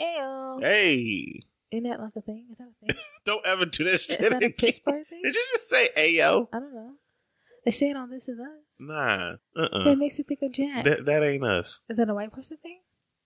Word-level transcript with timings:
Ayo. 0.00 0.60
Hey, 0.62 1.42
Isn't 1.70 1.84
that 1.84 2.00
like 2.00 2.16
a 2.16 2.20
thing? 2.22 2.46
Is 2.50 2.58
that 2.58 2.68
a 2.68 2.86
thing? 2.86 2.96
don't 3.24 3.46
ever 3.46 3.66
do 3.66 3.84
this 3.84 4.08
Is 4.08 4.16
shit 4.16 4.30
that 4.30 4.42
a. 4.42 4.50
Pittsburgh 4.50 5.06
thing? 5.08 5.20
Did 5.24 5.34
you 5.34 5.44
just 5.52 5.68
say 5.68 5.88
ayo? 5.96 6.48
I 6.52 6.58
don't 6.60 6.74
know. 6.74 6.92
They 7.64 7.70
say 7.70 7.90
it 7.90 7.96
on 7.96 8.10
This 8.10 8.28
Is 8.28 8.40
Us. 8.40 8.46
Nah, 8.80 9.34
uh, 9.56 9.90
It 9.90 9.96
makes 9.98 10.18
you 10.18 10.24
think 10.24 10.42
of 10.42 10.50
Jack. 10.52 10.84
That 10.84 11.04
that 11.04 11.22
ain't 11.22 11.44
us. 11.44 11.80
Is 11.88 11.96
that 11.96 12.08
a 12.08 12.14
white 12.14 12.32
person 12.32 12.56
thing? 12.56 12.80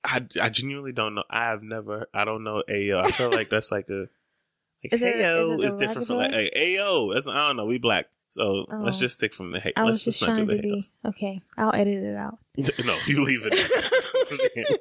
I, 0.05 0.27
I 0.41 0.51
genuinely 0.51 0.93
don't 0.93 1.15
know. 1.15 1.25
I 1.31 1.47
have 1.49 1.63
never. 1.63 2.07
I 2.13 2.25
don't 2.25 2.45
know 2.45 2.63
ayo. 2.69 3.03
I 3.03 3.09
feel 3.09 3.31
like 3.31 3.49
that's 3.49 3.73
like 3.73 3.89
a 3.89 4.07
like 4.85 4.93
Is 4.93 5.01
heyo 5.01 5.59
is 5.59 5.73
is 5.73 5.75
different 5.77 6.07
from 6.07 6.19
like 6.19 6.33
hey, 6.33 6.51
ayo. 6.77 7.15
That's 7.15 7.27
I 7.27 7.49
don't 7.49 7.57
know. 7.57 7.65
We 7.65 7.79
black, 7.79 8.07
so 8.29 8.67
Oh. 8.71 8.83
let's 8.83 8.99
just 8.99 9.15
stick 9.15 9.33
from 9.33 9.53
the 9.53 9.59
hey. 9.61 9.73
I 9.75 9.85
let's 9.85 10.05
just 10.05 10.21
not 10.21 10.35
trying 10.35 10.47
do 10.47 10.57
to 10.57 10.63
the 10.63 10.63
be 10.63 10.85
okay. 11.07 11.41
I'll 11.57 11.75
edit 11.75 12.05
it 12.05 12.15
out. 12.17 12.39
No, 12.85 12.99
you 13.07 13.25
leave 13.25 13.41
it. 13.51 14.81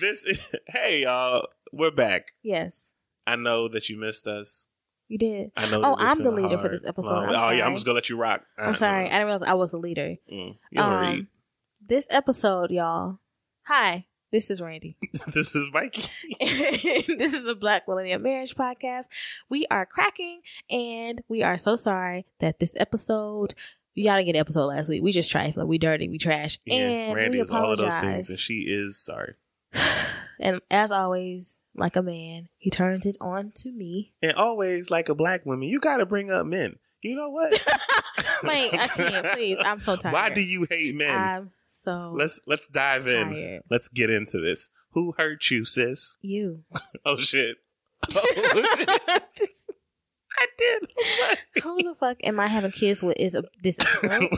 This 0.00 0.24
is, 0.24 0.40
hey 0.66 1.02
y'all, 1.02 1.46
we're 1.72 1.90
back. 1.90 2.28
Yes, 2.42 2.92
I 3.26 3.36
know 3.36 3.68
that 3.68 3.88
you 3.88 3.98
missed 3.98 4.26
us. 4.26 4.66
you 5.08 5.18
did. 5.18 5.52
I 5.56 5.70
know. 5.70 5.82
Oh, 5.84 5.96
I'm 5.98 6.22
the 6.22 6.30
leader 6.30 6.58
for 6.58 6.68
this 6.68 6.84
episode. 6.86 7.10
long- 7.10 7.34
oh 7.36 7.50
yeah. 7.50 7.66
I'm 7.66 7.74
just 7.74 7.86
gonna 7.86 7.94
let 7.96 8.08
you 8.08 8.16
rock. 8.16 8.44
I'm 8.58 8.74
sorry. 8.76 9.06
I 9.06 9.10
didn't 9.10 9.26
realize 9.26 9.48
I 9.48 9.54
was 9.54 9.72
a 9.72 9.78
leader. 9.78 10.16
Mm, 10.32 10.56
you 10.70 10.76
don't 10.80 11.00
read. 11.00 11.18
Um, 11.20 11.28
this 11.86 12.06
episode, 12.10 12.70
y'all. 12.70 13.18
Hi, 13.66 14.06
this 14.32 14.50
is 14.50 14.60
Randy. 14.60 14.96
this 15.34 15.54
is 15.54 15.70
Mikey. 15.72 16.08
this 16.40 17.32
is 17.32 17.42
the 17.44 17.54
Black 17.54 17.86
Millennial 17.88 18.20
Marriage 18.20 18.54
Podcast. 18.54 19.04
We 19.48 19.66
are 19.70 19.86
cracking, 19.86 20.40
and 20.70 21.22
we 21.28 21.42
are 21.42 21.56
so 21.58 21.76
sorry 21.76 22.26
that 22.40 22.58
this 22.60 22.74
episode. 22.78 23.54
You 23.94 24.04
gotta 24.04 24.24
get 24.24 24.34
an 24.36 24.40
episode 24.40 24.66
last 24.66 24.90
week. 24.90 25.02
We 25.02 25.10
just 25.10 25.30
trifling. 25.30 25.66
We 25.68 25.78
dirty. 25.78 26.06
We 26.08 26.18
trash. 26.18 26.58
Yeah, 26.66 26.76
and 26.76 27.14
Randy 27.16 27.38
we 27.38 27.42
is 27.42 27.50
all 27.50 27.72
of 27.72 27.78
those 27.78 27.96
things, 27.96 28.28
and 28.28 28.38
she 28.38 28.64
is 28.68 28.98
sorry. 29.02 29.36
And 30.38 30.60
as 30.70 30.90
always, 30.90 31.58
like 31.74 31.96
a 31.96 32.02
man, 32.02 32.48
he 32.58 32.70
turns 32.70 33.06
it 33.06 33.16
on 33.20 33.52
to 33.56 33.72
me. 33.72 34.12
And 34.20 34.34
always, 34.34 34.90
like 34.90 35.08
a 35.08 35.14
black 35.14 35.46
woman, 35.46 35.68
you 35.68 35.80
got 35.80 35.96
to 35.96 36.06
bring 36.06 36.30
up 36.30 36.46
men. 36.46 36.76
You 37.02 37.16
know 37.16 37.30
what? 37.30 37.52
Wait, 38.42 38.74
I 38.74 38.86
can't. 38.88 39.26
Please, 39.28 39.56
I'm 39.60 39.80
so 39.80 39.96
tired. 40.02 40.12
Why 40.12 40.30
do 40.30 40.42
you 40.42 40.66
hate 40.68 40.94
men? 40.94 41.18
I'm 41.18 41.50
so 41.64 42.12
let's 42.16 42.40
let's 42.46 42.68
dive 42.68 43.06
in. 43.06 43.60
Let's 43.70 43.88
get 43.88 44.10
into 44.10 44.38
this. 44.38 44.68
Who 44.90 45.14
hurt 45.16 45.50
you, 45.50 45.64
sis? 45.64 46.16
You. 46.20 46.64
Oh 47.04 47.16
shit. 47.16 47.56
Oh, 48.14 48.62
shit. 48.76 49.50
I 50.38 50.46
did. 50.58 51.62
Who 51.62 51.82
the 51.82 51.94
fuck 51.98 52.18
am 52.24 52.38
I 52.40 52.46
having 52.46 52.70
kids 52.72 53.02
with? 53.02 53.16
Is 53.18 53.34
a, 53.34 53.44
this 53.62 53.76
episode, 53.80 54.28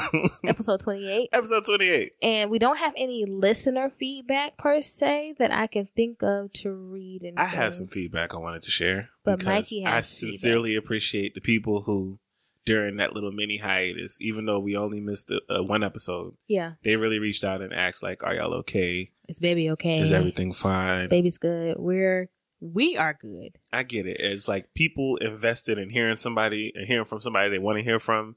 episode 0.45 0.81
28. 0.81 1.29
Episode 1.33 1.65
twenty-eight. 1.67 2.13
And 2.23 2.51
we 2.51 2.59
don't 2.59 2.79
have 2.79 2.95
any 2.97 3.25
listener 3.27 3.91
feedback 3.91 4.57
per 4.59 4.81
se 4.81 5.35
that 5.39 5.53
I 5.53 5.67
can 5.67 5.89
think 5.97 6.23
of 6.23 6.53
to 6.55 6.71
read. 6.73 7.23
And 7.25 7.39
I 7.39 7.49
things. 7.51 7.77
some 7.79 7.89
feedback 7.89 8.35
I 8.35 8.39
wanted 8.39 8.63
to 8.63 8.71
share. 8.71 9.11
But 9.25 9.43
Mikey 9.45 9.83
has 9.83 9.89
I 9.93 9.97
feedback. 10.01 10.05
sincerely 10.05 10.77
appreciate 10.77 11.35
the 11.35 11.41
people 11.41 11.83
who, 11.83 12.19
during 12.65 12.97
that 12.99 13.13
little 13.15 13.33
mini 13.33 13.59
hiatus, 13.59 14.19
even 14.21 14.47
though 14.47 14.59
we 14.61 14.77
only 14.77 15.01
missed 15.01 15.31
a, 15.31 15.41
uh, 15.53 15.63
one 15.63 15.83
episode, 15.83 16.35
Yeah, 16.47 16.75
they 16.85 16.97
really 16.97 17.19
reached 17.19 17.45
out 17.45 17.61
and 17.63 17.73
asked, 17.73 18.03
like, 18.03 18.23
"Are 18.23 18.35
y'all 18.35 18.55
okay? 18.55 19.11
it's 19.29 19.39
baby 19.41 19.69
okay. 19.71 19.99
Is 20.01 20.13
everything 20.13 20.53
fine?" 20.53 21.09
Baby's 21.09 21.39
good. 21.39 21.77
We're 21.79 22.29
we 22.61 22.97
are 22.97 23.14
good. 23.14 23.59
I 23.73 23.83
get 23.83 24.06
it. 24.06 24.17
It's 24.20 24.48
like 24.48 24.75
people 24.75 25.17
invested 25.17 25.78
in 25.78 25.91
hearing 25.91 26.17
somebody 26.17 26.73
and 26.75 26.87
hearing 26.87 27.05
from 27.05 27.20
somebody 27.20 27.51
they 27.51 27.59
want 27.59 27.78
to 27.78 27.84
hear 27.84 27.98
from. 27.98 28.37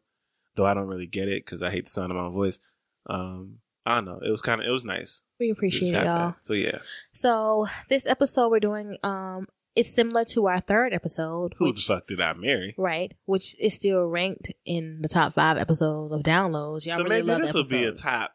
Though 0.55 0.66
I 0.66 0.73
don't 0.73 0.88
really 0.88 1.08
get 1.08 1.30
it 1.30 1.45
because 1.45 1.64
I 1.64 1.72
hate 1.72 1.86
the 1.86 1.89
sound 1.89 2.11
of 2.11 2.17
my 2.17 2.23
own 2.23 2.33
voice. 2.33 2.59
Um, 3.08 3.59
I 3.86 3.95
don't 3.95 4.05
know. 4.05 4.19
It 4.22 4.30
was 4.30 4.42
kind 4.42 4.61
of 4.61 4.67
it 4.67 4.72
was 4.72 4.86
nice. 4.86 5.23
We 5.39 5.49
appreciate 5.49 5.89
it, 5.89 5.94
y'all. 5.94 6.03
that. 6.03 6.45
So 6.45 6.53
yeah, 6.53 6.80
So 7.14 7.67
this 7.89 8.05
episode 8.05 8.49
we're 8.49 8.59
doing 8.59 8.97
um 9.03 9.47
is 9.75 9.94
similar 9.94 10.25
to 10.25 10.47
our 10.47 10.58
third 10.59 10.94
episode, 10.94 11.55
who 11.58 11.66
which 11.67 11.88
the 11.88 11.94
fuck 11.94 12.08
did 12.08 12.19
I 12.19 12.33
marry? 12.33 12.75
right, 12.77 13.14
which 13.25 13.55
is 13.59 13.75
still 13.75 14.05
ranked 14.05 14.52
in 14.66 15.02
the 15.02 15.08
top 15.08 15.33
five 15.33 15.58
episodes 15.58 16.11
of 16.11 16.21
downloads. 16.21 16.86
Y'all 16.86 16.98
so 16.98 17.03
really 17.03 17.17
maybe 17.17 17.27
love 17.27 17.42
this 17.42 17.53
will 17.53 17.67
be 17.67 17.86
a 17.86 17.93
top. 17.93 18.33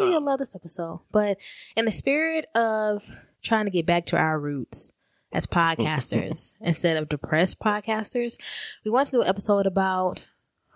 Maybe 0.00 0.12
you'll 0.12 0.24
love 0.24 0.38
this 0.38 0.56
episode. 0.56 1.00
But 1.12 1.38
in 1.76 1.84
the 1.84 1.92
spirit 1.92 2.46
of 2.54 3.02
trying 3.42 3.66
to 3.66 3.70
get 3.70 3.86
back 3.86 4.06
to 4.06 4.16
our 4.16 4.38
roots 4.38 4.90
as 5.32 5.46
podcasters 5.46 6.56
instead 6.60 6.96
of 6.96 7.08
depressed 7.08 7.58
podcasters, 7.58 8.38
we 8.84 8.90
want 8.90 9.06
to 9.06 9.12
do 9.12 9.22
an 9.22 9.28
episode 9.28 9.66
about 9.66 10.26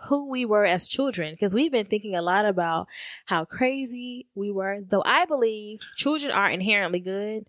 who 0.08 0.28
we 0.28 0.44
were 0.44 0.64
as 0.64 0.88
children 0.88 1.32
because 1.32 1.54
we've 1.54 1.70
been 1.72 1.86
thinking 1.86 2.14
a 2.14 2.22
lot 2.22 2.44
about 2.44 2.88
how 3.26 3.44
crazy 3.44 4.26
we 4.34 4.50
were. 4.50 4.80
Though 4.80 5.02
I 5.06 5.24
believe 5.26 5.80
children 5.96 6.32
are 6.32 6.50
inherently 6.50 7.00
good. 7.00 7.46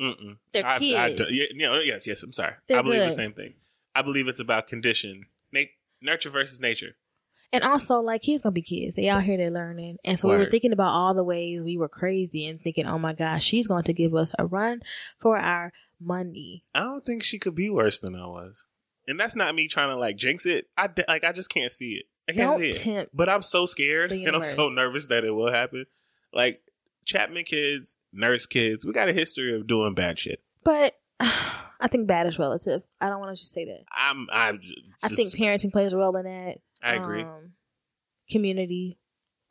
Mm-mm. 0.00 0.38
They're 0.52 0.66
I, 0.66 0.74
I, 0.74 0.78
kids. 0.78 1.28
do- 1.28 1.34
yeah, 1.34 1.46
you 1.52 1.82
yes, 1.84 2.06
yes. 2.06 2.22
I'm 2.22 2.32
sorry. 2.32 2.54
They're 2.66 2.78
I 2.78 2.82
believe 2.82 3.04
the 3.04 3.12
same 3.12 3.32
thing. 3.32 3.54
I 3.94 4.02
believe 4.02 4.26
it's 4.26 4.40
about 4.40 4.66
condition, 4.66 5.26
Na- 5.52 5.60
nurture 6.00 6.30
versus 6.30 6.60
nature. 6.60 6.96
And 7.52 7.62
also, 7.62 8.00
like, 8.00 8.22
kids 8.22 8.42
gonna 8.42 8.52
be 8.52 8.62
kids. 8.62 8.96
They 8.96 9.10
out 9.10 9.24
here, 9.24 9.36
they're 9.36 9.50
learning. 9.50 9.98
And 10.04 10.18
so 10.18 10.28
we 10.28 10.38
were 10.38 10.48
thinking 10.50 10.72
about 10.72 10.92
all 10.92 11.12
the 11.12 11.22
ways 11.22 11.62
we 11.62 11.76
were 11.76 11.88
crazy 11.88 12.46
and 12.46 12.58
thinking, 12.58 12.86
oh 12.86 12.98
my 12.98 13.12
gosh, 13.12 13.44
she's 13.44 13.66
going 13.66 13.84
to 13.84 13.92
give 13.92 14.14
us 14.14 14.32
a 14.38 14.46
run 14.46 14.80
for 15.18 15.36
our 15.36 15.70
money. 16.04 16.64
I 16.74 16.80
don't 16.80 17.04
think 17.04 17.22
she 17.22 17.38
could 17.38 17.54
be 17.54 17.70
worse 17.70 17.98
than 17.98 18.14
I 18.14 18.26
was, 18.26 18.66
and 19.06 19.18
that's 19.18 19.36
not 19.36 19.54
me 19.54 19.68
trying 19.68 19.88
to 19.88 19.96
like 19.96 20.16
jinx 20.16 20.46
it. 20.46 20.68
I 20.76 20.88
like 21.08 21.24
I 21.24 21.32
just 21.32 21.50
can't 21.50 21.72
see 21.72 21.94
it. 21.94 22.06
I 22.28 22.32
can't 22.32 22.60
Don't 22.60 22.74
see 22.74 22.90
it. 22.92 23.10
But 23.12 23.28
I'm 23.28 23.42
so 23.42 23.66
scared 23.66 24.12
and 24.12 24.34
I'm 24.34 24.44
so 24.44 24.68
nervous 24.68 25.06
that 25.06 25.24
it 25.24 25.32
will 25.32 25.50
happen. 25.50 25.86
Like 26.32 26.62
Chapman 27.04 27.44
kids, 27.44 27.96
nurse 28.12 28.46
kids, 28.46 28.86
we 28.86 28.92
got 28.92 29.08
a 29.08 29.12
history 29.12 29.54
of 29.54 29.66
doing 29.66 29.94
bad 29.94 30.18
shit. 30.18 30.42
But 30.64 30.94
I 31.20 31.88
think 31.90 32.06
bad 32.06 32.26
is 32.26 32.38
relative. 32.38 32.82
I 33.00 33.08
don't 33.08 33.20
want 33.20 33.36
to 33.36 33.40
just 33.40 33.52
say 33.52 33.64
that. 33.64 33.80
I'm, 33.90 34.28
I'm 34.32 34.60
just, 34.60 34.74
I 35.02 35.08
think 35.08 35.34
parenting 35.34 35.72
plays 35.72 35.92
a 35.92 35.96
role 35.96 36.16
in 36.16 36.26
that. 36.26 36.58
I 36.82 36.94
agree. 36.94 37.22
Um, 37.22 37.52
community 38.30 38.98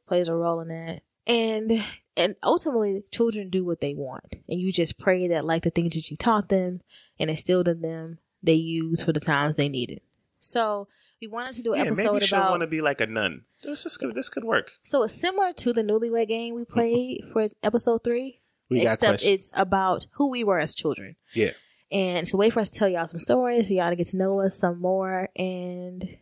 plays 0.07 0.27
a 0.27 0.35
role 0.35 0.61
in 0.61 0.69
that. 0.69 1.01
And 1.27 1.83
and 2.15 2.35
ultimately 2.43 3.03
children 3.11 3.49
do 3.49 3.65
what 3.65 3.81
they 3.81 3.93
want. 3.93 4.35
And 4.47 4.59
you 4.59 4.71
just 4.71 4.99
pray 4.99 5.27
that 5.27 5.45
like 5.45 5.63
the 5.63 5.69
things 5.69 5.95
that 5.95 6.09
you 6.11 6.17
taught 6.17 6.49
them 6.49 6.81
and 7.19 7.29
instilled 7.29 7.67
in 7.67 7.81
them, 7.81 8.19
they 8.43 8.53
use 8.53 9.03
for 9.03 9.13
the 9.13 9.19
times 9.19 9.55
they 9.55 9.69
need 9.69 9.91
it. 9.91 10.03
So 10.39 10.87
we 11.21 11.27
wanted 11.27 11.53
to 11.53 11.61
do 11.61 11.73
an 11.73 11.79
yeah, 11.79 11.85
episode 11.85 12.13
maybe 12.13 12.25
she'll 12.25 12.39
about 12.39 12.51
want 12.51 12.61
to 12.61 12.67
be 12.67 12.81
like 12.81 12.99
a 12.99 13.05
nun. 13.05 13.43
This, 13.63 13.83
this 13.83 13.97
could 13.97 14.15
this 14.15 14.29
could 14.29 14.43
work. 14.43 14.71
So 14.81 15.03
it's 15.03 15.13
similar 15.13 15.53
to 15.53 15.73
the 15.73 15.83
newlywed 15.83 16.27
game 16.27 16.55
we 16.55 16.65
played 16.65 17.23
for 17.31 17.47
episode 17.61 18.03
three. 18.03 18.39
We 18.69 18.83
got 18.83 18.93
except 18.93 19.23
it's 19.23 19.57
about 19.57 20.07
who 20.13 20.31
we 20.31 20.43
were 20.43 20.57
as 20.57 20.73
children. 20.73 21.15
Yeah. 21.33 21.51
And 21.91 22.19
it's 22.19 22.33
a 22.33 22.37
way 22.37 22.49
for 22.49 22.61
us 22.61 22.69
to 22.69 22.79
tell 22.79 22.87
y'all 22.87 23.05
some 23.05 23.19
stories, 23.19 23.67
for 23.67 23.73
y'all 23.73 23.89
to 23.89 23.97
get 23.97 24.07
to 24.07 24.17
know 24.17 24.39
us 24.39 24.57
some 24.57 24.79
more. 24.79 25.27
And, 25.35 26.17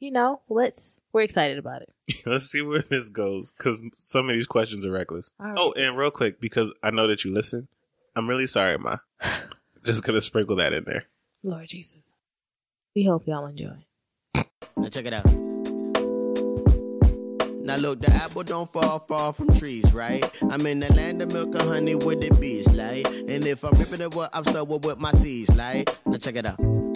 you 0.00 0.10
know, 0.10 0.40
let's, 0.48 1.00
we're 1.12 1.20
excited 1.20 1.58
about 1.58 1.82
it. 1.82 1.92
Let's 2.26 2.46
see 2.46 2.62
where 2.62 2.82
this 2.82 3.08
goes 3.08 3.52
because 3.52 3.80
some 3.98 4.28
of 4.28 4.34
these 4.34 4.46
questions 4.46 4.84
are 4.84 4.90
reckless. 4.90 5.30
All 5.38 5.46
oh, 5.46 5.48
right. 5.48 5.58
Oh, 5.58 5.72
and 5.76 5.96
real 5.96 6.10
quick, 6.10 6.40
because 6.40 6.72
I 6.82 6.90
know 6.90 7.06
that 7.06 7.24
you 7.24 7.32
listen, 7.32 7.68
I'm 8.16 8.28
really 8.28 8.46
sorry, 8.46 8.78
Ma. 8.78 8.96
Just 9.84 10.04
gonna 10.04 10.20
sprinkle 10.20 10.56
that 10.56 10.72
in 10.72 10.84
there. 10.84 11.04
Lord 11.42 11.68
Jesus. 11.68 12.02
We 12.94 13.04
hope 13.04 13.26
y'all 13.26 13.46
enjoy. 13.46 13.76
Now 14.76 14.88
check 14.88 15.06
it 15.06 15.12
out. 15.12 15.24
Now 17.62 17.76
look, 17.76 18.00
the 18.00 18.10
apple 18.10 18.42
don't 18.42 18.68
fall 18.68 18.98
far 18.98 19.32
from 19.32 19.54
trees, 19.54 19.92
right? 19.92 20.24
I'm 20.50 20.66
in 20.66 20.80
the 20.80 20.92
land 20.92 21.22
of 21.22 21.32
milk 21.32 21.54
and 21.54 21.62
honey 21.62 21.94
with 21.94 22.20
the 22.20 22.34
bees, 22.40 22.68
like. 22.68 23.06
And 23.06 23.46
if 23.46 23.64
I'm 23.64 23.72
ripping 23.74 24.00
it, 24.00 24.14
what 24.14 24.30
I'm 24.34 24.44
sowing 24.44 24.80
with 24.80 24.98
my 24.98 25.12
seeds, 25.12 25.54
like. 25.54 25.88
Now 26.04 26.18
check 26.18 26.36
it 26.36 26.46
out. 26.46 26.89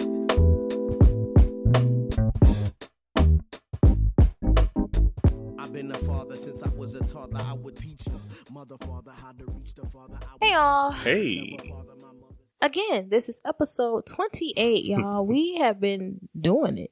Hey 10.41 10.51
y'all. 10.51 10.91
Hey, 10.91 11.57
never 11.63 11.69
bother 11.69 11.95
my 12.01 12.07
mother. 12.07 12.35
Again, 12.61 13.07
this 13.09 13.29
is 13.29 13.41
episode 13.45 14.05
28, 14.05 14.83
y'all. 14.83 15.25
we 15.27 15.55
have 15.57 15.79
been 15.79 16.27
doing 16.39 16.77
it 16.77 16.91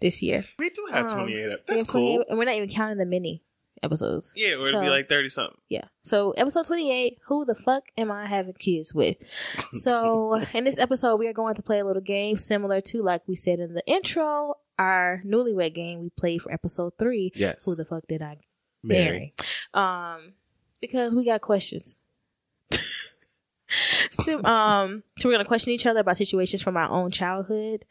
this 0.00 0.20
year. 0.20 0.46
we 0.58 0.70
do 0.70 0.88
have 0.90 1.12
Um, 1.12 1.18
28. 1.20 1.50
Up. 1.52 1.60
That's 1.68 1.84
28 1.84 1.86
cool. 2.16 2.24
And 2.28 2.38
we're 2.38 2.44
not 2.44 2.54
even 2.54 2.68
counting 2.68 2.98
the 2.98 3.06
mini 3.06 3.44
episodes. 3.84 4.32
Yeah, 4.34 4.54
or 4.54 4.58
it'd 4.62 4.70
So- 4.72 4.80
be 4.80 4.88
like 4.90 5.08
30 5.08 5.28
something. 5.28 5.58
Yeah. 5.68 5.84
So 6.02 6.32
episode 6.32 6.66
28, 6.66 7.18
who 7.26 7.44
the 7.44 7.54
fuck 7.54 7.84
am 7.96 8.10
I 8.10 8.26
having 8.26 8.54
kids 8.54 8.92
with? 8.92 9.16
So 9.72 10.40
in 10.52 10.64
this 10.64 10.78
episode, 10.78 11.16
we 11.16 11.28
are 11.28 11.32
going 11.32 11.54
to 11.54 11.62
play 11.62 11.78
a 11.78 11.84
little 11.84 12.02
game 12.02 12.36
similar 12.36 12.80
to, 12.80 13.02
like 13.02 13.22
we 13.28 13.36
said 13.36 13.60
in 13.60 13.74
the 13.74 13.82
intro, 13.86 14.54
our 14.76 15.22
newlywed 15.24 15.74
game 15.74 16.00
we 16.02 16.10
played 16.10 16.42
for 16.42 16.52
episode 16.52 16.94
three. 16.98 17.30
Yes. 17.36 17.64
Who 17.64 17.76
the 17.76 17.84
fuck 17.84 18.08
did 18.08 18.22
I 18.22 18.38
Mary. 18.82 19.34
marry? 19.74 20.14
Um, 20.14 20.32
because 20.80 21.14
we 21.14 21.24
got 21.24 21.40
questions. 21.40 21.96
so, 24.10 24.42
um, 24.44 25.02
so 25.18 25.28
we're 25.28 25.34
gonna 25.34 25.44
question 25.44 25.72
each 25.72 25.86
other 25.86 26.00
about 26.00 26.16
situations 26.16 26.62
from 26.62 26.76
our 26.76 26.88
own 26.88 27.10
childhood 27.10 27.84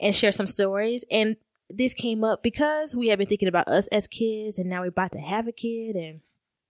and 0.00 0.14
share 0.14 0.32
some 0.32 0.46
stories. 0.46 1.04
And 1.10 1.36
this 1.70 1.94
came 1.94 2.22
up 2.24 2.42
because 2.42 2.94
we 2.94 3.08
have 3.08 3.18
been 3.18 3.28
thinking 3.28 3.48
about 3.48 3.68
us 3.68 3.88
as 3.88 4.06
kids, 4.06 4.58
and 4.58 4.68
now 4.68 4.82
we're 4.82 4.88
about 4.88 5.12
to 5.12 5.20
have 5.20 5.48
a 5.48 5.52
kid 5.52 5.96
and 5.96 6.20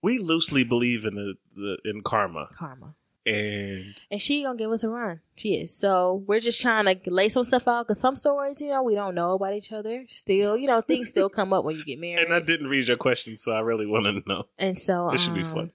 We 0.02 0.18
loosely 0.18 0.64
believe 0.64 1.04
in 1.04 1.14
the, 1.14 1.34
the 1.54 1.78
in 1.84 2.02
karma. 2.02 2.48
karma. 2.52 2.94
And 3.26 4.00
And 4.10 4.22
she 4.22 4.44
gonna 4.44 4.56
give 4.56 4.70
us 4.70 4.84
a 4.84 4.88
run. 4.88 5.20
She 5.34 5.54
is. 5.54 5.74
So 5.74 6.22
we're 6.26 6.40
just 6.40 6.60
trying 6.60 6.84
to 6.86 7.10
lay 7.10 7.28
some 7.28 7.42
stuff 7.42 7.66
out 7.66 7.86
because 7.86 8.00
some 8.00 8.14
stories, 8.14 8.60
you 8.60 8.68
know, 8.68 8.82
we 8.82 8.94
don't 8.94 9.14
know 9.14 9.32
about 9.32 9.52
each 9.52 9.72
other. 9.72 10.04
Still, 10.08 10.56
you 10.56 10.68
know, 10.68 10.80
things 10.80 11.10
still 11.10 11.28
come 11.28 11.52
up 11.52 11.64
when 11.64 11.76
you 11.76 11.84
get 11.84 11.98
married. 11.98 12.18
and 12.24 12.32
I 12.32 12.40
didn't 12.40 12.68
read 12.68 12.86
your 12.86 12.96
question, 12.96 13.36
so 13.36 13.52
I 13.52 13.60
really 13.60 13.86
want 13.86 14.04
to 14.04 14.22
know. 14.28 14.46
And 14.58 14.78
so 14.78 15.08
This 15.10 15.22
should 15.22 15.34
be 15.34 15.42
um, 15.42 15.46
fun. 15.46 15.70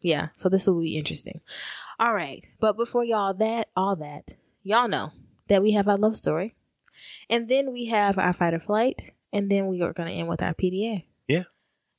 Yeah, 0.00 0.28
so 0.36 0.48
this 0.48 0.66
will 0.66 0.80
be 0.80 0.96
interesting. 0.98 1.40
All 1.98 2.12
right. 2.12 2.44
But 2.60 2.76
before 2.76 3.04
y'all 3.04 3.34
that, 3.34 3.68
all 3.76 3.96
that, 3.96 4.34
y'all 4.62 4.88
know 4.88 5.12
that 5.48 5.62
we 5.62 5.72
have 5.72 5.88
our 5.88 5.96
love 5.96 6.16
story. 6.16 6.54
And 7.30 7.48
then 7.48 7.72
we 7.72 7.86
have 7.86 8.18
our 8.18 8.32
fight 8.32 8.54
or 8.54 8.60
flight. 8.60 9.12
And 9.32 9.50
then 9.50 9.68
we 9.68 9.80
are 9.82 9.92
gonna 9.92 10.10
end 10.10 10.28
with 10.28 10.42
our 10.42 10.54
PDA. 10.54 11.04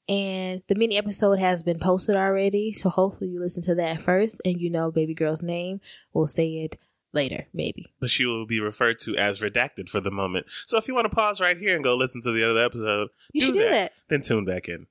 And 0.09 0.62
the 0.68 0.75
mini 0.75 0.98
episode 0.98 1.39
has 1.39 1.63
been 1.63 1.80
posted 1.80 2.15
already. 2.15 2.71
So 2.74 2.89
hopefully 2.89 3.30
you 3.31 3.39
listen 3.42 3.62
to 3.63 3.75
that 3.75 4.01
first 4.01 4.42
and 4.45 4.59
you 4.62 4.69
know 4.69 4.92
baby 4.92 5.13
girl's 5.13 5.42
name. 5.42 5.81
We'll 6.13 6.27
say 6.27 6.48
it 6.63 6.77
later, 7.13 7.48
maybe. 7.54 7.88
But 8.00 8.09
she 8.09 8.25
will 8.25 8.45
be 8.45 8.59
referred 8.62 9.00
to 9.00 9.15
as 9.18 9.42
redacted 9.42 9.89
for 9.89 10.00
the 10.00 10.12
moment. 10.12 10.45
So 10.65 10.77
if 10.77 10.88
you 10.88 10.94
want 10.95 11.09
to 11.09 11.15
pause 11.15 11.42
right 11.42 11.57
here 11.57 11.75
and 11.75 11.83
go 11.83 11.95
listen 11.95 12.21
to 12.21 12.31
the 12.31 12.50
other 12.50 12.63
episode, 12.63 13.09
You 13.33 13.42
should 13.42 13.54
do 13.56 13.69
that. 13.69 13.94
Then 14.07 14.21
tune 14.21 14.45
back 14.45 14.68
in. 14.69 14.88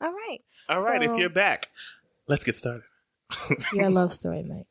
All 0.00 0.12
right. 0.12 0.40
All 0.68 0.84
right, 0.84 1.02
So- 1.02 1.12
if 1.14 1.18
you're 1.20 1.28
back, 1.30 1.68
let's 2.28 2.44
get 2.44 2.54
started. 2.56 2.82
Your 3.72 3.90
love 3.90 4.12
story, 4.12 4.42
Mike. 4.48 4.66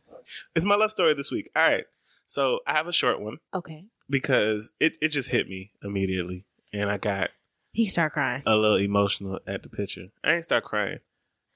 It's 0.55 0.65
my 0.65 0.75
love 0.75 0.91
story 0.91 1.13
this 1.13 1.31
week. 1.31 1.49
All 1.55 1.63
right. 1.63 1.85
So 2.25 2.59
I 2.65 2.73
have 2.73 2.87
a 2.87 2.93
short 2.93 3.19
one 3.19 3.39
Okay. 3.53 3.85
because 4.09 4.71
it, 4.79 4.93
it 5.01 5.09
just 5.09 5.31
hit 5.31 5.49
me 5.49 5.71
immediately. 5.83 6.45
And 6.71 6.89
I 6.89 6.97
got 6.97 7.31
He 7.73 7.87
start 7.87 8.13
crying. 8.13 8.43
a 8.45 8.55
little 8.57 8.77
emotional 8.77 9.39
at 9.47 9.63
the 9.63 9.69
picture. 9.69 10.07
I 10.23 10.33
ain't 10.35 10.43
start 10.43 10.63
crying. 10.63 10.99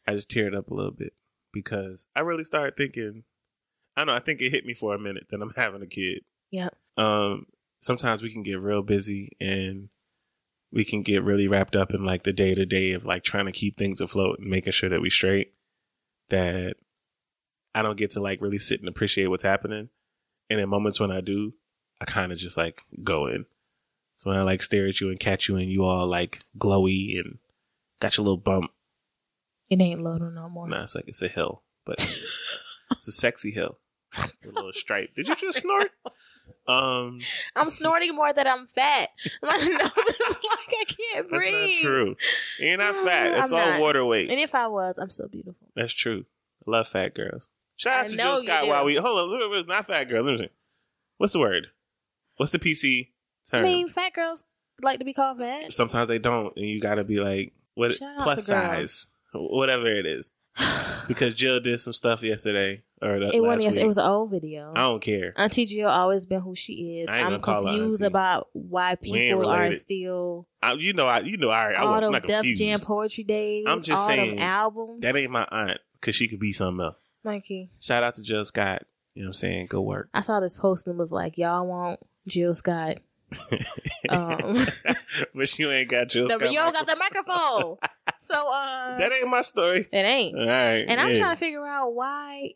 I 0.08 0.14
just 0.14 0.30
teared 0.30 0.56
up 0.56 0.70
a 0.70 0.74
little 0.74 0.92
bit 0.92 1.14
because 1.52 2.08
I 2.16 2.22
really 2.22 2.44
started 2.44 2.78
thinking. 2.78 3.24
I 3.98 4.02
don't 4.02 4.08
know. 4.08 4.14
I 4.14 4.20
think 4.20 4.42
it 4.42 4.52
hit 4.52 4.66
me 4.66 4.74
for 4.74 4.94
a 4.94 5.00
minute 5.00 5.28
that 5.30 5.42
I'm 5.42 5.54
having 5.56 5.82
a 5.82 5.88
kid. 5.88 6.20
Yep. 6.52 6.76
Um, 6.98 7.48
sometimes 7.82 8.22
we 8.22 8.32
can 8.32 8.44
get 8.44 8.60
real 8.60 8.82
busy 8.82 9.32
and 9.40 9.90
we 10.72 10.84
can 10.84 11.02
get 11.02 11.24
really 11.24 11.48
wrapped 11.48 11.76
up 11.76 11.94
in 11.94 12.04
like 12.06 12.24
the 12.24 12.34
day 12.34 12.56
to 12.56 12.66
day 12.66 12.92
of 12.92 13.06
like 13.06 13.24
trying 13.24 13.46
to 13.46 13.52
keep 13.52 13.78
things 13.78 14.02
afloat 14.02 14.40
and 14.40 14.50
making 14.50 14.74
sure 14.74 14.90
that 14.90 15.02
we 15.02 15.10
straight. 15.10 15.54
That 16.30 16.76
I 17.74 17.82
don't 17.82 17.98
get 17.98 18.12
to 18.12 18.22
like 18.22 18.42
really 18.42 18.58
sit 18.58 18.80
and 18.80 18.90
appreciate 18.90 19.28
what's 19.28 19.44
happening. 19.44 19.90
And 20.50 20.60
in 20.60 20.70
moments 20.70 21.00
when 21.00 21.12
I 21.12 21.22
do, 21.22 21.54
I 22.02 22.06
kind 22.06 22.32
of 22.32 22.38
just 22.38 22.58
like 22.58 22.84
go 23.04 23.28
in. 23.28 23.46
So 24.16 24.30
when 24.30 24.40
I 24.40 24.44
like 24.44 24.62
stare 24.64 24.88
at 24.88 25.02
you 25.02 25.10
and 25.10 25.20
catch 25.20 25.48
you 25.50 25.58
and 25.58 25.70
you 25.70 25.84
all 25.84 26.08
like 26.08 26.42
glowy 26.58 27.20
and 27.20 27.38
got 28.00 28.18
your 28.18 28.24
little 28.24 28.38
bump, 28.38 28.72
It 29.70 29.82
ain't 29.82 30.02
Lodo 30.02 30.32
no 30.34 30.50
more. 30.50 30.68
nah, 30.70 30.84
it's 30.84 30.96
like 30.96 31.08
it's 31.08 31.22
a 31.22 31.28
hill, 31.28 31.64
but 31.86 31.96
it's 32.92 33.08
a 33.08 33.12
sexy 33.12 33.52
hill. 33.52 33.80
A 34.18 34.30
little 34.46 34.72
stripe. 34.74 35.14
Did 35.16 35.28
you 35.28 35.36
just 35.36 35.60
snort? 35.62 35.92
Um, 36.68 37.20
I'm 37.56 37.70
snorting 37.70 38.16
more 38.16 38.34
that 38.34 38.48
I'm 38.48 38.66
fat. 38.66 39.10
My 39.44 39.56
nose 39.56 39.64
is 39.72 39.72
like 39.78 40.74
I 40.74 40.84
can't 40.88 41.28
that's 41.30 41.30
breathe. 41.30 41.54
not 41.54 41.82
true. 41.82 42.16
You're 42.60 42.78
not 42.78 42.96
fat. 42.98 43.34
I'm 43.36 43.44
It's 43.44 43.52
all 43.52 43.60
not. 43.60 43.82
water 43.82 44.04
weight. 44.04 44.32
And 44.32 44.40
if 44.40 44.56
I 44.56 44.66
was, 44.68 44.98
I'm 44.98 45.12
still 45.12 45.28
beautiful. 45.28 45.68
That's 45.76 45.94
true. 45.94 46.26
I 46.68 46.72
love 46.72 46.88
fat 46.88 47.14
girls. 47.14 47.50
Shout 47.76 47.94
out 47.94 48.06
I 48.06 48.08
to 48.08 48.18
Jill 48.18 48.38
Scott 48.40 48.68
while 48.68 48.84
we 48.86 48.96
hold 48.96 49.32
on. 49.32 49.68
Not 49.68 49.86
fat 49.86 50.06
girls. 50.06 50.26
Let 50.26 50.40
me 50.40 50.46
see. 50.46 50.52
What's 51.18 51.34
the 51.34 51.40
word? 51.40 51.68
What's 52.38 52.52
the 52.52 52.58
PC 52.60 53.10
I 53.52 53.62
mean, 53.62 53.88
fat 53.88 54.14
girls 54.14 54.46
like 54.82 55.00
to 55.00 55.06
be 55.06 55.14
called 55.14 55.40
fat. 55.40 55.72
Sometimes 55.72 56.08
they 56.08 56.20
don't, 56.20 56.56
and 56.56 56.66
you 56.66 56.82
got 56.82 56.96
to 56.96 57.04
be 57.04 57.20
like, 57.20 57.54
what? 57.76 57.96
Shout 57.96 58.18
Plus 58.20 58.46
size, 58.46 59.08
whatever 59.34 59.88
it 59.88 60.06
is. 60.06 60.32
Because 61.08 61.36
Jill 61.36 61.60
did 61.60 61.80
some 61.80 61.94
stuff 61.94 62.24
yesterday 62.24 62.82
or 63.00 63.20
the, 63.20 63.30
It 63.36 63.44
wasn't. 63.44 63.76
It 63.76 63.86
was 63.86 64.00
an 64.00 64.06
old 64.10 64.32
video. 64.32 64.74
I 64.76 64.82
don't 64.82 65.02
care. 65.02 65.34
Auntie 65.38 65.68
Jill 65.68 65.90
always 65.90 66.26
been 66.26 66.42
who 66.42 66.56
she 66.56 67.02
is. 67.02 67.08
I 67.08 67.18
ain't 67.18 67.26
I'm 67.26 67.32
gonna 67.34 67.44
call 67.44 67.64
confused 67.64 68.02
about 68.02 68.48
why 68.54 68.96
people 68.96 69.48
are 69.48 69.72
still 69.74 70.48
I, 70.64 70.74
you 70.74 70.94
know, 70.94 71.06
I 71.06 71.20
you 71.20 71.38
know, 71.38 71.50
I, 71.50 71.74
I 71.74 71.82
all 71.82 71.94
I'm 71.94 72.12
those 72.12 72.22
Def. 72.22 72.46
Jam 72.56 72.80
poetry 72.80 73.24
days. 73.24 73.66
I'm 73.68 73.84
just 73.84 74.08
saying, 74.08 74.40
albums. 74.40 75.02
That 75.02 75.16
ain't 75.16 75.32
my 75.32 75.48
aunt 75.52 75.80
because 76.02 76.16
she 76.16 76.28
could 76.28 76.40
be 76.40 76.52
something 76.54 76.84
else. 76.84 77.00
Mikey. 77.24 77.70
Shout 77.80 78.04
out 78.04 78.16
to 78.16 78.24
Jill 78.24 78.46
Scott. 78.46 78.84
You 79.14 79.24
know 79.24 79.28
what 79.28 79.30
I'm 79.30 79.34
saying? 79.34 79.68
Go 79.68 79.82
work. 79.82 80.10
I 80.14 80.22
saw 80.22 80.40
this 80.40 80.58
post 80.58 80.88
and 80.88 80.98
was 80.98 81.12
like, 81.12 81.38
"Y'all 81.38 81.66
want 81.68 82.00
Jill 82.28 82.54
Scott?" 82.54 82.98
Um, 84.10 84.58
but 85.36 85.60
you 85.60 85.72
ain't 85.72 85.90
got 85.90 86.14
your. 86.14 86.24
you 86.24 86.38
don't 86.38 86.74
got 86.74 86.88
the 86.88 86.96
microphone, 86.98 87.78
so 88.20 88.36
uh, 88.54 88.98
That 88.98 89.12
ain't 89.12 89.30
my 89.30 89.42
story. 89.42 89.88
it 89.92 90.06
ain't. 90.06 90.38
All 90.38 90.46
right. 90.46 90.86
And 90.88 91.00
I'm 91.00 91.18
trying 91.18 91.36
to 91.36 91.40
figure 91.40 91.66
out 91.66 91.94
why 91.94 92.52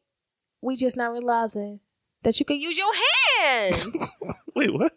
we 0.61 0.75
just 0.77 0.97
not 0.97 1.11
realizing 1.11 1.79
that 2.23 2.39
you 2.39 2.45
can 2.45 2.59
use 2.59 2.77
your 2.77 2.91
hands. 3.41 3.87
Wait, 4.55 4.73
what? 4.73 4.93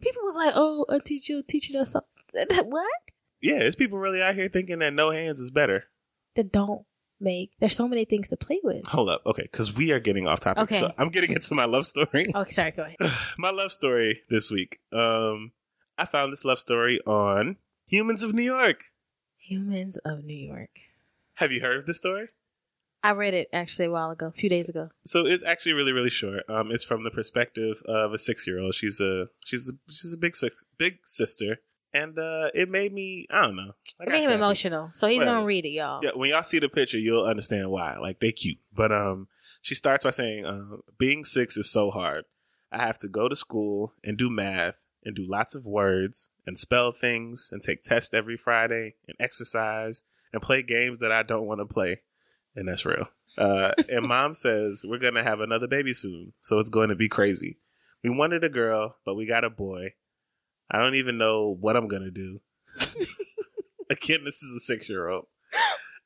People 0.00 0.22
was 0.22 0.36
like, 0.36 0.54
"Oh, 0.56 0.86
Auntie 0.88 1.18
Jill 1.18 1.42
teaching 1.42 1.80
us 1.80 1.92
something." 1.92 2.10
what? 2.66 2.90
Yeah, 3.40 3.60
there's 3.60 3.76
people 3.76 3.98
really 3.98 4.22
out 4.22 4.34
here 4.34 4.48
thinking 4.48 4.80
that 4.80 4.92
no 4.92 5.10
hands 5.10 5.40
is 5.40 5.50
better. 5.50 5.84
That 6.34 6.52
don't 6.52 6.84
make. 7.20 7.52
There's 7.60 7.76
so 7.76 7.88
many 7.88 8.04
things 8.04 8.28
to 8.28 8.36
play 8.36 8.60
with. 8.62 8.86
Hold 8.88 9.08
up. 9.08 9.22
Okay, 9.26 9.42
because 9.50 9.74
we 9.74 9.92
are 9.92 10.00
getting 10.00 10.26
off 10.26 10.40
topic. 10.40 10.64
Okay. 10.64 10.78
So 10.78 10.92
I'm 10.98 11.10
getting 11.10 11.32
into 11.32 11.54
my 11.54 11.64
love 11.64 11.86
story. 11.86 12.26
Okay, 12.34 12.52
sorry. 12.52 12.70
Go 12.72 12.82
ahead. 12.82 12.96
my 13.38 13.50
love 13.50 13.72
story 13.72 14.22
this 14.28 14.50
week. 14.50 14.78
Um, 14.92 15.52
I 15.98 16.04
found 16.04 16.32
this 16.32 16.44
love 16.44 16.58
story 16.58 17.00
on 17.06 17.56
Humans 17.86 18.22
of 18.22 18.34
New 18.34 18.42
York. 18.42 18.84
Humans 19.38 19.98
of 19.98 20.24
New 20.24 20.34
York. 20.34 20.70
Have 21.34 21.52
you 21.52 21.60
heard 21.60 21.78
of 21.78 21.86
this 21.86 21.98
story? 21.98 22.28
I 23.02 23.12
read 23.12 23.34
it 23.34 23.48
actually 23.52 23.86
a 23.86 23.90
while 23.90 24.10
ago, 24.10 24.26
a 24.26 24.32
few 24.32 24.48
days 24.48 24.68
ago. 24.68 24.90
So 25.04 25.26
it's 25.26 25.44
actually 25.44 25.74
really, 25.74 25.92
really 25.92 26.10
short. 26.10 26.42
Um, 26.48 26.72
it's 26.72 26.82
from 26.82 27.04
the 27.04 27.10
perspective 27.10 27.80
of 27.86 28.12
a 28.12 28.18
six-year-old. 28.18 28.74
She's 28.74 29.00
a 29.00 29.28
she's 29.44 29.68
a 29.68 29.92
she's 29.92 30.12
a 30.12 30.18
big 30.18 30.34
six 30.34 30.64
big 30.76 30.98
sister, 31.04 31.58
and 31.94 32.18
uh, 32.18 32.50
it 32.54 32.68
made 32.68 32.92
me 32.92 33.26
I 33.30 33.42
don't 33.42 33.56
know. 33.56 33.72
I 34.00 34.04
It 34.04 34.08
made 34.10 34.22
him 34.24 34.32
emotional, 34.32 34.90
so 34.92 35.06
he's 35.08 35.18
Whatever. 35.18 35.36
gonna 35.36 35.46
read 35.46 35.64
it, 35.64 35.70
y'all. 35.70 36.00
Yeah, 36.02 36.10
when 36.14 36.30
y'all 36.30 36.42
see 36.42 36.58
the 36.58 36.68
picture, 36.68 36.98
you'll 36.98 37.24
understand 37.24 37.70
why. 37.70 37.96
Like 37.98 38.20
they 38.20 38.32
cute, 38.32 38.58
but 38.72 38.92
um, 38.92 39.28
she 39.62 39.74
starts 39.74 40.04
by 40.04 40.10
saying, 40.10 40.44
uh, 40.44 40.76
"Being 40.98 41.24
six 41.24 41.56
is 41.56 41.70
so 41.70 41.90
hard. 41.90 42.24
I 42.72 42.78
have 42.82 42.98
to 42.98 43.08
go 43.08 43.28
to 43.28 43.36
school 43.36 43.92
and 44.04 44.18
do 44.18 44.28
math 44.28 44.76
and 45.04 45.14
do 45.14 45.24
lots 45.26 45.54
of 45.54 45.64
words 45.66 46.30
and 46.46 46.58
spell 46.58 46.92
things 46.92 47.48
and 47.52 47.62
take 47.62 47.80
tests 47.82 48.12
every 48.12 48.36
Friday 48.36 48.94
and 49.06 49.16
exercise 49.20 50.02
and 50.32 50.42
play 50.42 50.62
games 50.62 50.98
that 50.98 51.12
I 51.12 51.22
don't 51.22 51.46
want 51.46 51.60
to 51.60 51.66
play, 51.66 52.02
and 52.54 52.68
that's 52.68 52.84
real." 52.84 53.08
Uh, 53.38 53.72
and 53.88 54.06
mom 54.06 54.34
says 54.34 54.82
we're 54.84 54.98
gonna 54.98 55.22
have 55.22 55.40
another 55.40 55.68
baby 55.68 55.94
soon, 55.94 56.32
so 56.38 56.58
it's 56.58 56.68
going 56.70 56.88
to 56.88 56.96
be 56.96 57.08
crazy. 57.08 57.58
We 58.02 58.10
wanted 58.10 58.44
a 58.44 58.48
girl, 58.48 58.96
but 59.04 59.14
we 59.14 59.26
got 59.26 59.44
a 59.44 59.50
boy. 59.50 59.94
I 60.70 60.78
don't 60.78 60.94
even 60.94 61.18
know 61.18 61.56
what 61.60 61.76
I'm 61.76 61.88
gonna 61.88 62.10
do. 62.10 62.40
Again, 63.90 64.24
this 64.24 64.42
is 64.42 64.52
a 64.56 64.60
six 64.60 64.88
year 64.88 65.08
old. 65.08 65.26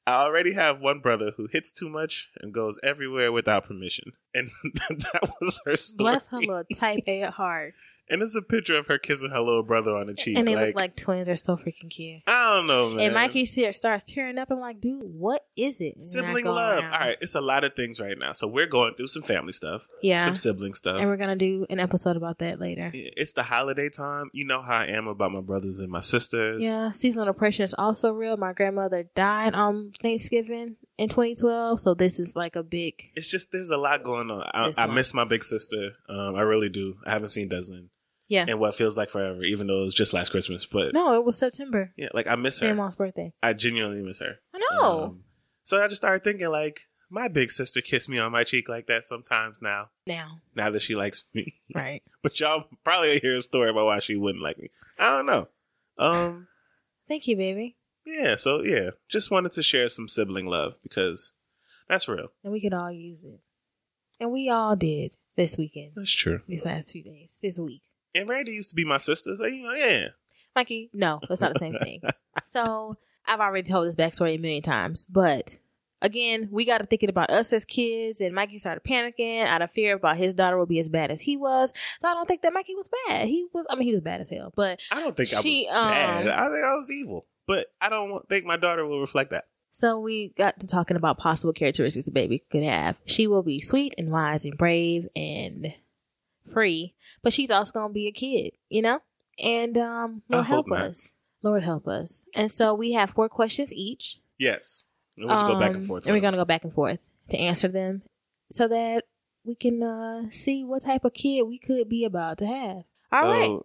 I 0.07 0.15
already 0.15 0.55
have 0.55 0.81
one 0.81 1.01
brother 1.01 1.33
who 1.37 1.47
hits 1.51 1.71
too 1.71 1.89
much 1.89 2.31
and 2.41 2.53
goes 2.53 2.79
everywhere 2.83 3.33
without 3.33 3.67
permission. 3.67 4.13
And 4.35 4.51
that 4.75 5.31
was 5.41 5.61
her 5.65 5.77
story. 5.77 6.05
Bless 6.13 6.29
her 6.29 6.39
little 6.39 6.65
type 6.75 7.01
A 7.07 7.23
at 7.23 7.35
heart. 7.35 7.75
And 8.11 8.23
it's 8.23 8.35
a 8.35 8.43
picture 8.43 8.77
of 8.77 8.89
her 8.89 8.99
kissing 8.99 9.31
her 9.31 9.39
little 9.39 9.63
brother 9.63 9.93
on 9.93 10.09
the 10.09 10.15
cheek. 10.15 10.37
And 10.37 10.47
they 10.47 10.57
like, 10.57 10.67
look 10.67 10.81
like 10.81 10.97
twins. 10.97 11.27
They're 11.27 11.37
so 11.37 11.57
freaking 11.57 11.89
cute. 11.89 12.23
I 12.27 12.57
don't 12.57 12.67
know, 12.67 12.91
man. 12.91 13.07
And 13.07 13.15
Mikey 13.15 13.47
starts 13.47 14.05
tearing 14.05 14.37
up. 14.37 14.51
I'm 14.51 14.59
like, 14.59 14.81
dude, 14.81 15.05
what 15.05 15.47
is 15.57 15.81
it? 15.81 16.03
Sibling 16.03 16.45
love. 16.45 16.83
around. 16.83 16.93
All 16.93 16.99
right, 16.99 17.17
it's 17.21 17.37
a 17.37 17.41
lot 17.41 17.63
of 17.63 17.75
things 17.75 18.01
right 18.01 18.19
now. 18.19 18.33
So 18.33 18.49
we're 18.49 18.67
going 18.67 18.95
through 18.95 19.07
some 19.07 19.23
family 19.23 19.53
stuff. 19.53 19.87
Yeah. 20.03 20.25
Some 20.25 20.35
sibling 20.35 20.75
stuff. 20.75 20.99
And 20.99 21.09
we're 21.09 21.17
gonna 21.17 21.37
do 21.37 21.67
an 21.71 21.79
episode 21.79 22.17
about 22.17 22.39
that 22.41 22.61
later. 22.61 22.91
It's 22.93 23.33
the 23.33 23.45
holiday 23.45 23.89
time. 23.89 24.31
You 24.33 24.45
know 24.45 24.61
how 24.61 24.79
I 24.79 24.87
am 24.87 25.07
about 25.07 25.31
my 25.31 25.41
brothers 25.41 25.79
and 25.79 25.91
my 25.91 26.01
sisters. 26.01 26.65
Yeah, 26.65 26.91
seasonal 26.91 27.27
depression 27.27 27.63
is 27.63 27.75
also 27.79 28.13
real. 28.13 28.37
My 28.37 28.53
grandmother 28.53 29.05
died 29.15 29.55
on 29.55 29.93
Thanksgiving 30.03 30.77
in 30.99 31.09
2012, 31.09 31.81
so 31.81 31.95
this 31.95 32.19
is 32.19 32.35
like 32.35 32.57
a 32.57 32.65
big. 32.65 32.95
It's 33.15 33.31
just 33.31 33.53
there's 33.53 33.71
a 33.71 33.77
lot 33.77 34.03
going 34.03 34.31
on. 34.31 34.43
I, 34.53 34.73
I 34.77 34.87
miss 34.87 35.15
my 35.15 35.25
big 35.25 35.45
sister. 35.45 35.93
Um, 36.09 36.35
I 36.35 36.41
really 36.41 36.69
do. 36.69 36.97
I 37.07 37.13
haven't 37.13 37.29
seen 37.29 37.49
Deslin 37.49 37.89
Yeah. 38.31 38.47
in 38.49 38.59
what 38.59 38.75
feels 38.75 38.97
like 38.97 39.11
forever, 39.11 39.43
even 39.43 39.67
though 39.67 39.81
it 39.81 39.85
was 39.85 39.95
just 39.95 40.15
last 40.15 40.31
Christmas. 40.31 40.65
But 40.65 40.95
No, 40.95 41.13
it 41.15 41.25
was 41.25 41.37
September. 41.37 41.93
yeah, 41.97 42.09
like 42.15 42.27
I 42.27 42.37
miss 42.37 42.61
her. 42.61 42.69
Grandma's 42.69 42.95
birthday. 42.95 43.35
I 43.43 43.53
genuinely 43.53 44.03
miss 44.03 44.21
her. 44.21 44.37
I 44.55 44.61
know. 44.73 45.01
Um, 45.03 45.25
so 45.65 45.77
I 45.83 45.89
just 45.89 46.01
started 46.01 46.25
thinking 46.25 46.49
like 46.49 46.87
my 47.11 47.27
big 47.29 47.51
sister 47.51 47.81
kissed 47.81 48.09
me 48.09 48.19
on 48.21 48.31
my 48.33 48.45
cheek 48.45 48.69
like 48.69 48.87
that 48.87 49.05
sometimes 49.07 49.61
now. 49.61 49.91
now, 50.07 50.39
Now 50.55 50.71
that 50.71 50.81
she 50.81 50.95
likes 50.95 51.25
me, 51.35 51.55
right? 51.75 52.03
but 52.23 52.39
y'all 52.41 52.67
probably 52.85 53.19
hear 53.19 53.35
a 53.35 53.43
story 53.43 53.69
about 53.69 53.87
why 53.87 53.99
she 53.99 54.15
wouldn't 54.17 54.45
like 54.45 54.59
me. 54.59 54.71
I 54.99 55.11
don't 55.17 55.27
know. 55.27 55.49
Um, 55.99 56.47
Thank 57.09 57.27
you, 57.27 57.37
baby. 57.37 57.77
yeah. 58.07 58.37
So 58.37 58.63
yeah, 58.63 58.91
just 59.09 59.31
wanted 59.33 59.51
to 59.53 59.63
share 59.65 59.89
some 59.89 60.09
sibling 60.09 60.47
love 60.47 60.79
because 60.85 61.33
that's 61.89 62.09
real. 62.09 62.29
And 62.45 62.53
we 62.53 62.61
could 62.61 62.73
all 62.75 62.93
use 62.93 63.25
it, 63.25 63.41
and 64.21 64.31
we 64.31 64.49
all 64.49 64.77
did 64.77 65.17
this 65.37 65.59
weekend. 65.59 65.93
That's 65.97 66.13
true. 66.15 66.43
These 66.47 66.65
last 66.65 66.93
few 66.93 67.03
days, 67.03 67.41
this 67.43 67.59
week. 67.59 67.83
And 68.15 68.29
Randy 68.29 68.53
used 68.53 68.71
to 68.71 68.77
be 68.77 68.85
my 68.85 68.99
sister, 68.99 69.37
so 69.37 69.47
you 69.47 69.63
know, 69.63 69.73
yeah. 69.73 70.09
Mikey, 70.57 70.91
no, 70.93 71.21
that's 71.29 71.41
not 71.41 71.53
the 71.55 71.59
same 71.61 71.77
thing. 71.83 72.03
So 72.53 72.97
I've 73.27 73.39
already 73.41 73.69
told 73.69 73.87
this 73.87 73.95
backstory 73.97 74.35
a 74.35 74.39
million 74.39 74.63
times, 74.63 75.05
but 75.05 75.59
again, 76.03 76.49
we 76.51 76.65
got 76.65 76.79
to 76.79 76.87
thinking 76.87 77.09
about 77.09 77.31
us 77.31 77.53
as 77.53 77.65
kids, 77.65 78.21
and 78.21 78.35
Mikey 78.35 78.59
started 78.59 78.83
panicking 78.83 79.45
out 79.47 79.63
of 79.63 79.71
fear 79.71 79.95
about 79.95 80.17
his 80.17 80.35
daughter 80.35 80.59
would 80.59 80.69
be 80.69 80.81
as 80.81 80.89
bad 80.89 81.11
as 81.11 81.21
he 81.21 81.37
was. 81.37 81.73
So 82.03 82.09
I 82.09 82.15
don't 82.15 82.27
think 82.27 82.43
that 82.43 82.53
Mikey 82.53 82.75
was 82.75 82.89
bad. 83.07 83.29
He 83.29 83.47
was, 83.53 83.67
I 83.71 83.77
mean, 83.77 83.87
he 83.87 83.93
was 83.95 84.01
bad 84.01 84.21
as 84.21 84.31
hell, 84.31 84.53
but 84.57 84.81
I 84.91 85.01
don't 85.01 85.17
think 85.17 85.29
She, 85.29 85.69
I 85.71 85.83
was 85.83 85.91
bad. 85.93 86.27
um, 86.29 86.39
I 86.39 86.53
think 86.55 86.65
I 86.65 86.75
was 86.77 86.91
evil, 86.91 87.27
but 87.47 87.67
I 87.81 87.89
don't 87.89 88.29
think 88.29 88.45
my 88.45 88.57
daughter 88.57 88.85
will 88.87 89.01
reflect 89.01 89.31
that. 89.31 89.47
So 89.71 90.01
we 90.01 90.31
got 90.31 90.59
to 90.61 90.67
talking 90.67 90.97
about 90.97 91.19
possible 91.19 91.53
characteristics 91.53 92.09
a 92.09 92.11
baby 92.11 92.43
could 92.51 92.65
have. 92.65 92.99
She 93.05 93.27
will 93.29 93.43
be 93.45 93.61
sweet 93.61 93.95
and 93.97 94.11
wise 94.11 94.45
and 94.45 94.57
brave 94.59 95.07
and 95.15 95.73
free, 96.47 96.95
but 97.23 97.33
she's 97.33 97.51
also 97.51 97.73
gonna 97.73 97.93
be 97.93 98.07
a 98.07 98.13
kid, 98.13 98.53
you 98.69 98.83
know? 98.83 99.01
And 99.39 99.77
um 99.79 100.23
I 100.31 100.37
Lord 100.37 100.47
hope 100.47 100.55
help 100.55 100.69
not. 100.69 100.83
us. 100.83 101.13
Lord 101.43 101.63
help 101.63 101.89
us. 101.89 102.25
And 102.35 102.51
so 102.53 102.75
we 102.75 102.93
have 102.93 103.11
four 103.11 103.29
questions 103.29 103.73
each. 103.73 104.19
Yes, 104.39 104.87
and 105.17 105.27
we'll 105.27 105.35
just 105.35 105.47
go 105.47 105.59
back 105.59 105.73
and 105.73 105.83
Um, 105.83 105.83
forth. 105.83 106.07
And 106.07 106.15
we're 106.15 106.21
gonna 106.21 106.37
go 106.37 106.45
back 106.45 106.65
and 106.65 106.73
forth 106.73 107.01
to 107.31 107.37
answer 107.39 107.69
them 107.69 108.03
so 108.51 108.69
that 108.69 109.05
we 109.45 109.55
can 109.55 109.83
uh 109.83 110.31
see 110.31 110.65
what 110.65 110.83
type 110.83 111.05
of 111.05 111.15
kid 111.15 111.43
we 111.45 111.59
could 111.59 111.89
be 111.89 112.05
about 112.05 112.39
to 112.39 112.47
have. 112.47 112.85
All 113.13 113.21
so, 113.21 113.31
right. 113.31 113.61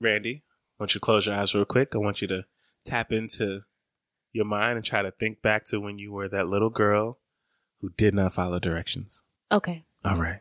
Randy, 0.00 0.42
I 0.78 0.82
want 0.82 0.94
you 0.94 1.00
to 1.00 1.04
close 1.04 1.26
your 1.26 1.34
eyes 1.36 1.54
real 1.54 1.64
quick. 1.64 1.94
I 1.94 1.98
want 1.98 2.20
you 2.20 2.28
to 2.28 2.44
tap 2.84 3.12
into 3.12 3.62
your 4.32 4.44
mind 4.44 4.76
and 4.76 4.84
try 4.84 5.00
to 5.00 5.10
think 5.10 5.40
back 5.40 5.64
to 5.66 5.80
when 5.80 5.98
you 5.98 6.12
were 6.12 6.28
that 6.28 6.48
little 6.48 6.68
girl 6.70 7.18
who 7.80 7.88
did 7.96 8.14
not 8.14 8.34
follow 8.34 8.58
directions. 8.58 9.24
Okay. 9.50 9.86
All 10.04 10.16
right. 10.16 10.40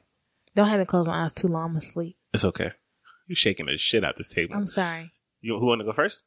Don't 0.55 0.69
have 0.69 0.79
me 0.79 0.85
close 0.85 1.07
my 1.07 1.23
eyes 1.23 1.33
too 1.33 1.47
long, 1.47 1.63
I'm 1.63 1.69
gonna 1.69 1.81
sleep. 1.81 2.17
It's 2.33 2.45
okay. 2.45 2.71
You're 3.27 3.35
shaking 3.35 3.65
the 3.65 3.77
shit 3.77 4.03
out 4.03 4.15
this 4.17 4.27
table. 4.27 4.55
I'm 4.55 4.67
sorry. 4.67 5.11
you 5.41 5.59
who 5.59 5.65
want 5.65 5.81
to 5.81 5.85
go 5.85 5.93
first? 5.93 6.25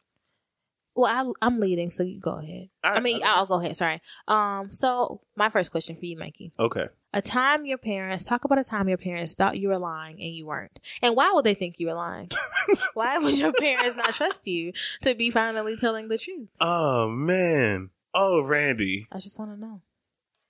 Well, 0.94 1.06
I, 1.40 1.46
I'm 1.46 1.60
leading, 1.60 1.90
so 1.90 2.02
you 2.02 2.18
go 2.18 2.38
ahead. 2.38 2.70
All 2.82 2.96
I 2.96 3.00
mean, 3.00 3.20
I'll 3.24 3.46
go 3.46 3.54
I'll 3.54 3.60
go 3.60 3.60
ahead. 3.60 3.76
Sorry. 3.76 4.02
Um. 4.26 4.70
So 4.70 5.20
my 5.36 5.48
first 5.48 5.70
question 5.70 5.96
for 5.96 6.04
you, 6.04 6.18
Mikey: 6.18 6.52
Okay. 6.58 6.86
A 7.14 7.22
time 7.22 7.64
your 7.64 7.78
parents 7.78 8.24
talk 8.24 8.44
about 8.44 8.58
a 8.58 8.64
time 8.64 8.88
your 8.88 8.98
parents 8.98 9.34
thought 9.34 9.58
you 9.58 9.68
were 9.68 9.78
lying 9.78 10.20
and 10.20 10.30
you 10.34 10.46
weren't, 10.46 10.78
and 11.00 11.14
why 11.16 11.30
would 11.32 11.44
they 11.44 11.54
think 11.54 11.76
you 11.78 11.86
were 11.86 11.94
lying? 11.94 12.30
why 12.94 13.16
would 13.16 13.38
your 13.38 13.52
parents 13.52 13.96
not 13.96 14.12
trust 14.12 14.46
you 14.46 14.72
to 15.02 15.14
be 15.14 15.30
finally 15.30 15.76
telling 15.76 16.08
the 16.08 16.18
truth? 16.18 16.48
Oh 16.60 17.08
man. 17.08 17.90
Oh 18.12 18.44
Randy. 18.44 19.06
I 19.12 19.18
just 19.20 19.38
want 19.38 19.52
to 19.52 19.60
know. 19.60 19.82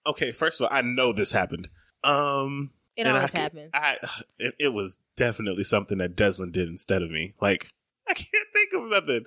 Okay, 0.07 0.33
first 0.33 0.61
of 0.61 0.65
all, 0.65 0.77
I 0.77 0.81
know 0.81 1.13
this 1.13 1.33
happened. 1.33 1.69
Um 2.03 2.71
It 2.99 3.07
and 3.07 3.17
always 3.17 3.35
I, 3.35 3.39
happens. 3.41 3.71
I 3.73 3.97
it, 4.39 4.55
it 4.59 4.69
was 4.75 4.99
definitely 5.17 5.65
something 5.65 5.99
that 5.99 6.17
Deslin 6.17 6.53
did 6.53 6.69
instead 6.69 7.01
of 7.03 7.11
me. 7.11 7.35
Like 7.41 7.71
I 8.09 8.13
can't 8.15 8.29
think 8.53 8.73
of 8.75 8.91
nothing. 8.91 9.25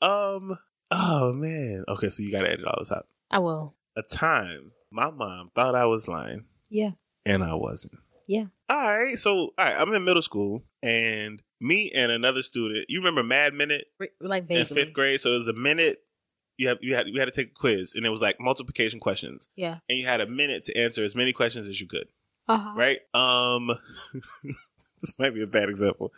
Um. 0.00 0.58
Oh 0.90 1.32
man. 1.32 1.84
Okay, 1.88 2.08
so 2.08 2.22
you 2.22 2.30
gotta 2.32 2.50
edit 2.50 2.64
all 2.64 2.76
this 2.78 2.92
out. 2.92 3.06
I 3.30 3.38
will. 3.40 3.74
A 3.96 4.02
time 4.02 4.72
my 4.90 5.10
mom 5.10 5.50
thought 5.54 5.74
I 5.74 5.84
was 5.86 6.08
lying 6.08 6.44
Yeah. 6.70 6.92
and 7.26 7.42
I 7.44 7.54
wasn't. 7.54 7.98
Yeah. 8.26 8.46
All 8.68 8.76
right. 8.90 9.18
So 9.18 9.36
all 9.38 9.50
right, 9.58 9.74
I'm 9.76 9.92
in 9.92 10.04
middle 10.04 10.22
school 10.22 10.62
and 10.82 11.42
me 11.60 11.90
and 11.94 12.10
another 12.12 12.42
student. 12.42 12.86
You 12.88 13.00
remember 13.00 13.22
Mad 13.22 13.54
Minute 13.54 13.86
Re- 13.98 14.08
like 14.20 14.48
in 14.50 14.64
fifth 14.64 14.92
grade? 14.92 15.20
So 15.20 15.30
it 15.32 15.34
was 15.34 15.48
a 15.48 15.52
minute. 15.52 15.98
You 16.56 16.68
have 16.68 16.78
you 16.80 16.94
had 16.94 17.06
you 17.08 17.18
had 17.20 17.26
to 17.26 17.30
take 17.32 17.48
a 17.48 17.54
quiz 17.54 17.94
and 17.94 18.06
it 18.06 18.10
was 18.10 18.22
like 18.22 18.40
multiplication 18.40 18.98
questions 19.00 19.48
Yeah. 19.56 19.78
and 19.88 19.98
you 19.98 20.06
had 20.06 20.20
a 20.20 20.26
minute 20.26 20.62
to 20.64 20.76
answer 20.78 21.04
as 21.04 21.14
many 21.14 21.32
questions 21.32 21.68
as 21.68 21.80
you 21.80 21.86
could. 21.86 22.08
Uh-huh. 22.48 22.72
Right. 22.74 23.00
Um. 23.14 23.70
this 25.00 25.18
might 25.18 25.34
be 25.34 25.42
a 25.42 25.46
bad 25.46 25.68
example. 25.68 26.12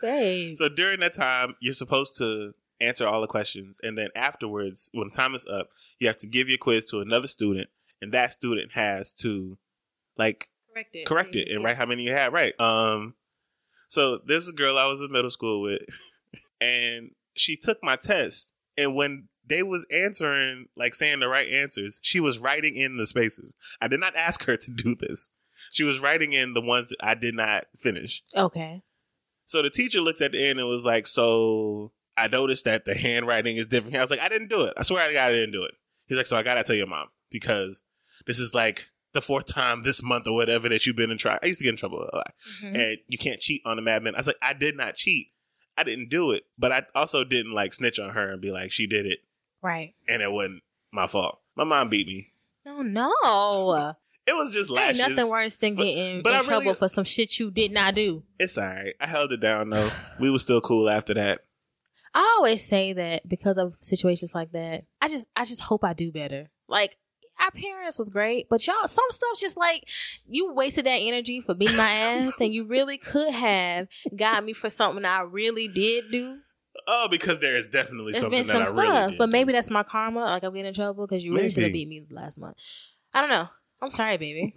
So 0.55 0.69
during 0.69 0.99
that 1.01 1.13
time, 1.13 1.55
you're 1.59 1.73
supposed 1.73 2.17
to 2.17 2.53
answer 2.79 3.07
all 3.07 3.21
the 3.21 3.27
questions, 3.27 3.79
and 3.83 3.97
then 3.97 4.09
afterwards, 4.15 4.89
when 4.93 5.09
the 5.09 5.15
time 5.15 5.35
is 5.35 5.45
up, 5.45 5.69
you 5.99 6.07
have 6.07 6.17
to 6.17 6.27
give 6.27 6.49
your 6.49 6.57
quiz 6.57 6.85
to 6.89 6.99
another 6.99 7.27
student, 7.27 7.69
and 8.01 8.11
that 8.11 8.33
student 8.33 8.73
has 8.73 9.13
to 9.13 9.57
like 10.17 10.49
correct 10.73 10.95
it. 10.95 11.05
correct 11.05 11.35
it 11.35 11.49
and 11.49 11.63
write 11.63 11.77
how 11.77 11.85
many 11.85 12.03
you 12.03 12.11
had 12.11 12.33
right. 12.33 12.59
Um, 12.59 13.15
so 13.87 14.19
there's 14.25 14.47
a 14.47 14.53
girl 14.53 14.77
I 14.77 14.87
was 14.87 15.01
in 15.01 15.11
middle 15.11 15.29
school 15.29 15.61
with, 15.61 15.81
and 16.61 17.11
she 17.35 17.55
took 17.55 17.77
my 17.83 17.95
test, 17.95 18.51
and 18.77 18.95
when 18.95 19.27
they 19.45 19.63
was 19.63 19.85
answering, 19.91 20.67
like 20.75 20.93
saying 20.95 21.19
the 21.19 21.27
right 21.27 21.47
answers, 21.47 21.99
she 22.03 22.19
was 22.19 22.39
writing 22.39 22.75
in 22.75 22.97
the 22.97 23.07
spaces. 23.07 23.55
I 23.81 23.87
did 23.87 23.99
not 23.99 24.15
ask 24.15 24.45
her 24.45 24.55
to 24.55 24.71
do 24.71 24.95
this. 24.95 25.29
She 25.71 25.83
was 25.83 25.99
writing 25.99 26.33
in 26.33 26.53
the 26.53 26.61
ones 26.61 26.89
that 26.89 26.97
I 27.01 27.15
did 27.15 27.33
not 27.33 27.65
finish. 27.75 28.21
Okay. 28.35 28.83
So 29.45 29.61
the 29.63 29.69
teacher 29.71 30.01
looks 30.01 30.21
at 30.21 30.33
the 30.33 30.47
end 30.47 30.59
and 30.59 30.67
was 30.69 30.85
like, 30.85 31.07
"So 31.07 31.91
I 32.15 32.27
noticed 32.27 32.65
that 32.65 32.85
the 32.85 32.93
handwriting 32.93 33.57
is 33.57 33.65
different." 33.67 33.95
I 33.95 34.01
was 34.01 34.11
like, 34.11 34.19
"I 34.19 34.29
didn't 34.29 34.49
do 34.49 34.65
it. 34.65 34.73
I 34.77 34.83
swear 34.83 35.07
to 35.07 35.13
God, 35.13 35.29
I 35.29 35.31
didn't 35.33 35.51
do 35.53 35.63
it." 35.63 35.73
He's 36.07 36.17
like, 36.17 36.27
"So 36.27 36.37
I 36.37 36.43
gotta 36.43 36.63
tell 36.63 36.75
your 36.75 36.87
mom 36.87 37.07
because 37.31 37.83
this 38.27 38.39
is 38.39 38.53
like 38.53 38.89
the 39.13 39.21
fourth 39.21 39.45
time 39.47 39.81
this 39.81 40.03
month 40.03 40.27
or 40.27 40.35
whatever 40.35 40.69
that 40.69 40.85
you've 40.85 40.95
been 40.95 41.11
in 41.11 41.17
trouble. 41.17 41.39
I 41.43 41.47
used 41.47 41.59
to 41.59 41.63
get 41.65 41.71
in 41.71 41.77
trouble 41.77 41.99
a 42.11 42.15
lot, 42.15 42.33
Mhm. 42.61 42.75
and 42.77 42.97
you 43.07 43.17
can't 43.17 43.41
cheat 43.41 43.61
on 43.65 43.77
the 43.77 43.81
Mad 43.81 44.03
Men." 44.03 44.13
I 44.15 44.19
was 44.19 44.27
like, 44.27 44.37
"I 44.41 44.53
did 44.53 44.75
not 44.77 44.95
cheat. 44.95 45.31
I 45.77 45.83
didn't 45.83 46.09
do 46.09 46.31
it, 46.31 46.43
but 46.57 46.71
I 46.73 46.85
also 46.93 47.23
didn't 47.23 47.53
like 47.53 47.73
snitch 47.73 47.97
on 47.97 48.09
her 48.11 48.29
and 48.31 48.41
be 48.41 48.51
like 48.51 48.71
she 48.73 48.87
did 48.87 49.05
it 49.05 49.19
Right. 49.61 49.95
and 50.07 50.21
it 50.21 50.31
wasn't 50.31 50.63
my 50.91 51.07
fault. 51.07 51.41
My 51.55 51.63
mom 51.63 51.87
beat 51.89 52.07
me. 52.07 52.33
Oh 52.65 52.81
no. 52.83 53.95
It 54.27 54.33
was 54.33 54.51
just 54.51 54.69
Ain't 54.71 54.97
nothing 54.97 55.29
worse 55.29 55.57
than 55.57 55.75
But- 55.75 55.83
getting 55.83 56.21
but 56.21 56.29
in 56.29 56.35
I 56.35 56.37
really- 56.39 56.47
trouble 56.47 56.73
for 56.75 56.89
some 56.89 57.03
shit 57.03 57.39
you 57.39 57.49
did 57.51 57.71
not 57.71 57.95
do. 57.95 58.23
It's 58.39 58.57
alright. 58.57 58.93
I 58.99 59.07
held 59.07 59.31
it 59.33 59.39
down 59.39 59.69
though. 59.71 59.89
We 60.19 60.29
were 60.29 60.39
still 60.39 60.61
cool 60.61 60.89
after 60.89 61.13
that. 61.15 61.41
I 62.13 62.35
always 62.37 62.65
say 62.65 62.93
that 62.93 63.27
because 63.27 63.57
of 63.57 63.73
situations 63.81 64.35
like 64.35 64.51
that. 64.51 64.83
I 65.01 65.07
just 65.07 65.27
I 65.35 65.45
just 65.45 65.61
hope 65.61 65.83
I 65.83 65.93
do 65.93 66.11
better. 66.11 66.51
Like 66.67 66.97
our 67.39 67.51
parents 67.51 67.97
was 67.97 68.09
great, 68.09 68.47
but 68.49 68.65
y'all 68.67 68.87
some 68.87 69.05
stuff 69.09 69.39
just 69.39 69.57
like 69.57 69.87
you 70.27 70.53
wasted 70.53 70.85
that 70.85 70.99
energy 71.01 71.41
for 71.41 71.55
beating 71.55 71.77
my 71.77 71.89
ass 71.89 72.33
and 72.39 72.53
you 72.53 72.65
really 72.67 72.97
could 72.97 73.33
have 73.33 73.87
got 74.15 74.43
me 74.45 74.53
for 74.53 74.69
something 74.69 75.03
I 75.05 75.21
really 75.21 75.67
did 75.67 76.11
do. 76.11 76.39
Oh, 76.87 77.07
because 77.09 77.39
there 77.39 77.55
is 77.55 77.67
definitely 77.67 78.11
There's 78.13 78.23
something 78.23 78.39
been 78.39 78.45
some 78.45 78.59
that 78.59 78.67
I 78.67 78.71
stuff, 78.71 78.77
really 78.77 79.09
did 79.11 79.17
but 79.17 79.29
maybe 79.29 79.53
that's 79.53 79.69
my 79.71 79.83
karma. 79.83 80.19
Like 80.21 80.43
I'm 80.43 80.53
getting 80.53 80.67
in 80.67 80.73
trouble 80.73 81.07
because 81.07 81.23
you 81.23 81.33
really 81.33 81.49
should 81.49 81.63
have 81.63 81.73
beat 81.73 81.87
me 81.87 82.05
last 82.11 82.37
month. 82.37 82.57
I 83.13 83.21
don't 83.21 83.29
know. 83.29 83.49
I'm 83.81 83.91
sorry, 83.91 84.17
baby. 84.17 84.55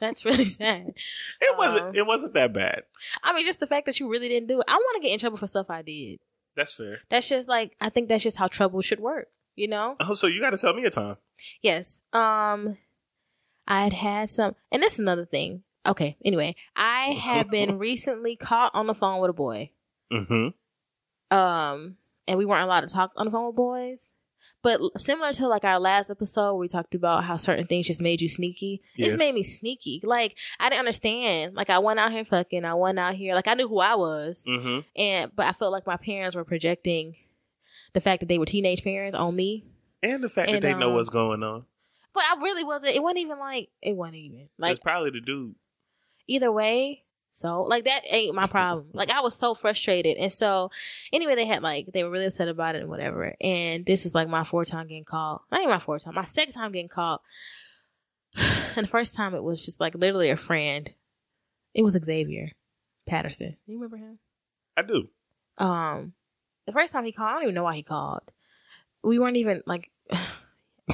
That's 0.00 0.24
really 0.24 0.44
sad. 0.44 0.94
It 1.40 1.56
wasn't. 1.56 1.86
Um, 1.86 1.94
it 1.94 2.06
wasn't 2.06 2.34
that 2.34 2.52
bad. 2.52 2.82
I 3.22 3.32
mean, 3.32 3.46
just 3.46 3.60
the 3.60 3.66
fact 3.66 3.86
that 3.86 4.00
you 4.00 4.10
really 4.10 4.28
didn't 4.28 4.48
do 4.48 4.60
it. 4.60 4.66
I 4.68 4.74
want 4.74 4.96
to 4.96 5.06
get 5.06 5.12
in 5.12 5.18
trouble 5.18 5.38
for 5.38 5.46
stuff 5.46 5.70
I 5.70 5.82
did. 5.82 6.20
That's 6.56 6.74
fair. 6.74 7.00
That's 7.10 7.28
just 7.28 7.48
like 7.48 7.76
I 7.80 7.88
think 7.88 8.08
that's 8.08 8.22
just 8.22 8.38
how 8.38 8.48
trouble 8.48 8.80
should 8.80 9.00
work. 9.00 9.28
You 9.56 9.68
know? 9.68 9.96
Oh, 10.00 10.14
so 10.14 10.26
you 10.26 10.40
got 10.40 10.50
to 10.50 10.58
tell 10.58 10.74
me 10.74 10.84
a 10.84 10.90
time. 10.90 11.16
Yes. 11.62 12.00
Um, 12.12 12.76
I 13.68 13.84
had 13.84 13.92
had 13.92 14.30
some, 14.30 14.56
and 14.72 14.82
this 14.82 14.94
is 14.94 14.98
another 14.98 15.24
thing. 15.24 15.62
Okay. 15.86 16.16
Anyway, 16.24 16.56
I 16.74 17.12
have 17.12 17.50
been 17.50 17.78
recently 17.78 18.34
caught 18.34 18.74
on 18.74 18.88
the 18.88 18.94
phone 18.94 19.20
with 19.20 19.30
a 19.30 19.34
boy. 19.34 19.70
Mm-hmm. 20.12 21.36
Um, 21.36 21.96
and 22.26 22.38
we 22.38 22.44
weren't 22.44 22.64
allowed 22.64 22.80
to 22.80 22.88
talk 22.88 23.12
on 23.16 23.26
the 23.26 23.32
phone 23.32 23.46
with 23.46 23.56
boys. 23.56 24.10
But 24.64 24.80
similar 24.98 25.30
to 25.34 25.46
like 25.46 25.62
our 25.64 25.78
last 25.78 26.10
episode 26.10 26.54
where 26.54 26.60
we 26.60 26.68
talked 26.68 26.94
about 26.96 27.24
how 27.24 27.36
certain 27.36 27.66
things 27.66 27.86
just 27.86 28.00
made 28.00 28.20
you 28.22 28.28
sneaky, 28.30 28.80
Yeah. 28.96 29.06
this 29.06 29.16
made 29.16 29.34
me 29.34 29.42
sneaky. 29.44 30.00
Like 30.02 30.36
I 30.58 30.70
didn't 30.70 30.80
understand. 30.80 31.54
Like 31.54 31.68
I 31.70 31.78
went 31.78 32.00
out 32.00 32.10
here 32.10 32.24
fucking. 32.24 32.64
I 32.64 32.72
went 32.74 32.98
out 32.98 33.14
here. 33.14 33.34
Like 33.34 33.46
I 33.46 33.54
knew 33.54 33.68
who 33.68 33.78
I 33.80 33.94
was, 33.94 34.42
Mm-hmm. 34.48 34.80
and 34.96 35.30
but 35.36 35.46
I 35.46 35.52
felt 35.52 35.70
like 35.70 35.86
my 35.86 35.98
parents 35.98 36.34
were 36.34 36.44
projecting 36.44 37.14
the 37.92 38.00
fact 38.00 38.20
that 38.20 38.26
they 38.30 38.38
were 38.38 38.46
teenage 38.46 38.82
parents 38.82 39.16
on 39.16 39.36
me. 39.36 39.66
And 40.02 40.24
the 40.24 40.28
fact 40.30 40.48
And, 40.50 40.56
that 40.62 40.62
they 40.66 40.74
know 40.74 40.88
um, 40.88 40.94
what's 40.96 41.10
going 41.10 41.42
on. 41.42 41.66
But 42.14 42.24
I 42.30 42.40
really 42.40 42.64
wasn't. 42.64 42.96
It 42.96 43.02
wasn't 43.02 43.18
even 43.18 43.38
like 43.38 43.68
it 43.82 43.94
wasn't 43.94 44.16
even 44.16 44.48
like 44.58 44.72
it's 44.72 44.80
probably 44.80 45.10
the 45.10 45.20
dude. 45.20 45.56
either 46.26 46.50
way. 46.50 47.02
So 47.34 47.62
like 47.62 47.82
that 47.86 48.02
ain't 48.08 48.36
my 48.36 48.46
problem. 48.46 48.90
like 48.92 49.10
I 49.10 49.20
was 49.20 49.34
so 49.34 49.54
frustrated, 49.54 50.16
and 50.18 50.32
so 50.32 50.70
anyway, 51.12 51.34
they 51.34 51.46
had 51.46 51.64
like 51.64 51.86
they 51.92 52.04
were 52.04 52.10
really 52.10 52.26
upset 52.26 52.46
about 52.46 52.76
it 52.76 52.82
and 52.82 52.88
whatever. 52.88 53.34
And 53.40 53.84
this 53.84 54.06
is 54.06 54.14
like 54.14 54.28
my 54.28 54.44
fourth 54.44 54.70
time 54.70 54.86
getting 54.86 55.02
called. 55.02 55.40
Not 55.50 55.60
even 55.60 55.70
my 55.70 55.80
fourth 55.80 56.04
time. 56.04 56.14
My 56.14 56.26
second 56.26 56.52
time 56.52 56.70
getting 56.70 56.86
called. 56.86 57.22
and 58.76 58.84
the 58.84 58.90
first 58.90 59.16
time 59.16 59.34
it 59.34 59.42
was 59.42 59.64
just 59.64 59.80
like 59.80 59.96
literally 59.96 60.30
a 60.30 60.36
friend. 60.36 60.92
It 61.74 61.82
was 61.82 61.94
Xavier 61.94 62.52
Patterson. 63.04 63.56
You 63.66 63.78
remember 63.78 63.96
him? 63.96 64.20
I 64.76 64.82
do. 64.82 65.08
Um, 65.58 66.12
the 66.66 66.72
first 66.72 66.92
time 66.92 67.04
he 67.04 67.10
called, 67.10 67.30
I 67.30 67.32
don't 67.32 67.42
even 67.42 67.54
know 67.56 67.64
why 67.64 67.74
he 67.74 67.82
called. 67.82 68.30
We 69.02 69.18
weren't 69.18 69.38
even 69.38 69.64
like. 69.66 69.90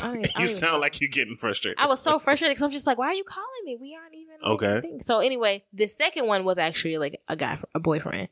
I 0.02 0.22
I 0.36 0.42
you 0.42 0.46
sound 0.46 0.74
know. 0.74 0.78
like 0.78 1.00
you're 1.00 1.10
getting 1.10 1.36
frustrated. 1.36 1.78
I 1.78 1.86
was 1.86 2.00
so 2.00 2.18
frustrated 2.18 2.54
because 2.54 2.62
I'm 2.62 2.70
just 2.70 2.86
like, 2.86 2.98
why 2.98 3.06
are 3.06 3.14
you 3.14 3.24
calling 3.24 3.48
me? 3.64 3.76
We 3.80 3.94
aren't 3.94 4.14
even 4.14 4.36
Okay. 4.44 4.76
a 4.78 4.80
thing. 4.80 5.00
So 5.02 5.20
anyway, 5.20 5.64
the 5.72 5.88
second 5.88 6.26
one 6.26 6.44
was 6.44 6.58
actually 6.58 6.98
like 6.98 7.20
a 7.28 7.36
guy, 7.36 7.58
a 7.74 7.80
boyfriend, 7.80 8.28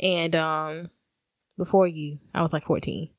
and 0.00 0.34
um, 0.36 0.90
before 1.58 1.86
you, 1.86 2.18
I 2.34 2.42
was 2.42 2.52
like 2.52 2.64
14. 2.64 3.10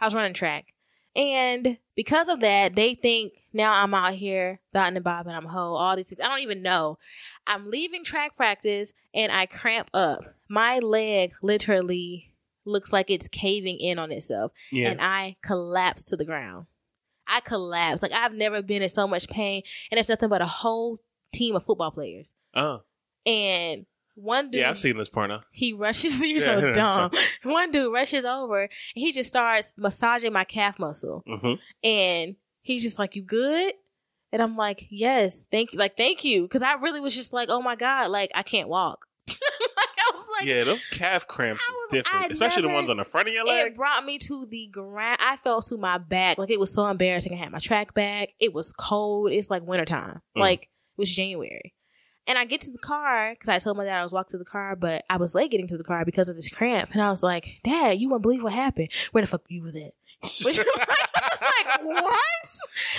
I 0.00 0.04
was 0.04 0.14
running 0.14 0.34
track, 0.34 0.72
and 1.14 1.78
because 1.94 2.28
of 2.28 2.40
that, 2.40 2.74
they 2.74 2.94
think 2.94 3.34
now 3.52 3.82
I'm 3.82 3.92
out 3.94 4.14
here 4.14 4.60
dotting 4.72 4.96
and 4.96 5.04
bobbing, 5.04 5.34
I'm 5.34 5.46
a 5.46 5.50
hoe, 5.50 5.74
all 5.74 5.96
these 5.96 6.08
things. 6.08 6.20
I 6.20 6.28
don't 6.28 6.40
even 6.40 6.62
know. 6.62 6.98
I'm 7.46 7.70
leaving 7.70 8.04
track 8.04 8.36
practice 8.36 8.92
and 9.12 9.32
I 9.32 9.46
cramp 9.46 9.90
up. 9.92 10.20
My 10.48 10.78
leg 10.78 11.32
literally 11.42 12.32
looks 12.64 12.92
like 12.92 13.10
it's 13.10 13.28
caving 13.28 13.78
in 13.80 13.98
on 13.98 14.12
itself 14.12 14.52
yeah. 14.70 14.90
and 14.90 15.00
I 15.00 15.36
collapse 15.42 16.04
to 16.06 16.16
the 16.16 16.24
ground. 16.24 16.66
I 17.30 17.40
collapsed. 17.40 18.02
Like 18.02 18.12
I've 18.12 18.34
never 18.34 18.60
been 18.62 18.82
in 18.82 18.88
so 18.88 19.06
much 19.06 19.28
pain, 19.28 19.62
and 19.90 19.98
it's 19.98 20.08
nothing 20.08 20.28
but 20.28 20.42
a 20.42 20.46
whole 20.46 20.98
team 21.32 21.54
of 21.56 21.64
football 21.64 21.90
players. 21.92 22.34
Oh, 22.54 22.82
And 23.26 23.86
one 24.16 24.50
dude, 24.50 24.60
yeah, 24.62 24.68
I've 24.70 24.78
seen 24.78 24.96
this 24.98 25.08
porno. 25.08 25.42
he 25.52 25.72
rushes. 25.72 26.20
You're 26.26 26.40
Yeah, 26.40 26.60
so 26.60 26.72
dumb. 26.74 27.10
One 27.44 27.70
dude 27.70 27.92
rushes 27.92 28.24
over, 28.24 28.62
and 28.62 28.70
he 28.94 29.12
just 29.12 29.28
starts 29.28 29.72
massaging 29.76 30.32
my 30.32 30.44
calf 30.44 30.78
muscle, 30.78 31.22
hmm 31.26 31.54
and 31.84 32.36
he's 32.62 32.82
just 32.82 32.98
like, 32.98 33.14
"You 33.16 33.22
good?" 33.22 33.74
And 34.32 34.42
I'm 34.42 34.56
like, 34.56 34.86
"Yes, 34.90 35.44
thank 35.50 35.72
you." 35.72 35.78
Like, 35.78 35.96
thank 35.96 36.24
you, 36.24 36.42
because 36.42 36.62
I 36.62 36.74
really 36.74 37.00
was 37.00 37.14
just 37.14 37.32
like, 37.32 37.48
"Oh 37.50 37.62
my 37.62 37.76
god!" 37.76 38.10
Like, 38.10 38.30
I 38.34 38.42
can't 38.42 38.68
walk. 38.68 39.06
like, 40.40 40.46
was 40.46 40.54
yeah, 40.54 40.64
those 40.64 40.80
calf 40.90 41.26
cramps 41.26 41.62
is 41.62 41.68
was- 41.70 41.88
different, 41.92 42.32
especially 42.32 42.62
the 42.62 42.68
ones 42.68 42.90
on 42.90 42.96
the 42.96 43.04
front 43.04 43.28
of 43.28 43.34
your 43.34 43.44
leg. 43.44 43.68
It 43.68 43.76
brought 43.76 44.04
me 44.04 44.18
to 44.18 44.46
the 44.46 44.68
ground. 44.68 45.18
I 45.20 45.36
fell 45.36 45.60
to 45.62 45.76
my 45.76 45.98
back. 45.98 46.38
Like 46.38 46.50
it 46.50 46.60
was 46.60 46.72
so 46.72 46.86
embarrassing. 46.86 47.32
I 47.32 47.36
had 47.36 47.52
my 47.52 47.58
track 47.58 47.94
back. 47.94 48.30
It 48.38 48.52
was 48.52 48.72
cold. 48.72 49.32
It's 49.32 49.50
like 49.50 49.66
wintertime. 49.66 50.20
Mm. 50.36 50.40
Like 50.40 50.62
it 50.62 50.68
was 50.98 51.14
January. 51.14 51.74
And 52.26 52.38
I 52.38 52.44
get 52.44 52.60
to 52.62 52.70
the 52.70 52.78
car 52.78 53.32
because 53.32 53.48
I 53.48 53.58
told 53.58 53.76
my 53.76 53.84
dad 53.84 53.98
I 53.98 54.02
was 54.02 54.12
walking 54.12 54.32
to 54.32 54.38
the 54.38 54.44
car, 54.44 54.76
but 54.76 55.04
I 55.10 55.16
was 55.16 55.34
late 55.34 55.50
getting 55.50 55.66
to 55.68 55.76
the 55.76 55.82
car 55.84 56.04
because 56.04 56.28
of 56.28 56.36
this 56.36 56.48
cramp. 56.48 56.90
And 56.92 57.02
I 57.02 57.10
was 57.10 57.22
like, 57.22 57.60
Dad, 57.64 57.98
you 57.98 58.08
won't 58.08 58.22
believe 58.22 58.42
what 58.42 58.52
happened. 58.52 58.88
Where 59.10 59.22
the 59.22 59.26
fuck 59.26 59.42
you 59.48 59.62
was 59.62 59.74
at? 59.74 59.92
Which, 60.44 60.60
I 60.60 61.28
was 61.30 61.40
like, 61.40 61.82
what? 61.82 62.24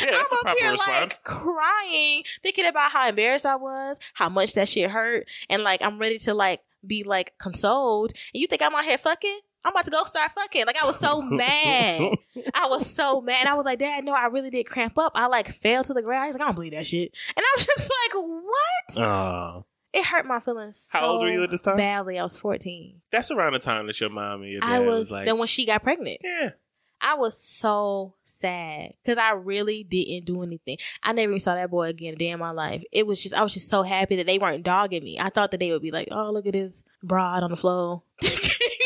Yeah, 0.02 0.12
that's 0.12 0.34
I'm 0.34 0.52
up 0.52 0.58
here 0.58 0.72
response. 0.72 1.20
like 1.20 1.24
crying, 1.24 2.24
thinking 2.42 2.66
about 2.66 2.92
how 2.92 3.08
embarrassed 3.08 3.46
I 3.46 3.56
was, 3.56 4.00
how 4.16 4.28
much 4.30 4.54
that 4.54 4.68
shit 4.68 4.90
hurt, 4.90 5.28
and 5.50 5.64
like 5.64 5.84
I'm 5.84 6.00
ready 6.00 6.18
to 6.20 6.34
like 6.34 6.62
be 6.86 7.04
like 7.04 7.34
consoled. 7.40 8.12
And 8.34 8.42
you 8.42 8.48
think 8.48 8.62
I'm 8.62 8.74
out 8.76 8.86
here 8.86 8.98
fucking? 8.98 9.40
I'm 9.64 9.72
about 9.74 9.86
to 9.86 9.92
go 9.92 10.04
start 10.04 10.32
fucking. 10.34 10.66
Like 10.66 10.82
I 10.82 10.88
was 10.88 10.98
so 10.98 11.22
mad. 11.22 12.16
I 12.56 12.68
was 12.68 12.88
so 12.92 13.22
mad. 13.22 13.46
I 13.48 13.54
was 13.54 13.66
like, 13.66 13.80
Dad, 13.80 14.04
no, 14.04 14.14
I 14.14 14.26
really 14.28 14.50
did 14.50 14.66
cramp 14.66 14.98
up. 14.98 15.12
I 15.16 15.28
like 15.28 15.56
fell 15.62 15.84
to 15.84 15.94
the 15.94 16.02
ground. 16.02 16.26
He's 16.28 16.34
like, 16.36 16.42
I 16.42 16.46
don't 16.46 16.56
believe 16.56 16.72
that 16.72 16.88
shit. 16.88 17.12
And 17.36 17.44
I 17.44 17.54
was 17.58 17.66
just 17.68 17.90
like, 17.90 18.24
what? 18.24 18.98
Oh, 19.06 19.66
It 19.94 20.06
hurt 20.06 20.26
my 20.26 20.40
feelings. 20.40 20.90
How 20.92 21.06
old 21.12 21.22
were 21.22 21.30
you 21.32 21.44
at 21.44 21.52
this 21.52 21.62
time? 21.62 21.78
Badly. 21.78 22.18
I 22.18 22.24
was 22.24 22.38
14. 22.38 23.02
that's 23.12 23.30
around 23.30 23.54
the 23.54 23.60
time 23.60 23.86
that 23.88 24.00
your 24.02 24.10
mom 24.10 24.42
and 24.42 24.52
your 24.52 24.62
dad 24.62 24.70
I 24.72 24.80
was, 24.80 24.88
was 24.98 25.12
like, 25.12 25.26
then 25.26 25.38
when 25.38 25.48
she 25.48 25.66
got 25.68 25.84
pregnant. 25.84 26.22
yeah, 26.24 26.52
I 27.02 27.16
was 27.16 27.38
so 27.42 28.14
sad 28.24 28.94
because 29.04 29.18
I 29.18 29.32
really 29.32 29.84
didn't 29.84 30.26
do 30.26 30.44
anything. 30.44 30.78
I 31.02 31.14
never 31.14 31.32
even 31.32 31.40
saw 31.40 31.56
that 31.56 31.72
boy 31.72 31.88
again 31.90 32.14
a 32.14 32.18
day 32.18 32.30
in 32.30 32.40
my 32.40 32.52
life. 32.52 32.84
It 32.92 33.08
was 33.08 33.22
just, 33.22 33.34
I 33.36 33.42
was 33.44 33.54
just 33.54 33.70
so 33.70 33.84
happy 33.84 34.16
that 34.18 34.28
they 34.28 34.38
weren't 34.38 34.64
dogging 34.64 35.04
me. 35.04 35.18
I 35.20 35.30
thought 35.30 35.52
that 35.52 35.60
they 35.60 35.72
would 35.72 35.82
be 35.82 35.92
like, 35.92 36.10
oh, 36.12 36.32
look 36.32 36.46
at 36.46 36.54
this 36.54 36.84
broad 37.04 37.44
on 37.44 37.50
the 37.50 37.58
floor. 37.58 38.04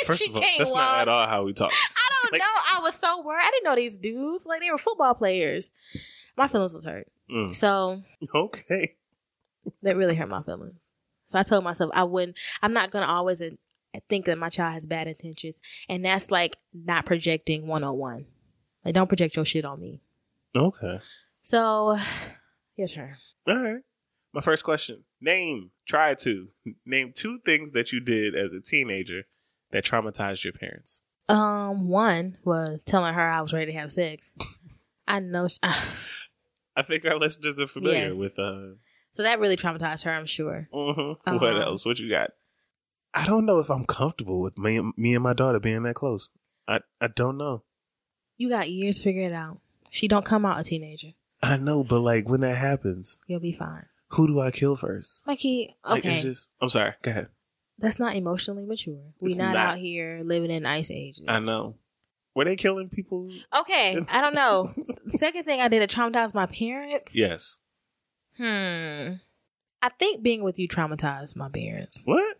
First 0.06 0.20
She 0.22 0.30
of 0.30 0.36
all, 0.36 0.42
that's 0.58 0.74
not 0.74 1.00
at 1.02 1.08
all 1.08 1.28
how 1.28 1.44
we 1.44 1.54
talk. 1.54 1.72
I 1.74 2.10
don't 2.24 2.34
Like- 2.34 2.42
know. 2.42 2.78
I 2.78 2.80
was 2.82 2.96
so 2.96 3.22
worried. 3.22 3.44
I 3.44 3.52
didn't 3.52 3.66
know 3.66 3.76
these 3.76 3.98
dudes. 3.98 4.46
Like, 4.46 4.62
they 4.62 4.72
were 4.72 4.78
football 4.78 5.14
players. 5.16 5.72
My 6.38 6.48
feelings 6.48 6.74
was 6.74 6.86
hurt. 6.86 7.08
Mm. 7.30 7.54
So 7.54 8.04
Okay. 8.34 8.96
that 9.84 9.96
really 9.98 10.16
hurt 10.16 10.30
my 10.30 10.44
feelings. 10.44 10.76
So 11.28 11.40
I 11.40 11.44
told 11.44 11.64
myself 11.64 11.90
I 11.94 12.04
wouldn't, 12.04 12.38
I'm 12.62 12.72
not 12.74 12.92
going 12.92 13.04
to 13.04 13.12
always 13.12 13.42
think 14.10 14.26
that 14.26 14.38
my 14.38 14.50
child 14.50 14.74
has 14.74 14.86
bad 14.86 15.08
intentions. 15.08 15.60
And 15.90 16.04
that's 16.06 16.32
like 16.32 16.58
not 16.74 17.06
projecting 17.06 17.68
101. 17.68 18.26
Like, 18.84 18.94
don't 18.94 19.08
project 19.08 19.36
your 19.36 19.46
shit 19.46 19.66
on 19.66 19.80
me. 19.82 20.02
Okay. 20.56 21.00
So, 21.42 21.98
your 22.76 22.88
turn. 22.88 23.18
All 23.48 23.56
right. 23.64 23.82
My 24.34 24.42
first 24.42 24.64
question. 24.64 25.04
Name, 25.22 25.72
try 25.88 26.14
to 26.16 26.50
name 26.86 27.12
two 27.16 27.40
things 27.46 27.72
that 27.72 27.92
you 27.92 28.00
did 28.00 28.36
as 28.36 28.52
a 28.52 28.62
teenager 28.62 29.24
that 29.72 29.84
traumatized 29.86 30.44
your 30.44 30.54
parents. 30.54 31.02
Um, 31.28 31.88
one 31.88 32.38
was 32.44 32.84
telling 32.84 33.14
her 33.16 33.30
I 33.32 33.42
was 33.42 33.54
ready 33.54 33.72
to 33.72 33.78
have 33.80 33.92
sex. 33.92 34.32
I 35.08 35.20
know. 35.20 35.48
She, 35.48 35.58
I 36.76 36.82
think 36.82 37.06
our 37.06 37.16
listeners 37.18 37.60
are 37.60 37.68
familiar 37.68 38.08
Yes. 38.08 38.18
with 38.20 38.38
uh 38.38 38.76
so 39.12 39.24
that 39.24 39.40
really 39.40 39.56
traumatized 39.56 40.04
her. 40.04 40.12
I'm 40.12 40.26
sure. 40.26 40.68
mhm. 40.74 41.18
what 41.24 41.42
Uh-huh. 41.44 41.46
else? 41.62 41.86
What 41.86 42.00
you 42.00 42.10
got? 42.10 42.32
I 43.16 43.26
don't 43.26 43.46
know 43.46 43.60
if 43.60 43.70
I'm 43.70 43.86
comfortable 43.86 44.42
with 44.42 44.58
me, 44.58 44.82
me 44.98 45.16
and 45.16 45.24
my 45.24 45.34
daughter 45.34 45.60
being 45.60 45.84
that 45.84 45.96
close. 45.96 46.30
I 46.68 46.82
I 47.00 47.08
don't 47.08 47.38
know. 47.38 47.64
You 48.38 48.50
got 48.50 48.70
years 48.70 48.98
to 48.98 49.04
figure 49.04 49.24
it 49.26 49.34
out. 49.34 49.60
She 49.90 50.08
don't 50.10 50.26
come 50.26 50.46
out 50.46 50.60
a 50.60 50.64
teenager. 50.64 51.10
I 51.42 51.58
know, 51.58 51.84
but 51.84 52.02
like 52.02 52.28
when 52.28 52.42
that 52.42 52.58
happens, 52.58 53.18
You'll 53.28 53.40
be 53.40 53.54
fine. 53.54 53.86
who 54.10 54.28
do 54.28 54.40
I 54.42 54.52
kill 54.52 54.76
first? 54.76 55.26
Mikey, 55.26 55.74
Like 55.88 56.00
okay, 56.06 56.14
it's 56.16 56.24
just 56.24 56.54
I'm 56.62 56.70
sorry, 56.70 56.94
go 57.02 57.12
ahead. 57.12 57.28
that's 57.78 58.00
not 58.00 58.16
emotionally 58.16 58.66
mature. 58.66 59.14
We 59.22 59.34
not, 59.34 59.54
not. 59.54 59.58
out 59.58 59.78
here 59.78 60.22
living 60.26 60.52
in 60.52 60.66
ice 60.66 60.92
ages. 60.92 61.24
I 61.28 61.40
know. 61.40 61.76
Were 62.34 62.44
they 62.46 62.58
killing 62.58 62.90
people? 62.90 63.30
Okay, 63.58 63.98
I 64.10 64.20
don't 64.22 64.36
know. 64.36 64.68
Second 65.08 65.46
thing 65.46 65.62
I 65.62 65.70
did 65.70 65.88
to 65.88 65.96
traumatize 65.96 66.34
my 66.34 66.48
parents. 66.48 67.16
Yes. 67.16 67.60
Hmm. 68.38 69.14
I 69.82 69.90
think 70.00 70.22
being 70.24 70.44
with 70.44 70.60
you 70.60 70.68
traumatized 70.68 71.38
my 71.38 71.50
parents. 71.50 72.02
What? 72.06 72.35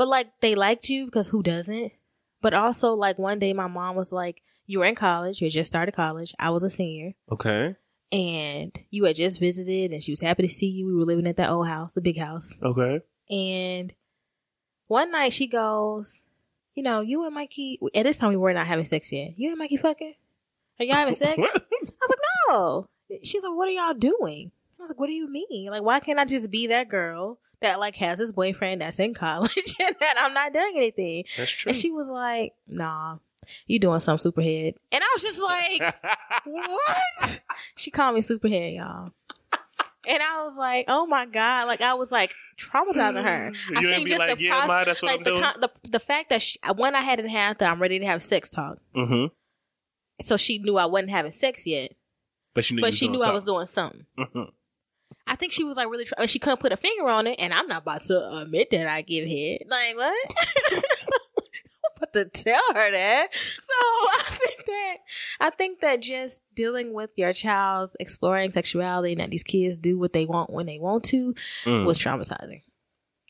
But 0.00 0.08
like 0.08 0.28
they 0.40 0.54
liked 0.54 0.88
you 0.88 1.04
because 1.04 1.28
who 1.28 1.42
doesn't? 1.42 1.92
But 2.40 2.54
also 2.54 2.94
like 2.94 3.18
one 3.18 3.38
day 3.38 3.52
my 3.52 3.66
mom 3.66 3.96
was 3.96 4.12
like, 4.12 4.40
You 4.64 4.78
were 4.78 4.86
in 4.86 4.94
college, 4.94 5.42
you 5.42 5.44
had 5.44 5.52
just 5.52 5.70
started 5.70 5.92
college, 5.92 6.32
I 6.38 6.48
was 6.48 6.62
a 6.62 6.70
senior, 6.70 7.12
Okay. 7.30 7.76
and 8.10 8.72
you 8.88 9.04
had 9.04 9.16
just 9.16 9.38
visited 9.38 9.92
and 9.92 10.02
she 10.02 10.10
was 10.10 10.22
happy 10.22 10.44
to 10.44 10.48
see 10.48 10.68
you. 10.70 10.86
We 10.86 10.94
were 10.94 11.04
living 11.04 11.26
at 11.26 11.36
that 11.36 11.50
old 11.50 11.68
house, 11.68 11.92
the 11.92 12.00
big 12.00 12.18
house. 12.18 12.58
Okay. 12.62 13.02
And 13.28 13.92
one 14.86 15.12
night 15.12 15.34
she 15.34 15.46
goes, 15.46 16.22
You 16.74 16.82
know, 16.82 17.00
you 17.02 17.26
and 17.26 17.34
Mikey 17.34 17.78
at 17.94 18.04
this 18.04 18.16
time 18.16 18.30
we 18.30 18.38
were 18.38 18.54
not 18.54 18.68
having 18.68 18.86
sex 18.86 19.12
yet. 19.12 19.34
You 19.36 19.50
and 19.50 19.58
Mikey 19.58 19.76
fucking? 19.76 20.14
Are 20.78 20.84
y'all 20.86 20.94
having 20.96 21.14
sex? 21.14 21.36
I 21.38 21.42
was 21.42 22.08
like, 22.08 22.18
No. 22.48 22.88
She's 23.22 23.42
like, 23.42 23.54
What 23.54 23.68
are 23.68 23.72
y'all 23.72 23.92
doing? 23.92 24.50
I 24.78 24.82
was 24.82 24.92
like, 24.92 24.98
What 24.98 25.08
do 25.08 25.12
you 25.12 25.30
mean? 25.30 25.70
Like, 25.70 25.82
why 25.82 26.00
can't 26.00 26.18
I 26.18 26.24
just 26.24 26.50
be 26.50 26.68
that 26.68 26.88
girl 26.88 27.38
that 27.62 27.78
like 27.80 27.96
has 27.96 28.18
this 28.18 28.32
boyfriend 28.32 28.80
that's 28.82 28.98
in 28.98 29.14
college 29.14 29.56
and 29.80 29.96
that 30.00 30.14
I'm 30.18 30.34
not 30.34 30.52
doing 30.52 30.72
anything? 30.76 31.24
That's 31.36 31.50
true. 31.50 31.70
And 31.70 31.76
she 31.76 31.90
was 31.90 32.08
like, 32.08 32.52
nah, 32.68 33.18
you 33.66 33.78
doing 33.78 34.00
some 34.00 34.18
superhead. 34.18 34.74
And 34.92 35.02
I 35.02 35.08
was 35.14 35.22
just 35.22 35.40
like, 35.40 35.94
what? 36.44 37.40
She 37.76 37.90
called 37.90 38.14
me 38.14 38.20
superhead, 38.22 38.76
y'all. 38.76 39.12
And 40.08 40.22
I 40.22 40.42
was 40.44 40.56
like, 40.58 40.86
oh 40.88 41.06
my 41.06 41.26
God. 41.26 41.66
Like, 41.66 41.82
I 41.82 41.94
was 41.94 42.10
like 42.10 42.32
traumatizing 42.58 43.22
her. 43.22 43.52
I 43.76 43.80
think 43.82 44.06
be 44.06 44.16
like, 44.16 44.40
yeah, 44.40 44.64
ma, 44.66 44.84
that's 44.84 45.02
what 45.02 45.10
like 45.10 45.18
I'm 45.20 45.24
the, 45.24 45.30
doing? 45.30 45.42
con- 45.42 45.60
the, 45.60 45.70
the 45.90 46.00
fact 46.00 46.30
that 46.30 46.40
she, 46.42 46.58
when 46.76 46.94
I 46.94 47.02
hadn't 47.02 47.28
had 47.28 47.58
the, 47.58 47.66
I'm 47.66 47.80
ready 47.80 47.98
to 47.98 48.06
have 48.06 48.22
sex 48.22 48.48
talk. 48.50 48.78
mm-hmm. 48.94 49.26
So 50.22 50.36
she 50.36 50.58
knew 50.58 50.76
I 50.76 50.84
wasn't 50.86 51.10
having 51.10 51.32
sex 51.32 51.66
yet, 51.66 51.92
But 52.54 52.64
she 52.64 52.74
knew. 52.74 52.82
but 52.82 52.92
she 52.94 53.08
knew 53.08 53.22
I 53.22 53.30
was 53.32 53.44
doing 53.44 53.66
something. 53.66 54.04
Mhm. 54.18 54.50
I 55.26 55.36
think 55.36 55.52
she 55.52 55.64
was 55.64 55.76
like 55.76 55.88
really, 55.88 56.04
try- 56.04 56.26
she 56.26 56.38
couldn't 56.38 56.60
put 56.60 56.72
a 56.72 56.76
finger 56.76 57.08
on 57.08 57.26
it, 57.26 57.36
and 57.38 57.52
I'm 57.54 57.66
not 57.68 57.82
about 57.82 58.02
to 58.02 58.40
admit 58.42 58.68
that 58.72 58.86
I 58.88 59.02
give 59.02 59.28
head. 59.28 59.60
Like 59.68 59.96
what? 59.96 60.34
I'm 60.72 60.82
about 61.96 62.12
to 62.14 62.24
tell 62.26 62.74
her 62.74 62.90
that. 62.90 63.28
So 63.34 63.72
I 63.72 64.22
think 64.28 64.66
that 64.66 64.96
I 65.40 65.50
think 65.50 65.80
that 65.80 66.02
just 66.02 66.42
dealing 66.54 66.92
with 66.94 67.10
your 67.16 67.32
child's 67.32 67.96
exploring 68.00 68.50
sexuality 68.50 69.12
and 69.12 69.20
that 69.20 69.30
these 69.30 69.42
kids 69.44 69.78
do 69.78 69.98
what 69.98 70.12
they 70.12 70.26
want 70.26 70.50
when 70.50 70.66
they 70.66 70.78
want 70.78 71.04
to 71.04 71.34
Mm. 71.64 71.84
was 71.86 71.98
traumatizing. 71.98 72.62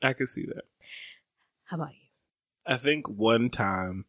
I 0.03 0.13
can 0.15 0.27
see 0.27 0.47
that. 0.47 0.63
How 1.65 1.77
about 1.77 1.91
you? 1.91 2.09
I 2.67 2.77
think 2.77 3.09
one 3.09 3.51
time, 3.51 4.07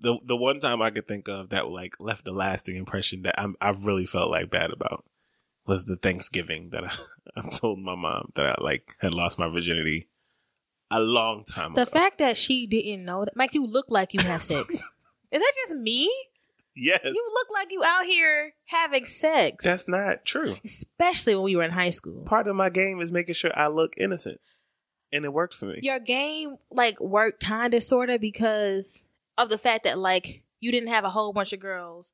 the 0.00 0.18
the 0.24 0.36
one 0.36 0.58
time 0.58 0.82
I 0.82 0.90
could 0.90 1.06
think 1.06 1.28
of 1.28 1.50
that 1.50 1.68
like 1.68 1.94
left 2.00 2.26
a 2.26 2.32
lasting 2.32 2.76
impression 2.76 3.22
that 3.22 3.34
I'm, 3.38 3.54
I've 3.60 3.84
really 3.86 4.06
felt 4.06 4.30
like 4.30 4.50
bad 4.50 4.70
about 4.72 5.04
was 5.66 5.84
the 5.84 5.96
Thanksgiving 5.96 6.70
that 6.70 6.84
I, 6.84 6.90
I 7.36 7.48
told 7.50 7.78
my 7.78 7.94
mom 7.94 8.32
that 8.34 8.46
I 8.46 8.54
like 8.62 8.96
had 9.00 9.14
lost 9.14 9.38
my 9.38 9.48
virginity 9.48 10.08
a 10.90 11.00
long 11.00 11.44
time 11.44 11.74
The 11.74 11.82
ago. 11.82 11.90
fact 11.90 12.18
that 12.18 12.36
she 12.36 12.66
didn't 12.66 13.04
know 13.04 13.24
that, 13.24 13.36
Mike, 13.36 13.54
you 13.54 13.66
look 13.66 13.86
like 13.90 14.12
you 14.12 14.20
have 14.20 14.42
sex. 14.42 14.74
Is 15.30 15.40
that 15.40 15.52
just 15.66 15.76
me? 15.78 16.12
yes, 16.76 17.00
You 17.04 17.30
look 17.34 17.48
like 17.54 17.70
you 17.72 17.82
out 17.84 18.04
here 18.04 18.54
having 18.66 19.06
sex, 19.06 19.64
that's 19.64 19.88
not 19.88 20.24
true. 20.24 20.56
especially 20.64 21.34
when 21.34 21.44
we 21.44 21.56
were 21.56 21.62
in 21.62 21.70
high 21.70 21.90
school. 21.90 22.24
Part 22.24 22.46
of 22.48 22.56
my 22.56 22.68
game 22.70 23.00
is 23.00 23.10
making 23.12 23.34
sure 23.34 23.50
I 23.54 23.68
look 23.68 23.92
innocent, 23.96 24.40
and 25.12 25.24
it 25.24 25.32
worked 25.32 25.54
for 25.54 25.66
me. 25.66 25.78
your 25.82 25.98
game 26.00 26.56
like 26.70 27.00
worked 27.00 27.42
kind 27.42 27.72
of 27.74 27.82
sort 27.82 28.10
of 28.10 28.20
because 28.20 29.04
of 29.38 29.48
the 29.48 29.56
fact 29.58 29.84
that 29.84 29.98
like 29.98 30.42
you 30.60 30.70
didn't 30.72 30.88
have 30.90 31.04
a 31.04 31.10
whole 31.10 31.32
bunch 31.32 31.52
of 31.54 31.60
girls 31.60 32.12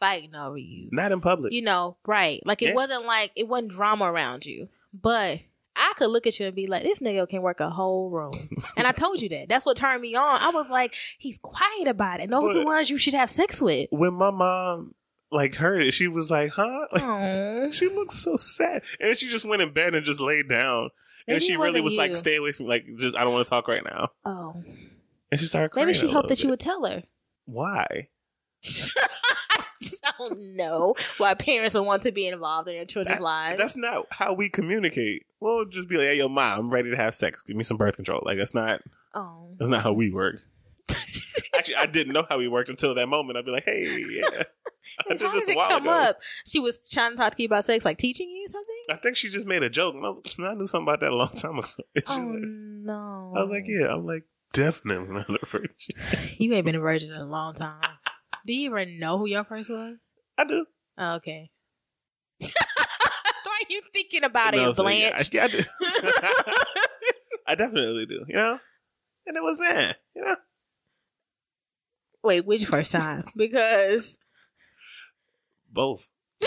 fighting 0.00 0.34
over 0.34 0.56
you. 0.58 0.88
Not 0.92 1.12
in 1.12 1.20
public. 1.20 1.52
You 1.52 1.62
know, 1.62 1.96
right? 2.06 2.40
Like 2.44 2.62
it 2.62 2.68
Yeah. 2.70 2.74
wasn't 2.74 3.04
like 3.06 3.32
it 3.36 3.48
wasn't 3.48 3.70
drama 3.72 4.04
around 4.06 4.46
you, 4.46 4.68
but. 4.92 5.40
I 5.80 5.92
could 5.96 6.10
look 6.10 6.26
at 6.26 6.40
you 6.40 6.46
and 6.46 6.56
be 6.56 6.66
like, 6.66 6.82
this 6.82 6.98
nigga 6.98 7.28
can 7.28 7.40
work 7.40 7.60
a 7.60 7.70
whole 7.70 8.10
room. 8.10 8.48
and 8.76 8.84
I 8.84 8.90
told 8.90 9.22
you 9.22 9.28
that. 9.28 9.48
That's 9.48 9.64
what 9.64 9.76
turned 9.76 10.02
me 10.02 10.16
on. 10.16 10.26
I 10.28 10.50
was 10.50 10.68
like, 10.68 10.92
he's 11.18 11.38
quiet 11.38 11.86
about 11.86 12.18
it. 12.18 12.28
Those 12.30 12.50
are 12.50 12.58
the 12.58 12.64
ones 12.66 12.90
you 12.90 12.98
should 12.98 13.14
have 13.14 13.30
sex 13.30 13.62
with. 13.62 13.86
when 13.92 14.14
my 14.14 14.32
mom 14.32 14.96
like 15.30 15.54
heard 15.54 15.82
it, 15.84 15.92
she 15.94 16.08
was 16.08 16.32
like, 16.32 16.50
"Huh?" 16.50 16.86
Like, 16.92 17.72
she 17.72 17.88
looked 17.88 18.10
so 18.10 18.34
sad, 18.34 18.82
and 18.98 19.16
she 19.16 19.28
just 19.28 19.44
went 19.44 19.62
in 19.62 19.72
bed 19.72 19.94
and 19.94 20.04
just 20.04 20.18
laid 20.20 20.48
down. 20.48 20.88
And 21.28 21.40
she 21.40 21.56
really 21.56 21.80
was 21.80 21.94
like, 21.94 22.16
"Stay 22.16 22.34
away 22.34 22.50
from 22.50 22.66
like 22.66 22.84
just 22.96 23.16
I 23.16 23.22
don't 23.22 23.32
want 23.32 23.46
to 23.46 23.50
talk 23.50 23.68
right 23.68 23.84
now." 23.84 24.08
Oh. 24.24 24.64
And 25.30 25.38
she 25.38 25.46
started 25.46 25.68
crying. 25.68 25.86
Maybe 25.86 25.96
she 25.96 26.10
hoped 26.10 26.28
that 26.30 26.42
you 26.42 26.50
would 26.50 26.58
tell 26.58 26.84
her. 26.86 27.04
Why? 27.44 28.08
I 30.04 30.12
don't 30.18 30.56
know 30.56 30.94
why 31.18 31.34
parents 31.34 31.74
would 31.74 31.86
want 31.86 32.02
to 32.02 32.12
be 32.12 32.26
involved 32.26 32.68
in 32.68 32.74
their 32.74 32.84
children's 32.84 33.18
That- 33.18 33.24
lives. 33.24 33.58
That's 33.58 33.76
not 33.76 34.06
how 34.10 34.32
we 34.32 34.48
communicate. 34.48 35.24
We'll 35.40 35.66
just 35.66 35.88
be 35.88 35.96
like, 35.96 36.06
"Hey, 36.06 36.18
yo, 36.18 36.28
mom, 36.28 36.58
I'm 36.58 36.70
ready 36.70 36.90
to 36.90 36.96
have 36.96 37.14
sex. 37.14 37.42
Give 37.42 37.56
me 37.56 37.62
some 37.62 37.76
birth 37.76 37.94
control." 37.96 38.22
Like 38.24 38.38
that's 38.38 38.54
not 38.54 38.80
oh. 39.14 39.54
that's 39.58 39.68
not 39.68 39.82
how 39.82 39.92
we 39.92 40.10
work. 40.10 40.40
Actually, 41.54 41.76
I 41.76 41.86
didn't 41.86 42.12
know 42.12 42.26
how 42.28 42.38
we 42.38 42.48
worked 42.48 42.68
until 42.68 42.94
that 42.94 43.06
moment. 43.06 43.38
I'd 43.38 43.44
be 43.44 43.52
like, 43.52 43.64
"Hey, 43.64 43.84
yeah, 44.10 44.28
I 45.00 45.04
How 45.08 45.14
did 45.16 45.32
this 45.32 45.46
did 45.46 45.56
it 45.56 45.68
come 45.68 45.82
ago." 45.84 45.90
up? 45.92 46.18
She 46.46 46.58
was 46.58 46.88
trying 46.88 47.12
to 47.12 47.16
talk 47.16 47.36
to 47.36 47.42
you 47.42 47.46
about 47.46 47.64
sex, 47.64 47.84
like 47.84 47.98
teaching 47.98 48.28
you 48.28 48.48
something. 48.48 48.82
I 48.90 48.96
think 48.96 49.16
she 49.16 49.28
just 49.28 49.46
made 49.46 49.62
a 49.62 49.70
joke, 49.70 49.94
and 49.94 50.04
I 50.04 50.08
was, 50.08 50.20
I 50.40 50.54
knew 50.54 50.66
something 50.66 50.88
about 50.88 51.00
that 51.00 51.10
a 51.10 51.14
long 51.14 51.28
time 51.36 51.58
ago. 51.58 51.68
Oh 52.08 52.16
like- 52.16 52.42
no! 52.42 53.32
I 53.36 53.42
was 53.42 53.50
like, 53.50 53.64
"Yeah." 53.68 53.94
I'm 53.94 54.04
like, 54.06 54.24
definitely 54.52 55.14
not 55.14 55.30
a 55.30 55.46
virgin. 55.46 55.70
you 56.38 56.52
ain't 56.54 56.64
been 56.66 56.74
a 56.74 56.80
virgin 56.80 57.10
in 57.10 57.16
a 57.16 57.26
long 57.26 57.54
time. 57.54 57.80
Do 58.46 58.52
you 58.52 58.70
even 58.70 58.98
know 58.98 59.18
who 59.18 59.26
your 59.26 59.44
first 59.44 59.70
was? 59.70 60.08
I 60.36 60.44
do. 60.44 60.66
Oh, 60.96 61.14
okay. 61.16 61.50
Why 62.40 62.48
are 63.46 63.66
you 63.68 63.80
thinking 63.92 64.24
about 64.24 64.54
No, 64.54 64.70
it, 64.70 64.74
so, 64.74 64.86
yeah, 64.88 65.10
Blanche? 65.10 65.28
I, 65.34 65.36
yeah, 65.36 65.44
I 65.44 65.48
do. 65.48 65.62
I 67.46 67.54
definitely 67.54 68.06
do. 68.06 68.24
You 68.28 68.36
know, 68.36 68.58
and 69.26 69.36
it 69.36 69.42
was 69.42 69.58
man. 69.58 69.94
You 70.14 70.22
know, 70.22 70.36
Wait, 72.22 72.44
which 72.46 72.66
first 72.66 72.92
time? 72.92 73.24
Because 73.36 74.18
both. 75.72 76.08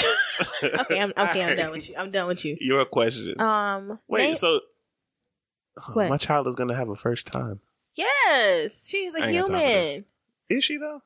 okay, 0.64 1.00
I'm 1.00 1.12
okay. 1.18 1.44
I'm 1.44 1.58
done 1.58 1.72
with 1.72 1.90
you. 1.90 1.96
I'm 1.98 2.10
done 2.10 2.28
with 2.28 2.46
you. 2.46 2.58
Your 2.60 2.86
question. 2.86 3.40
Um, 3.42 4.00
Wait, 4.08 4.28
name- 4.28 4.36
so 4.36 4.60
oh, 5.90 6.08
my 6.08 6.18
child 6.18 6.48
is 6.48 6.56
gonna 6.56 6.76
have 6.76 6.90
a 6.90 6.96
first 6.96 7.28
time. 7.28 7.62
yes, 7.96 8.88
she's 8.88 9.14
a 9.16 9.24
I 9.24 9.28
ain't 9.28 9.38
got 9.48 9.48
time 9.48 9.62
for 9.62 9.68
this. 9.68 9.92
human. 9.94 10.06
Is 10.50 10.64
she 10.64 10.78
though? 10.78 11.02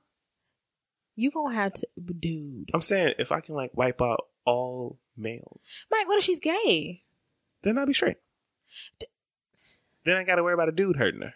You 1.15 1.31
gonna 1.31 1.55
have 1.55 1.73
to, 1.73 1.87
dude. 2.19 2.69
I'm 2.73 2.81
saying 2.81 3.13
if 3.19 3.31
I 3.31 3.39
can 3.39 3.55
like 3.55 3.71
wipe 3.73 4.01
out 4.01 4.27
all 4.45 4.99
males, 5.15 5.69
Mike, 5.91 6.07
what 6.07 6.17
if 6.17 6.23
she's 6.23 6.39
gay? 6.39 7.03
then 7.63 7.77
I'll 7.79 7.87
be 7.87 7.93
straight. 7.93 8.17
Then 10.03 10.17
I 10.17 10.23
gotta 10.23 10.43
worry 10.43 10.53
about 10.53 10.69
a 10.69 10.71
dude 10.71 10.97
hurting 10.97 11.21
her. 11.21 11.33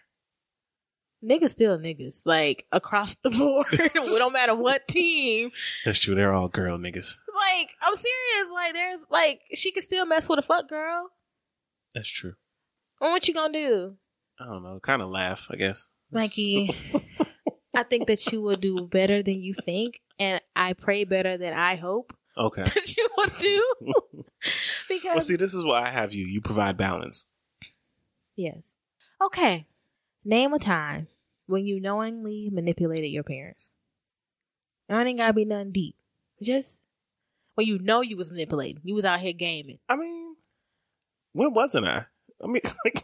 Niggas 1.23 1.49
still 1.49 1.77
niggas, 1.77 2.21
like 2.25 2.65
across 2.71 3.15
the 3.15 3.29
board. 3.37 3.65
it 3.71 3.93
don't 4.19 4.33
matter 4.33 4.55
what 4.55 4.87
team. 4.87 5.49
That's 5.85 5.99
true. 5.99 6.13
They're 6.15 6.33
all 6.33 6.47
girl 6.49 6.77
niggas. 6.77 7.17
Like, 7.35 7.69
I'm 7.81 7.95
serious. 7.95 8.51
Like, 8.53 8.73
there's 8.73 8.99
like 9.09 9.41
she 9.55 9.71
can 9.71 9.81
still 9.81 10.05
mess 10.05 10.29
with 10.29 10.39
a 10.39 10.43
fuck 10.43 10.69
girl. 10.69 11.09
That's 11.95 12.09
true. 12.09 12.33
And 13.01 13.11
what 13.11 13.27
you 13.27 13.33
gonna 13.33 13.53
do? 13.53 13.95
I 14.39 14.45
don't 14.45 14.63
know. 14.63 14.79
Kind 14.81 15.01
of 15.01 15.09
laugh, 15.09 15.47
I 15.49 15.55
guess. 15.55 15.87
Mikey, 16.11 16.71
I 17.79 17.83
think 17.83 18.07
that 18.07 18.29
you 18.29 18.41
will 18.41 18.57
do 18.57 18.85
better 18.85 19.23
than 19.23 19.41
you 19.41 19.53
think, 19.53 20.01
and 20.19 20.41
I 20.53 20.73
pray 20.73 21.05
better 21.05 21.37
than 21.37 21.53
I 21.53 21.75
hope 21.75 22.13
okay. 22.37 22.63
that 22.63 22.97
you 22.97 23.07
will 23.15 23.29
do. 23.39 23.75
because 24.89 25.15
Well, 25.15 25.21
see, 25.21 25.37
this 25.37 25.53
is 25.53 25.65
why 25.65 25.83
I 25.83 25.87
have 25.87 26.13
you. 26.13 26.25
You 26.25 26.41
provide 26.41 26.75
balance. 26.75 27.25
yes, 28.35 28.75
okay. 29.21 29.65
Name 30.25 30.53
a 30.53 30.59
time 30.59 31.07
when 31.47 31.65
you 31.65 31.79
knowingly 31.79 32.49
manipulated 32.51 33.11
your 33.11 33.23
parents. 33.23 33.71
I 34.89 35.01
ain't 35.01 35.17
gotta 35.17 35.31
be 35.31 35.45
nothing 35.45 35.71
deep. 35.71 35.95
Just 36.43 36.83
when 37.55 37.65
you 37.65 37.79
know 37.79 38.01
you 38.01 38.17
was 38.17 38.29
manipulating, 38.29 38.81
you 38.83 38.93
was 38.93 39.05
out 39.05 39.21
here 39.21 39.31
gaming. 39.31 39.79
I 39.87 39.95
mean, 39.95 40.35
when 41.31 41.53
wasn't 41.53 41.87
I? 41.87 42.07
I 42.43 42.47
mean, 42.47 42.61
like, 42.85 43.03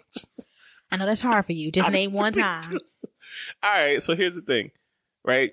I 0.91 0.97
know 0.97 1.05
that's 1.05 1.21
hard 1.21 1.45
for 1.45 1.53
you. 1.53 1.71
Just 1.71 1.87
I 1.87 1.93
name 1.93 2.11
one 2.11 2.33
time. 2.33 2.79
All 3.63 3.71
right. 3.71 4.01
So 4.01 4.15
here's 4.15 4.35
the 4.35 4.41
thing, 4.41 4.71
right? 5.23 5.51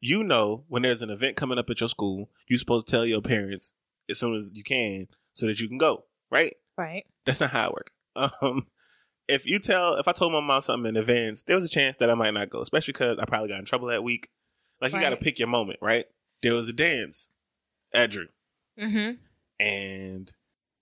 You 0.00 0.22
know 0.24 0.64
when 0.68 0.82
there's 0.82 1.02
an 1.02 1.10
event 1.10 1.36
coming 1.36 1.58
up 1.58 1.68
at 1.70 1.80
your 1.80 1.88
school, 1.88 2.30
you're 2.48 2.58
supposed 2.58 2.86
to 2.86 2.90
tell 2.90 3.04
your 3.06 3.20
parents 3.20 3.72
as 4.08 4.18
soon 4.18 4.34
as 4.34 4.50
you 4.54 4.62
can 4.64 5.06
so 5.34 5.46
that 5.46 5.60
you 5.60 5.68
can 5.68 5.78
go, 5.78 6.04
right? 6.30 6.54
Right. 6.78 7.04
That's 7.26 7.40
not 7.40 7.50
how 7.50 7.68
it 7.68 7.74
works. 7.74 7.92
Um, 8.42 8.66
if 9.28 9.46
you 9.46 9.60
tell, 9.60 9.94
if 9.94 10.08
I 10.08 10.12
told 10.12 10.32
my 10.32 10.40
mom 10.40 10.60
something 10.62 10.88
in 10.88 10.96
advance, 10.96 11.42
there 11.44 11.54
was 11.54 11.64
a 11.64 11.68
chance 11.68 11.96
that 11.98 12.10
I 12.10 12.14
might 12.14 12.32
not 12.34 12.50
go, 12.50 12.60
especially 12.60 12.92
because 12.92 13.18
I 13.18 13.24
probably 13.24 13.48
got 13.48 13.60
in 13.60 13.64
trouble 13.64 13.86
that 13.88 14.02
week. 14.02 14.28
Like 14.80 14.92
you 14.92 15.00
got 15.00 15.10
to 15.10 15.16
pick 15.16 15.38
your 15.38 15.46
moment, 15.46 15.78
right? 15.80 16.06
There 16.42 16.54
was 16.54 16.68
a 16.68 16.72
dance 16.72 17.28
at 17.94 18.10
Drew, 18.10 18.26
Mm-hmm. 18.80 19.12
and 19.64 20.32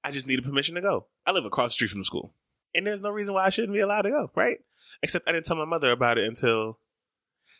I 0.04 0.10
just 0.10 0.26
needed 0.26 0.44
permission 0.44 0.74
to 0.76 0.80
go. 0.80 1.06
I 1.26 1.32
live 1.32 1.44
across 1.44 1.70
the 1.70 1.74
street 1.74 1.90
from 1.90 2.00
the 2.00 2.04
school, 2.06 2.32
and 2.74 2.86
there's 2.86 3.02
no 3.02 3.10
reason 3.10 3.34
why 3.34 3.44
I 3.46 3.50
shouldn't 3.50 3.74
be 3.74 3.80
allowed 3.80 4.02
to 4.02 4.10
go, 4.10 4.30
right? 4.34 4.58
Except 5.02 5.28
I 5.28 5.32
didn't 5.32 5.46
tell 5.46 5.56
my 5.56 5.64
mother 5.64 5.90
about 5.90 6.18
it 6.18 6.26
until 6.26 6.78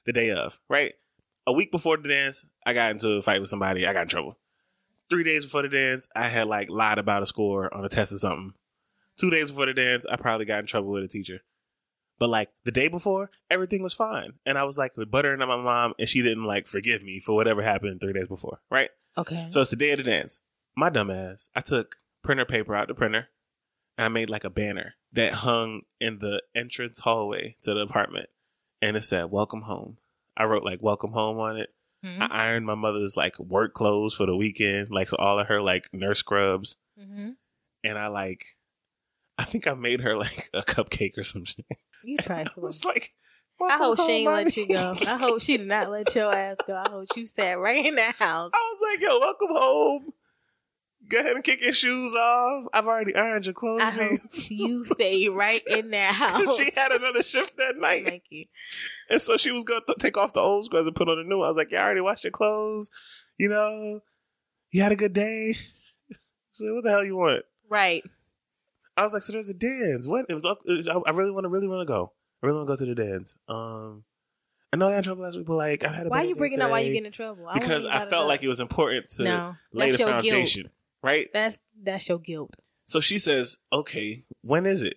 the 0.04 0.12
day 0.12 0.30
of, 0.30 0.60
right? 0.68 0.94
A 1.46 1.52
week 1.52 1.70
before 1.70 1.96
the 1.96 2.08
dance, 2.08 2.46
I 2.66 2.74
got 2.74 2.90
into 2.90 3.10
a 3.12 3.22
fight 3.22 3.40
with 3.40 3.50
somebody. 3.50 3.86
I 3.86 3.92
got 3.92 4.02
in 4.02 4.08
trouble. 4.08 4.38
Three 5.08 5.24
days 5.24 5.44
before 5.44 5.62
the 5.62 5.68
dance, 5.68 6.08
I 6.14 6.24
had 6.24 6.48
like 6.48 6.68
lied 6.68 6.98
about 6.98 7.22
a 7.22 7.26
score 7.26 7.72
on 7.74 7.84
a 7.84 7.88
test 7.88 8.12
or 8.12 8.18
something. 8.18 8.52
Two 9.16 9.30
days 9.30 9.50
before 9.50 9.66
the 9.66 9.74
dance, 9.74 10.04
I 10.06 10.16
probably 10.16 10.46
got 10.46 10.60
in 10.60 10.66
trouble 10.66 10.90
with 10.90 11.04
a 11.04 11.08
teacher. 11.08 11.40
But 12.18 12.28
like 12.28 12.50
the 12.64 12.72
day 12.72 12.88
before, 12.88 13.30
everything 13.50 13.82
was 13.82 13.94
fine. 13.94 14.34
And 14.44 14.58
I 14.58 14.64
was 14.64 14.76
like 14.76 14.92
buttering 15.10 15.40
up 15.40 15.48
my 15.48 15.56
mom, 15.56 15.94
and 15.98 16.08
she 16.08 16.22
didn't 16.22 16.44
like 16.44 16.66
forgive 16.66 17.02
me 17.02 17.20
for 17.20 17.34
whatever 17.34 17.62
happened 17.62 18.00
three 18.00 18.12
days 18.12 18.28
before, 18.28 18.60
right? 18.70 18.90
Okay. 19.16 19.46
So 19.50 19.60
it's 19.60 19.70
the 19.70 19.76
day 19.76 19.92
of 19.92 19.98
the 19.98 20.04
dance. 20.04 20.42
My 20.76 20.90
dumb 20.90 21.10
ass, 21.10 21.48
I 21.54 21.60
took 21.60 21.96
printer 22.22 22.44
paper 22.44 22.74
out 22.74 22.88
the 22.88 22.94
printer 22.94 23.28
and 23.98 24.04
I 24.06 24.08
made 24.08 24.30
like 24.30 24.44
a 24.44 24.50
banner 24.50 24.94
that 25.12 25.32
hung 25.34 25.82
in 26.00 26.20
the 26.20 26.42
entrance 26.54 27.00
hallway 27.00 27.56
to 27.62 27.74
the 27.74 27.80
apartment. 27.80 28.30
And 28.80 28.96
it 28.96 29.02
said, 29.02 29.24
Welcome 29.30 29.62
home. 29.62 29.98
I 30.36 30.44
wrote 30.44 30.62
like 30.64 30.80
welcome 30.82 31.10
home 31.12 31.38
on 31.38 31.56
it. 31.58 31.70
Mhm. 32.04 32.22
I 32.22 32.26
ironed 32.46 32.64
my 32.64 32.76
mother's 32.76 33.16
like 33.16 33.38
work 33.40 33.74
clothes 33.74 34.14
for 34.14 34.24
the 34.24 34.36
weekend, 34.36 34.90
like 34.92 35.08
so 35.08 35.16
all 35.18 35.38
of 35.40 35.48
her 35.48 35.60
like 35.60 35.88
nurse 35.92 36.20
scrubs. 36.20 36.76
Mhm. 36.98 37.34
And 37.84 37.98
I 37.98 38.06
like 38.06 38.44
I 39.36 39.44
think 39.44 39.66
I 39.66 39.74
made 39.74 40.00
her 40.02 40.16
like 40.18 40.48
a 40.54 40.62
cupcake 40.62 41.18
or 41.18 41.22
some 41.24 41.44
shit. 41.44 41.66
You 42.04 42.16
I 42.20 42.22
trifling. 42.22 42.62
was 42.62 42.84
like, 42.84 43.14
I 43.60 43.64
"Welcome 43.78 43.84
hope 43.96 44.00
she 44.06 44.12
ain't 44.12 44.32
let 44.32 44.56
you 44.56 44.68
go. 44.68 44.94
I 45.08 45.16
hope 45.16 45.42
she 45.42 45.56
did 45.56 45.66
not 45.66 45.90
let 45.90 46.14
your 46.14 46.32
ass 46.32 46.56
go. 46.66 46.76
I 46.76 46.88
hope 46.88 47.06
you 47.16 47.26
sat 47.26 47.58
right 47.58 47.84
in 47.84 47.96
the 47.96 48.02
house. 48.18 48.52
I 48.54 48.74
was 48.80 48.92
like, 48.92 49.00
yo, 49.02 49.18
welcome 49.18 49.48
home. 49.50 50.12
Go 51.08 51.20
ahead 51.20 51.34
and 51.36 51.44
kick 51.44 51.62
your 51.62 51.72
shoes 51.72 52.14
off. 52.14 52.66
I've 52.72 52.86
already 52.86 53.14
ironed 53.14 53.46
your 53.46 53.54
clothes. 53.54 53.82
I 53.82 53.90
hope 53.90 54.20
you 54.48 54.84
stay 54.84 55.28
right 55.28 55.62
in 55.66 55.90
that 55.90 56.14
house. 56.14 56.56
she 56.56 56.70
had 56.76 56.92
another 56.92 57.22
shift 57.22 57.56
that 57.56 57.76
night. 57.78 58.04
Mikey. 58.04 58.50
And 59.08 59.20
so 59.20 59.36
she 59.36 59.50
was 59.50 59.64
going 59.64 59.80
to 59.86 59.94
take 59.98 60.16
off 60.18 60.32
the 60.34 60.40
old 60.40 60.64
scrubs 60.66 60.86
and 60.86 60.94
put 60.94 61.08
on 61.08 61.16
the 61.16 61.24
new. 61.24 61.40
I 61.42 61.48
was 61.48 61.56
like, 61.56 61.70
yeah, 61.70 61.80
I 61.80 61.84
already 61.84 62.02
washed 62.02 62.24
your 62.24 62.30
clothes. 62.30 62.90
You 63.38 63.48
know, 63.48 64.00
you 64.70 64.82
had 64.82 64.92
a 64.92 64.96
good 64.96 65.12
day. 65.12 65.52
She's 66.52 66.66
like, 66.66 66.74
what 66.74 66.84
the 66.84 66.90
hell 66.90 67.04
you 67.04 67.16
want? 67.16 67.44
Right. 67.70 68.02
I 68.96 69.02
was 69.02 69.12
like, 69.14 69.22
so 69.22 69.32
there's 69.32 69.48
a 69.48 69.54
dance. 69.54 70.06
What? 70.06 70.26
I 70.28 71.10
really 71.12 71.30
want 71.30 71.44
to, 71.44 71.48
really 71.48 71.68
want 71.68 71.80
to 71.80 71.86
go. 71.86 72.12
I 72.42 72.46
really 72.46 72.58
want 72.58 72.68
to 72.68 72.72
go 72.72 72.76
to 72.76 72.94
the 72.94 72.94
dance. 72.94 73.34
Um, 73.48 74.04
I 74.72 74.76
know 74.76 74.88
I 74.88 74.90
got 74.90 74.96
in 74.98 75.02
trouble 75.04 75.22
last 75.22 75.36
week, 75.36 75.46
but 75.46 75.54
like, 75.54 75.84
I 75.84 75.88
had 75.88 76.06
a 76.06 76.10
Why 76.10 76.22
are 76.22 76.24
you 76.24 76.36
bringing 76.36 76.60
up 76.60 76.70
why 76.70 76.80
you 76.80 76.92
getting 76.92 77.06
in 77.06 77.12
trouble? 77.12 77.46
I 77.48 77.58
Because 77.58 77.84
I 77.86 78.04
felt 78.06 78.28
like 78.28 78.42
it 78.42 78.48
was 78.48 78.60
important 78.60 79.08
to 79.10 79.22
No, 79.24 79.56
lay 79.72 79.86
that's 79.90 80.02
the 80.02 80.08
your 80.08 80.20
guilt. 80.20 80.70
Right? 81.02 81.26
That's 81.32 81.62
that's 81.82 82.08
your 82.08 82.18
guilt. 82.18 82.54
So 82.88 83.00
she 83.00 83.18
says, 83.18 83.58
okay, 83.70 84.24
when 84.40 84.64
is 84.64 84.80
it? 84.80 84.96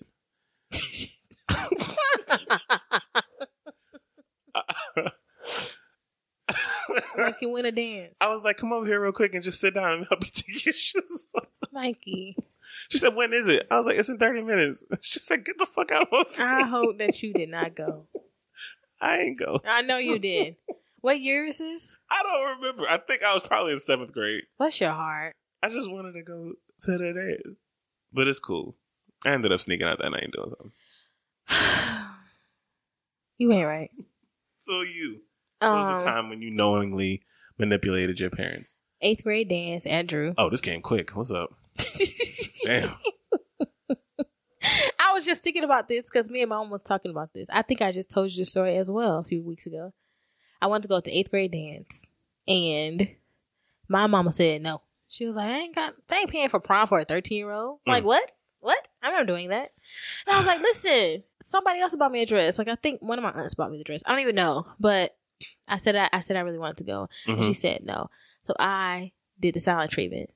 like 7.18 7.36
you 7.42 7.50
win 7.50 7.66
a 7.66 7.72
dance, 7.72 8.16
I 8.22 8.30
was 8.30 8.44
like, 8.44 8.58
come 8.58 8.72
over 8.74 8.86
here 8.86 9.02
real 9.02 9.12
quick 9.12 9.34
and 9.34 9.44
just 9.44 9.60
sit 9.60 9.74
down 9.74 9.92
and 9.92 10.08
help 10.10 10.24
you 10.24 10.32
take 10.34 10.66
your 10.66 10.74
shoes 10.74 11.30
off. 11.36 11.46
Mikey. 11.72 12.38
She 12.90 12.98
said, 12.98 13.16
when 13.16 13.34
is 13.34 13.48
it? 13.48 13.68
I 13.70 13.78
was 13.78 13.86
like, 13.86 13.98
it's 13.98 14.10
in 14.10 14.18
30 14.18 14.42
minutes. 14.44 14.84
She 15.02 15.20
said, 15.20 15.46
get 15.46 15.58
the 15.58 15.66
fuck 15.66 15.92
out 15.92 16.04
of 16.04 16.08
my 16.12 16.24
face. 16.24 16.40
I 16.40 16.64
hope 16.64 16.98
that 17.00 17.22
you 17.22 17.34
did 17.34 17.50
not 17.50 17.76
go. 17.76 18.08
I 19.00 19.18
ain't 19.18 19.40
go. 19.40 19.60
I 19.66 19.82
know 19.82 19.98
you 19.98 20.20
did. 20.20 20.56
What 21.02 21.20
year 21.20 21.44
is 21.46 21.58
this? 21.58 21.98
I 22.10 22.22
don't 22.24 22.58
remember. 22.58 22.84
I 22.88 22.98
think 23.00 23.24
I 23.24 23.34
was 23.34 23.44
probably 23.44 23.74
in 23.74 23.80
seventh 23.80 24.12
grade. 24.14 24.44
Bless 24.58 24.80
your 24.80 24.92
heart. 24.92 25.36
I 25.64 25.70
just 25.70 25.92
wanted 25.92 26.14
to 26.14 26.24
go 26.24 26.54
to 26.82 26.98
the 26.98 27.14
dance. 27.14 27.56
But 28.14 28.28
it's 28.28 28.40
cool. 28.40 28.76
I 29.26 29.30
ended 29.30 29.52
up 29.52 29.60
sneaking 29.60 29.88
out 29.88 30.00
that 30.00 30.10
night 30.10 30.24
and 30.24 30.34
doing 30.34 30.50
something. 30.50 30.72
you 33.38 33.52
ain't 33.52 33.68
right. 33.68 33.92
So 34.58 34.82
you. 34.82 35.22
What 35.60 35.72
was 35.76 35.88
the 35.88 35.94
Um, 35.94 36.14
time 36.14 36.30
when 36.30 36.42
you 36.42 36.50
knowingly 36.52 37.24
manipulated 37.58 38.20
your 38.20 38.30
parents? 38.32 38.76
eighth 39.04 39.24
grade 39.24 39.50
dance, 39.50 39.88
Andrew. 39.88 40.34
Oh, 40.38 40.50
this 40.52 40.62
came 40.62 40.80
quick. 40.82 41.10
What's 41.12 41.32
up? 41.32 41.50
Damn. 42.66 42.92
I 45.00 45.12
was 45.14 45.26
just 45.26 45.44
thinking 45.44 45.64
about 45.64 45.88
this 45.88 46.04
because 46.10 46.30
me 46.30 46.42
and 46.42 46.50
my 46.50 46.58
mom 46.58 46.70
was 46.70 46.84
talking 46.84 47.10
about 47.10 47.34
this. 47.34 47.48
I 47.52 47.64
think 47.64 47.82
I 47.82 47.92
just 47.92 48.12
told 48.12 48.32
you 48.32 48.38
the 48.38 48.46
story 48.46 48.78
as 48.78 48.92
well 48.92 49.18
a 49.18 49.24
few 49.24 49.42
weeks 49.44 49.66
ago. 49.66 49.94
I 50.62 50.68
wanted 50.68 50.84
to 50.84 50.88
go 50.90 51.00
to 51.02 51.12
eighth 51.12 51.32
grade 51.32 51.52
dance, 51.52 52.06
and 52.48 53.08
my 53.90 54.06
mama 54.06 54.32
said 54.32 54.62
no. 54.62 54.84
She 55.12 55.28
was 55.28 55.36
like, 55.36 55.50
"I 55.50 55.58
ain't 55.60 55.76
got, 55.76 55.94
I 56.10 56.16
ain't 56.20 56.30
paying 56.32 56.48
for 56.50 56.60
prom 56.62 56.88
for 56.88 57.00
a 57.00 57.04
thirteen 57.06 57.38
year 57.40 57.52
old." 57.52 57.80
Like 57.86 58.04
Mm. 58.04 58.08
what? 58.08 58.32
What? 58.62 58.88
I'm 59.04 59.12
not 59.14 59.28
doing 59.28 59.50
that. 59.50 59.72
And 60.26 60.34
I 60.36 60.38
was 60.38 60.48
like, 60.48 60.62
"Listen, 60.70 61.24
somebody 61.44 61.82
else 61.82 61.96
bought 61.96 62.12
me 62.14 62.22
a 62.22 62.26
dress. 62.26 62.58
Like 62.58 62.70
I 62.70 62.76
think 62.76 63.02
one 63.02 63.20
of 63.20 63.24
my 63.24 63.32
aunts 63.32 63.54
bought 63.56 63.72
me 63.72 63.78
the 63.78 63.84
dress. 63.84 64.02
I 64.06 64.12
don't 64.12 64.22
even 64.22 64.36
know, 64.36 64.66
but 64.80 65.18
I 65.68 65.78
said 65.78 65.96
I, 65.98 66.10
I 66.14 66.22
said 66.22 66.38
I 66.38 66.42
really 66.42 66.58
wanted 66.60 66.78
to 66.78 66.84
go, 66.86 67.10
and 67.28 67.40
Mhm. 67.40 67.46
she 67.46 67.54
said 67.54 67.84
no. 67.84 68.10
So 68.44 68.54
I 68.58 69.12
did 69.40 69.54
the 69.56 69.60
silent 69.60 69.92
treatment. 69.92 70.30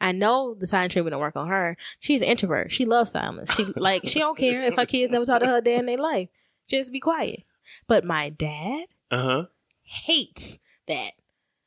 I 0.00 0.12
know 0.12 0.54
the 0.54 0.66
silent 0.66 0.92
treatment 0.92 1.12
don't 1.12 1.20
work 1.20 1.36
on 1.36 1.48
her. 1.48 1.76
She's 2.00 2.20
an 2.22 2.28
introvert. 2.28 2.72
She 2.72 2.84
loves 2.86 3.12
silence. 3.12 3.54
She 3.54 3.64
like 3.76 4.08
she 4.08 4.18
don't 4.18 4.36
care 4.38 4.64
if 4.64 4.74
her 4.76 4.86
kids 4.86 5.12
never 5.12 5.24
talk 5.26 5.40
to 5.40 5.46
her 5.46 5.58
a 5.58 5.62
day 5.62 5.76
in 5.76 5.86
their 5.86 5.96
life. 5.98 6.28
Just 6.68 6.90
be 6.92 6.98
quiet. 7.00 7.44
But 7.86 8.04
my 8.04 8.30
dad 8.30 8.86
Uh 9.10 9.22
huh. 9.22 9.44
hates 9.82 10.58
that. 10.86 11.12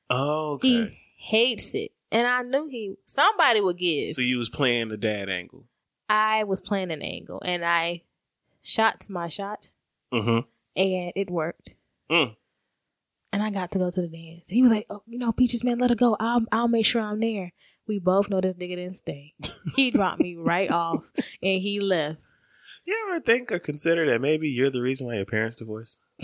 Oh, 0.10 0.54
okay. 0.54 0.68
He 0.68 0.98
hates 1.18 1.74
it. 1.76 1.92
And 2.12 2.28
I 2.28 2.42
knew 2.44 2.68
he 2.70 2.96
somebody 3.06 3.62
would 3.62 3.78
give. 3.78 4.16
so 4.16 4.22
you 4.22 4.38
was 4.38 4.50
playing 4.50 4.90
the 4.90 4.98
dad 4.98 5.30
angle. 5.30 5.68
I 6.10 6.44
was 6.44 6.60
playing 6.60 6.92
an 6.92 7.02
angle 7.02 7.42
and 7.46 7.64
I 7.66 8.04
shot 8.62 9.08
my 9.10 9.28
shot 9.28 9.72
Mm-hmm. 10.14 10.40
and 10.76 11.12
it 11.16 11.30
worked. 11.30 11.76
Mm. 12.12 12.36
And 13.32 13.42
I 13.42 13.50
got 13.50 13.72
to 13.72 13.80
go 13.80 13.90
to 13.90 14.02
the 14.02 14.10
dance. 14.10 14.50
He 14.50 14.62
was 14.62 14.72
like, 14.72 14.86
"Oh, 14.90 15.04
you 15.08 15.18
know, 15.18 15.32
Peaches, 15.32 15.64
man, 15.64 15.80
let 15.80 15.90
her 15.90 15.96
go. 15.96 16.18
I'll 16.20 16.44
I'll 16.52 16.68
make 16.68 16.86
sure 16.86 17.02
I'm 17.02 17.22
there." 17.22 17.54
We 17.88 17.98
both 18.00 18.30
know 18.30 18.42
this 18.42 18.56
nigga 18.56 18.76
didn't 18.76 18.96
stay. 18.96 19.34
He 19.78 19.90
dropped 19.92 20.20
me 20.20 20.36
right 20.36 20.70
off 20.70 21.04
and 21.18 21.62
he 21.62 21.80
left. 21.80 22.20
You 22.86 23.08
ever 23.08 23.20
think 23.22 23.52
or 23.52 23.60
consider 23.60 24.06
that 24.08 24.20
maybe 24.20 24.50
you're 24.50 24.70
the 24.70 24.82
reason 24.82 25.08
why 25.08 25.16
your 25.16 25.26
parents 25.26 25.58
divorced? 25.58 26.00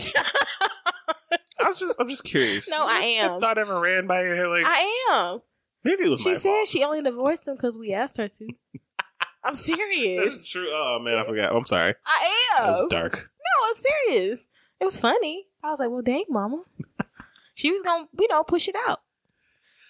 I 1.60 1.68
was 1.70 1.80
just, 1.80 2.00
I'm 2.00 2.08
just 2.10 2.24
curious. 2.24 2.70
No, 2.70 2.86
I 2.88 3.00
am. 3.22 3.40
Thought 3.42 3.58
ever 3.58 3.80
ran 3.80 4.08
by 4.08 4.24
your 4.24 4.36
head 4.36 4.48
like 4.48 4.66
I 4.66 5.06
am. 5.34 5.42
Maybe 5.84 6.04
it 6.04 6.10
was 6.10 6.20
She 6.22 6.30
my 6.30 6.36
said 6.36 6.50
fault. 6.50 6.68
she 6.68 6.84
only 6.84 7.02
divorced 7.02 7.48
him 7.48 7.56
because 7.56 7.76
we 7.76 7.94
asked 7.94 8.18
her 8.18 8.28
to. 8.28 8.48
I'm 9.44 9.56
serious. 9.56 10.20
That's 10.36 10.50
true. 10.50 10.68
Oh 10.70 11.00
man, 11.02 11.18
I 11.18 11.26
forgot. 11.26 11.56
I'm 11.56 11.66
sorry. 11.66 11.94
I 12.06 12.58
am. 12.60 12.68
was 12.70 12.86
dark. 12.90 13.14
No. 13.16 13.68
I'm 13.70 13.76
serious. 13.76 14.40
It 14.80 14.86
was 14.86 15.00
funny. 15.00 15.46
I 15.64 15.70
was 15.70 15.80
like, 15.80 15.90
well, 15.90 16.02
dang, 16.02 16.26
mama. 16.30 16.64
she 17.56 17.72
was 17.72 17.82
going 17.82 18.06
to, 18.06 18.10
you 18.20 18.28
know, 18.28 18.44
push 18.44 18.68
it 18.68 18.76
out. 18.88 19.00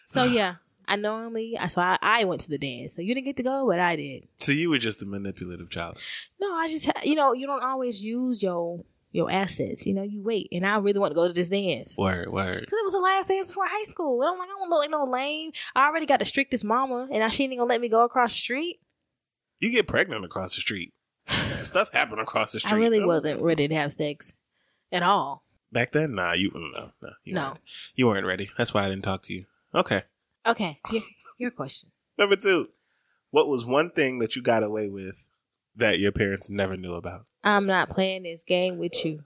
So, 0.08 0.24
yeah, 0.40 0.56
I 0.88 0.96
knowingly, 0.96 1.58
I 1.60 1.68
so 1.68 1.82
I, 1.82 1.98
I 2.02 2.24
went 2.24 2.42
to 2.42 2.50
the 2.50 2.58
dance. 2.58 2.96
So 2.96 3.02
you 3.02 3.14
didn't 3.14 3.26
get 3.26 3.38
to 3.38 3.44
go, 3.44 3.68
but 3.68 3.80
I 3.80 3.96
did. 3.96 4.28
So 4.38 4.52
you 4.52 4.70
were 4.70 4.78
just 4.78 5.04
a 5.04 5.06
manipulative 5.06 5.70
child. 5.70 5.98
No, 6.40 6.54
I 6.54 6.68
just, 6.68 6.90
you 7.04 7.16
know, 7.16 7.34
you 7.34 7.48
don't 7.48 7.64
always 7.64 8.04
use 8.04 8.42
your 8.42 8.84
your 9.12 9.32
assets. 9.32 9.86
You 9.86 9.94
know, 9.94 10.04
you 10.04 10.22
wait. 10.22 10.48
And 10.52 10.66
I 10.66 10.78
really 10.78 11.00
want 11.00 11.12
to 11.12 11.16
go 11.16 11.28
to 11.28 11.34
this 11.34 11.50
dance. 11.50 11.96
Word, 11.98 12.32
word. 12.32 12.62
Because 12.62 12.80
it 12.80 12.84
was 12.86 12.94
the 12.94 13.00
last 13.00 13.28
dance 13.30 13.50
before 13.50 13.66
high 13.68 13.84
school. 13.86 14.22
And 14.22 14.30
I'm 14.32 14.38
like, 14.40 14.48
I 14.50 14.52
don't 14.60 14.70
look 14.70 14.80
like 14.82 14.90
no 14.92 15.04
lame. 15.06 15.52
I 15.76 15.88
already 15.88 16.06
got 16.06 16.20
the 16.20 16.26
strictest 16.26 16.64
mama, 16.66 17.08
and 17.12 17.20
now 17.20 17.30
she 17.30 17.44
ain't 17.44 17.54
gonna 17.54 17.64
let 17.66 17.82
me 17.82 17.90
go 17.90 18.04
across 18.04 18.34
the 18.34 18.40
street. 18.40 18.80
You 19.60 19.72
get 19.72 19.88
pregnant 19.88 20.24
across 20.26 20.56
the 20.56 20.62
street. 20.62 20.94
Stuff 21.28 21.90
happened 21.94 22.22
across 22.22 22.52
the 22.52 22.60
street. 22.60 22.74
I 22.74 22.78
really 22.78 23.00
was- 23.00 23.24
wasn't 23.24 23.42
ready 23.42 23.68
to 23.68 23.76
have 23.76 23.94
sex 23.94 24.34
at 24.92 25.04
all. 25.04 25.44
back 25.72 25.92
then. 25.92 26.16
Nah, 26.16 26.34
you 26.34 26.52
no, 26.54 26.92
no, 27.02 27.10
you 27.24 27.34
No. 27.34 27.44
weren't. 27.48 27.60
you 27.96 28.08
weren't 28.08 28.26
ready. 28.28 28.50
That's 28.58 28.74
why 28.74 28.86
I 28.86 28.90
didn't 28.90 29.04
talk 29.04 29.24
to 29.24 29.34
you. 29.34 29.46
Okay. 29.76 30.04
Okay, 30.46 30.80
your, 30.92 31.04
your 31.38 31.52
question. 31.52 31.90
Number 32.18 32.38
two, 32.38 32.70
what 33.32 33.50
was 33.50 33.66
one 33.66 33.90
thing 33.90 34.20
that 34.20 34.36
you 34.38 34.42
got 34.42 34.64
away 34.64 34.88
with 34.88 35.28
that 35.76 36.00
your 36.00 36.14
parents 36.14 36.50
never 36.50 36.78
knew 36.78 36.94
about? 36.94 37.26
I'm 37.48 37.66
not 37.66 37.90
playing 37.90 38.24
this 38.24 38.44
game 38.44 38.78
with 38.78 39.06
you. 39.06 39.24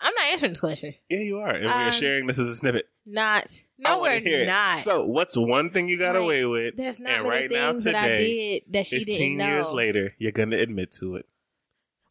I'm 0.00 0.12
not 0.14 0.24
answering 0.26 0.52
this 0.52 0.60
question. 0.60 0.94
Yeah, 1.08 1.20
you 1.20 1.38
are, 1.38 1.50
and 1.50 1.64
we 1.64 1.70
Um, 1.70 1.88
are 1.88 1.92
sharing 1.92 2.26
this 2.26 2.38
as 2.38 2.48
a 2.48 2.54
snippet. 2.54 2.88
Not. 3.06 3.46
No, 3.78 4.00
we're 4.00 4.14
it. 4.22 4.46
not. 4.46 4.80
So, 4.80 5.04
what's 5.06 5.36
one 5.36 5.70
thing 5.70 5.88
you 5.88 5.98
got 5.98 6.14
Right. 6.14 6.20
away 6.22 6.44
with? 6.44 6.76
There's 6.76 7.00
not 7.00 7.12
and 7.12 7.24
right 7.28 7.50
now, 7.50 7.68
things 7.70 7.84
that 7.84 7.94
I 7.94 8.08
did 8.08 8.62
that 8.70 8.86
she 8.86 8.98
didn't 8.98 9.06
Fifteen 9.08 9.38
know. 9.38 9.46
years 9.46 9.70
later, 9.70 10.14
you're 10.18 10.32
gonna 10.32 10.56
admit 10.58 10.92
to 11.00 11.16
it 11.16 11.26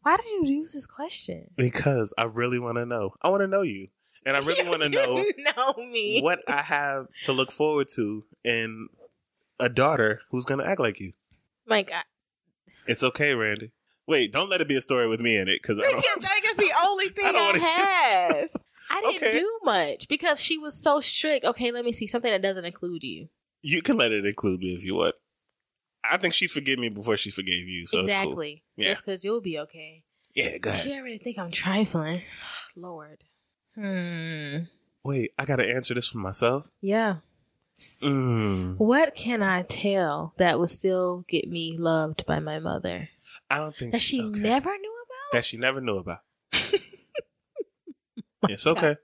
Why 0.02 0.16
did 0.16 0.26
you 0.26 0.46
use 0.46 0.72
this 0.72 0.86
question? 0.86 1.50
because 1.56 2.12
I 2.18 2.24
really 2.24 2.58
want 2.58 2.76
to 2.78 2.86
know. 2.86 3.14
I 3.22 3.28
want 3.28 3.42
to 3.42 3.46
know 3.48 3.62
you, 3.62 3.88
and 4.24 4.36
I 4.36 4.40
really 4.46 4.68
want 4.68 4.82
to 4.82 4.88
know 4.88 5.24
know 5.56 5.74
me. 5.84 6.20
what 6.22 6.40
I 6.48 6.62
have 6.62 7.06
to 7.24 7.32
look 7.32 7.50
forward 7.52 7.88
to 7.96 8.24
in 8.44 8.88
a 9.60 9.68
daughter 9.68 10.22
who's 10.30 10.44
gonna 10.44 10.64
act 10.64 10.80
like 10.80 10.98
you. 11.00 11.12
My 11.66 11.82
God. 11.82 12.04
It's 12.86 13.02
okay, 13.02 13.34
Randy. 13.34 13.72
Wait, 14.06 14.32
don't 14.32 14.48
let 14.48 14.60
it 14.60 14.68
be 14.68 14.76
a 14.76 14.80
story 14.80 15.08
with 15.08 15.20
me 15.20 15.36
in 15.36 15.48
it 15.48 15.60
because 15.62 15.78
I 15.78 15.90
don't. 15.90 16.02
The 16.56 16.72
only 16.86 17.08
thing 17.08 17.26
I 17.26 17.30
I, 17.54 17.58
have. 17.58 18.48
I 18.90 19.00
didn't 19.00 19.16
Okay. 19.16 19.32
do 19.40 19.58
much 19.64 20.06
because 20.08 20.40
she 20.40 20.58
was 20.58 20.74
so 20.80 21.00
strict. 21.00 21.44
Okay, 21.44 21.72
let 21.72 21.84
me 21.84 21.92
see 21.92 22.06
something 22.06 22.30
that 22.30 22.40
doesn't 22.42 22.64
include 22.64 23.02
you. 23.02 23.28
You 23.62 23.82
can 23.82 23.96
let 23.96 24.12
it 24.12 24.24
include 24.24 24.60
me 24.60 24.74
if 24.74 24.84
you 24.84 24.94
want. 24.94 25.16
I 26.08 26.18
think 26.18 26.34
she'd 26.34 26.52
forgive 26.52 26.78
me 26.78 26.88
before 26.88 27.16
she 27.16 27.30
forgave 27.30 27.66
you. 27.66 27.86
So 27.88 28.00
exactly. 28.00 28.62
Yeah. 28.76 28.90
Just 28.90 29.04
because 29.04 29.24
you'll 29.24 29.40
be 29.40 29.58
okay. 29.58 30.04
Yeah, 30.36 30.58
go 30.58 30.70
ahead. 30.70 30.86
You 30.86 30.94
already 31.00 31.18
think 31.18 31.36
I'm 31.38 31.50
trifling. 31.50 32.22
Lord. 32.76 33.24
Hmm. 33.74 34.56
Wait, 35.02 35.32
I 35.36 35.44
gotta 35.44 35.68
answer 35.68 35.94
this 35.94 36.08
for 36.08 36.18
myself. 36.18 36.68
Yeah. 36.80 37.16
Mm, 38.02 38.78
What 38.78 39.14
can 39.14 39.42
I 39.42 39.62
tell 39.62 40.32
that 40.38 40.58
would 40.58 40.70
still 40.70 41.24
get 41.28 41.50
me 41.50 41.76
loved 41.76 42.24
by 42.24 42.38
my 42.38 42.58
mother 42.58 43.10
I 43.50 43.58
don't 43.58 43.74
think 43.74 43.92
that 43.92 44.00
she 44.02 44.22
okay. 44.22 44.38
never 44.40 44.70
knew 44.76 44.92
about? 44.92 45.32
that 45.38 45.44
she 45.44 45.56
never 45.56 45.80
knew 45.80 45.98
about. 45.98 46.20
it's 48.48 48.66
okay. 48.66 48.96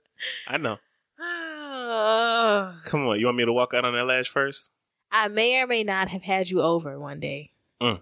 I 0.47 0.57
know. 0.57 0.77
Come 2.85 3.07
on, 3.07 3.19
you 3.19 3.25
want 3.25 3.37
me 3.37 3.45
to 3.45 3.53
walk 3.53 3.73
out 3.73 3.85
on 3.85 3.93
that 3.93 4.05
ledge 4.05 4.29
first? 4.29 4.71
I 5.11 5.27
may 5.27 5.61
or 5.61 5.67
may 5.67 5.83
not 5.83 6.09
have 6.09 6.23
had 6.23 6.49
you 6.49 6.61
over 6.61 6.99
one 6.99 7.19
day. 7.19 7.51
Mm. 7.81 8.01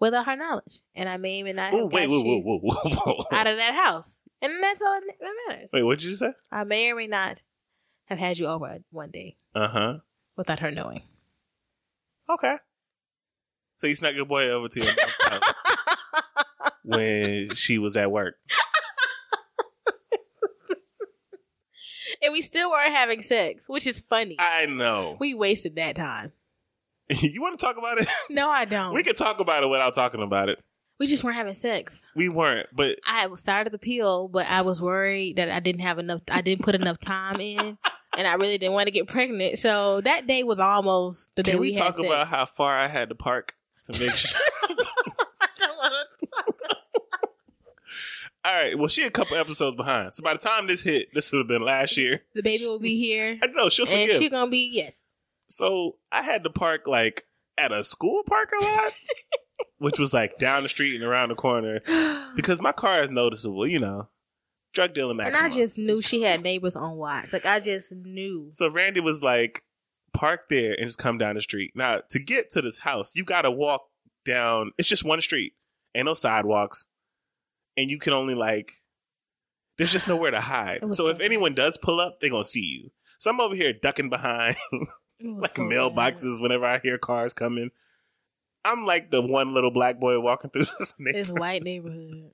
Without 0.00 0.26
her 0.26 0.36
knowledge. 0.36 0.80
And 0.94 1.08
I 1.08 1.16
may 1.18 1.40
or 1.42 1.44
may 1.44 1.52
not 1.52 1.72
have 1.72 1.74
Oh, 1.74 1.86
wait, 1.86 2.08
whoa, 2.08 2.18
you 2.18 2.24
whoa, 2.42 2.58
whoa, 2.58 2.74
whoa, 2.74 3.14
whoa. 3.14 3.24
out 3.36 3.46
of 3.46 3.56
that 3.56 3.74
house. 3.74 4.20
And 4.42 4.62
that's 4.62 4.82
all 4.82 5.00
that 5.00 5.14
matters. 5.48 5.70
Wait, 5.72 5.82
what 5.82 5.98
did 5.98 6.08
you 6.08 6.16
say? 6.16 6.32
I 6.50 6.64
may 6.64 6.90
or 6.90 6.96
may 6.96 7.06
not 7.06 7.42
have 8.06 8.18
had 8.18 8.38
you 8.38 8.46
over 8.46 8.78
one 8.90 9.10
day 9.10 9.36
Uh 9.54 9.68
huh. 9.68 9.98
without 10.36 10.58
her 10.60 10.70
knowing. 10.70 11.02
Okay. 12.28 12.56
So 13.76 13.86
you 13.86 13.94
snuck 13.94 14.14
your 14.14 14.26
boy 14.26 14.48
over 14.48 14.68
to 14.68 14.80
your 14.80 14.92
when 16.84 17.54
she 17.54 17.78
was 17.78 17.96
at 17.96 18.10
work. 18.10 18.36
and 22.22 22.32
we 22.32 22.42
still 22.42 22.70
weren't 22.70 22.94
having 22.94 23.22
sex, 23.22 23.68
which 23.68 23.86
is 23.86 24.00
funny. 24.00 24.36
I 24.38 24.66
know. 24.66 25.16
we 25.20 25.34
wasted 25.34 25.76
that 25.76 25.96
time. 25.96 26.32
you 27.08 27.42
want 27.42 27.58
to 27.58 27.64
talk 27.64 27.76
about 27.76 28.00
it? 28.00 28.08
No, 28.30 28.48
I 28.50 28.64
don't. 28.64 28.92
We 28.92 29.00
We, 29.00 29.02
could 29.04 29.16
talk 29.16 29.40
about 29.40 29.62
it 29.62 29.68
without 29.68 29.94
talking 29.94 30.22
about 30.22 30.48
it. 30.48 30.58
We 30.98 31.06
just 31.06 31.24
weren't 31.24 31.36
having 31.36 31.54
sex. 31.54 32.02
We 32.14 32.28
weren't, 32.28 32.68
but 32.72 32.98
I 33.04 33.28
started 33.34 33.72
the 33.72 33.78
pill, 33.78 34.28
but 34.28 34.46
I 34.46 34.62
was 34.62 34.80
worried 34.80 35.36
that 35.36 35.50
I 35.50 35.58
didn't 35.58 35.80
have 35.82 35.98
enough. 35.98 36.22
I 36.30 36.40
didn't 36.40 36.64
put 36.64 36.76
enough 36.76 37.00
time 37.00 37.40
in, 37.40 37.78
and 38.16 38.26
I 38.28 38.34
really 38.34 38.58
didn't 38.58 38.74
want 38.74 38.86
to 38.86 38.92
get 38.92 39.08
pregnant. 39.08 39.58
So 39.58 40.00
that 40.02 40.28
day 40.28 40.44
was 40.44 40.60
almost 40.60 41.34
the 41.34 41.42
day 41.42 41.52
can 41.52 41.60
we, 41.60 41.70
we, 41.70 41.74
had 41.74 41.94
talk 41.94 41.98
about 41.98 42.28
how 42.28 42.46
far 42.46 42.78
I 42.78 42.86
had 42.86 43.08
to 43.08 43.16
park 43.16 43.54
to 43.84 44.00
make 44.00 44.12
sure? 44.12 44.40
I 44.62 44.74
don't 45.58 45.76
wanna- 45.78 46.04
All 48.54 48.60
right. 48.60 48.78
Well, 48.78 48.88
she 48.88 49.02
a 49.02 49.10
couple 49.10 49.36
episodes 49.36 49.76
behind. 49.76 50.14
So 50.14 50.22
by 50.22 50.34
the 50.34 50.38
time 50.38 50.68
this 50.68 50.82
hit, 50.82 51.08
this 51.12 51.32
would 51.32 51.38
have 51.38 51.48
been 51.48 51.62
last 51.62 51.96
year. 51.96 52.22
the 52.34 52.42
baby 52.42 52.64
will 52.66 52.78
be 52.78 52.96
here, 52.96 53.38
I 53.42 53.46
know 53.48 53.68
she'll 53.68 53.86
and 53.86 54.08
forgive. 54.08 54.22
she's 54.22 54.30
gonna 54.30 54.50
be 54.50 54.70
yes. 54.72 54.92
so 55.48 55.96
I 56.12 56.22
had 56.22 56.44
to 56.44 56.50
park 56.50 56.86
like 56.86 57.24
at 57.58 57.72
a 57.72 57.82
school 57.82 58.22
parking 58.28 58.60
lot, 58.62 58.92
which 59.78 59.98
was 59.98 60.14
like 60.14 60.38
down 60.38 60.62
the 60.62 60.68
street 60.68 60.94
and 60.94 61.04
around 61.04 61.30
the 61.30 61.34
corner 61.34 61.80
because 62.36 62.60
my 62.60 62.70
car 62.72 63.02
is 63.02 63.10
noticeable. 63.10 63.66
You 63.66 63.80
know, 63.80 64.08
drug 64.72 64.94
dealing 64.94 65.18
And. 65.18 65.34
I 65.34 65.48
just 65.48 65.76
knew 65.76 66.00
she 66.00 66.22
had 66.22 66.42
neighbors 66.42 66.76
on 66.76 66.96
watch. 66.96 67.32
Like 67.32 67.46
I 67.46 67.58
just 67.58 67.92
knew. 67.92 68.50
So 68.52 68.70
Randy 68.70 69.00
was 69.00 69.20
like, 69.20 69.64
park 70.12 70.48
there 70.48 70.74
and 70.74 70.86
just 70.86 70.98
come 70.98 71.18
down 71.18 71.34
the 71.34 71.42
street. 71.42 71.72
Now, 71.74 72.02
to 72.10 72.18
get 72.18 72.50
to 72.50 72.62
this 72.62 72.78
house, 72.78 73.14
you 73.16 73.24
got 73.24 73.42
to 73.42 73.50
walk 73.50 73.88
down. 74.24 74.70
It's 74.78 74.88
just 74.88 75.04
one 75.04 75.20
street, 75.20 75.54
ain't 75.94 76.06
no 76.06 76.14
sidewalks, 76.14 76.86
and 77.76 77.90
you 77.90 77.98
can 77.98 78.12
only 78.12 78.34
like. 78.34 78.72
There's 79.76 79.90
just 79.90 80.06
nowhere 80.06 80.30
to 80.30 80.40
hide. 80.40 80.80
So 80.86 80.90
so 80.92 81.08
if 81.08 81.20
anyone 81.20 81.54
does 81.54 81.76
pull 81.76 82.00
up, 82.00 82.20
they're 82.20 82.30
gonna 82.30 82.44
see 82.44 82.64
you. 82.64 82.90
So 83.18 83.30
I'm 83.30 83.40
over 83.40 83.54
here 83.54 83.72
ducking 83.72 84.10
behind 84.10 84.56
like 85.22 85.56
so 85.56 85.62
mailboxes 85.62 86.40
whenever 86.40 86.66
I 86.66 86.78
hear 86.78 86.98
cars 86.98 87.34
coming. 87.34 87.70
I'm 88.64 88.84
like 88.86 89.10
the 89.10 89.20
one 89.20 89.52
little 89.52 89.70
black 89.70 90.00
boy 90.00 90.18
walking 90.20 90.50
through 90.50 90.66
this 90.98 91.30
white 91.30 91.62
neighborhood. 91.62 92.30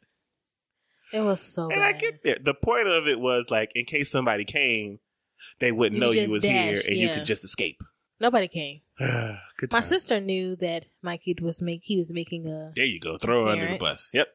It 1.12 1.20
was 1.20 1.40
so 1.40 1.64
And 1.70 1.80
bad. 1.80 1.94
I 1.94 1.98
get 1.98 2.22
there. 2.22 2.38
The 2.40 2.54
point 2.54 2.86
of 2.86 3.08
it 3.08 3.18
was 3.18 3.50
like, 3.50 3.72
in 3.74 3.84
case 3.84 4.10
somebody 4.10 4.44
came, 4.44 5.00
they 5.58 5.72
wouldn't 5.72 5.94
You 5.94 6.00
know 6.00 6.12
you 6.12 6.30
was 6.30 6.44
here 6.44 6.80
and 6.86 6.96
you 6.96 7.08
could 7.08 7.24
just 7.24 7.44
escape. 7.44 7.82
Nobody 8.20 8.48
came. 8.48 8.80
Good 8.98 9.72
My 9.72 9.80
sister 9.80 10.20
knew 10.20 10.54
that 10.56 10.86
my 11.02 11.16
kid 11.16 11.40
was 11.40 11.60
make 11.62 11.80
he 11.84 11.96
was 11.96 12.12
making 12.12 12.46
a. 12.46 12.72
There 12.76 12.84
you 12.84 13.00
go. 13.00 13.16
Throw 13.18 13.46
her 13.46 13.52
under 13.52 13.68
the 13.68 13.78
bus. 13.78 14.10
Yep. 14.12 14.28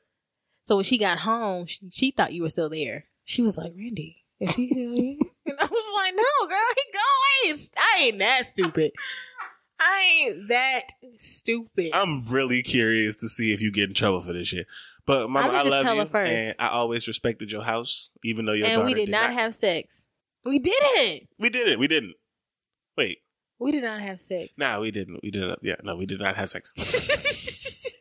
So 0.65 0.75
when 0.78 0.86
she 0.86 0.97
got 0.97 1.19
home, 1.19 1.67
she, 1.67 1.80
she 1.91 2.12
thought 2.12 2.34
you 2.34 2.41
were 2.41 2.49
still 2.49 2.69
there. 2.69 3.06
She 3.23 3.41
was 3.41 3.58
like, 3.58 3.73
"Randy, 3.78 4.23
is 4.39 4.56
he 4.56 4.67
still 4.67 4.93
here?" 4.93 5.17
and 5.45 5.56
I 5.60 5.65
was 5.65 5.93
like, 5.95 6.13
"No, 6.15 6.47
girl, 6.47 6.58
he 6.75 6.84
go 6.91 7.51
away. 7.51 7.60
I 7.78 8.04
ain't 8.04 8.19
that 8.19 8.45
stupid. 8.45 8.91
I 9.80 10.25
ain't 10.28 10.49
that 10.49 10.82
stupid." 11.17 11.91
I'm 11.93 12.23
really 12.23 12.63
curious 12.63 13.15
to 13.17 13.30
see 13.30 13.54
if 13.54 13.62
you 13.62 13.71
get 13.71 13.89
in 13.89 13.93
trouble 13.93 14.21
for 14.21 14.34
this 14.34 14.47
shit. 14.47 14.65
But 15.06 15.30
mama, 15.30 15.49
I'ma 15.49 15.58
I 15.60 15.63
love 15.84 15.95
you, 15.97 16.06
first. 16.06 16.32
and 16.32 16.56
I 16.58 16.69
always 16.69 17.08
respected 17.08 17.51
your 17.51 17.62
house, 17.62 18.10
even 18.23 18.45
though 18.45 18.54
your 18.54 18.67
and 18.67 18.84
we 18.86 18.95
did, 18.95 19.10
not, 19.10 19.32
have 19.34 19.54
sex. 19.54 20.08
We 20.43 20.58
didn't. 20.58 21.30
We 21.38 21.49
did 21.49 21.67
it. 21.67 21.78
We 21.78 21.88
didn't. 21.88 22.15
Wait, 22.97 23.19
We 23.60 23.71
did 23.71 23.84
not 23.84 24.01
have 24.01 24.19
sex. 24.19 24.54
nah, 24.58 24.80
we 24.80 24.89
didn't. 24.89 25.19
We 25.21 25.30
didn't. 25.30 25.60
Yeah, 25.62 25.75
no, 25.84 25.95
we 25.95 26.08
did 26.08 26.19
not 26.19 26.36
have 26.38 26.49
sex. 26.49 26.73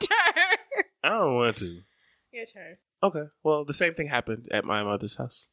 Your 0.00 0.08
turn. 0.08 0.56
I 1.04 1.08
don't 1.10 1.34
want 1.34 1.56
to. 1.58 1.80
Your 2.32 2.46
turn. 2.46 2.76
Okay. 3.02 3.24
Well, 3.42 3.64
the 3.64 3.74
same 3.74 3.94
thing 3.94 4.08
happened 4.08 4.48
at 4.50 4.64
my 4.64 4.82
mother's 4.82 5.16
house 5.16 5.48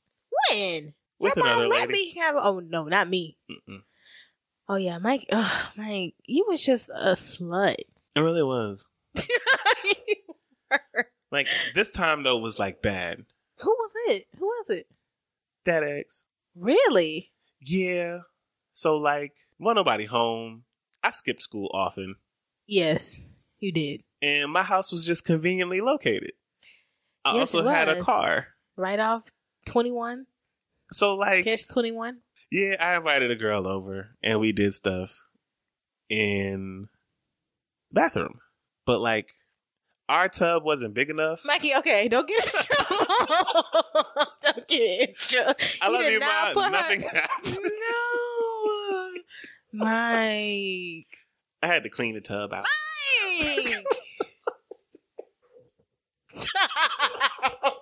When? 0.50 0.94
with 1.20 1.36
Your 1.36 1.46
mom 1.46 1.54
another 1.60 1.68
let 1.68 1.90
lady. 1.90 1.94
me 2.14 2.20
have. 2.20 2.36
Oh 2.38 2.60
no, 2.60 2.86
not 2.86 3.10
me. 3.10 3.38
Mm-mm. 3.50 3.82
Oh 4.70 4.76
yeah, 4.76 4.98
Mike. 4.98 5.26
Oh, 5.32 5.72
Mike, 5.76 6.16
you 6.26 6.46
was 6.48 6.64
just 6.64 6.90
a 6.90 7.12
slut. 7.12 7.76
It 8.16 8.20
really 8.20 8.44
was. 8.44 8.90
You 9.16 9.24
were. 10.72 11.08
Like 11.32 11.48
this 11.76 11.92
time 11.92 12.24
though 12.24 12.38
was 12.38 12.60
like 12.60 12.82
bad. 12.82 13.26
Who 13.60 13.70
was 13.70 13.92
it? 14.10 14.28
Who 14.40 14.46
was 14.46 14.70
it? 14.70 14.88
That 15.66 15.84
ex. 15.84 16.26
Really? 16.56 17.32
Yeah. 17.60 18.20
So 18.72 18.98
like, 18.98 19.34
well, 19.60 19.76
nobody 19.76 20.06
home. 20.06 20.64
I 21.04 21.12
skipped 21.12 21.44
school 21.44 21.70
often, 21.74 22.16
Yes, 22.66 23.20
you 23.64 23.72
did. 23.72 24.02
and 24.22 24.52
my 24.52 24.64
house 24.64 24.92
was 24.92 25.06
just 25.06 25.26
conveniently 25.26 25.82
located. 25.82 26.32
I 27.26 27.34
Yes, 27.38 27.56
also 27.56 27.68
had 27.70 27.88
a 27.90 28.02
car. 28.02 28.48
Right 28.76 29.00
off 29.00 29.24
twenty 29.66 29.92
one. 29.92 30.26
So 30.92 31.16
like, 31.16 31.46
Catch 31.46 31.68
twenty 31.70 31.92
one. 31.92 32.20
yeah, 32.52 32.76
I 32.80 32.96
invited 32.98 33.32
a 33.32 33.36
girl 33.36 33.68
over, 33.68 34.10
and 34.22 34.40
we 34.40 34.52
did 34.52 34.74
stuff 34.74 35.26
in 36.10 36.88
bathroom, 37.92 38.40
but 38.86 39.00
like, 39.00 39.30
our 40.10 40.28
tub 40.28 40.64
wasn't 40.64 40.94
big 40.94 41.10
enough. 41.10 41.42
Mikey, 41.46 41.74
okay, 41.76 42.08
don't 42.10 42.28
get 42.28 42.44
in 42.44 42.50
trouble. 42.76 43.06
don't 44.44 44.68
get 44.68 45.10
in 45.10 45.16
trouble. 45.18 45.54
I 45.82 45.90
love 45.90 46.12
you, 46.12 46.20
not 46.20 46.54
Ma. 46.56 46.62
put 46.62 46.64
her- 46.66 46.70
Nothing 46.72 47.02
happened. 47.02 47.60
No, 47.64 49.12
Mike. 49.74 51.08
I 51.62 51.68
had 51.68 51.84
to 51.84 51.90
clean 51.90 52.16
the 52.16 52.22
tub 52.22 52.52
out. 52.54 52.66
Ah! 52.68 52.70
Mike. 53.22 53.86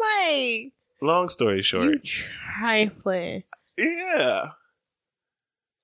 Mike, 0.00 0.72
Long 1.02 1.28
story 1.28 1.62
short, 1.62 1.88
you 1.92 1.98
trifling. 2.58 3.42
yeah, 3.78 4.48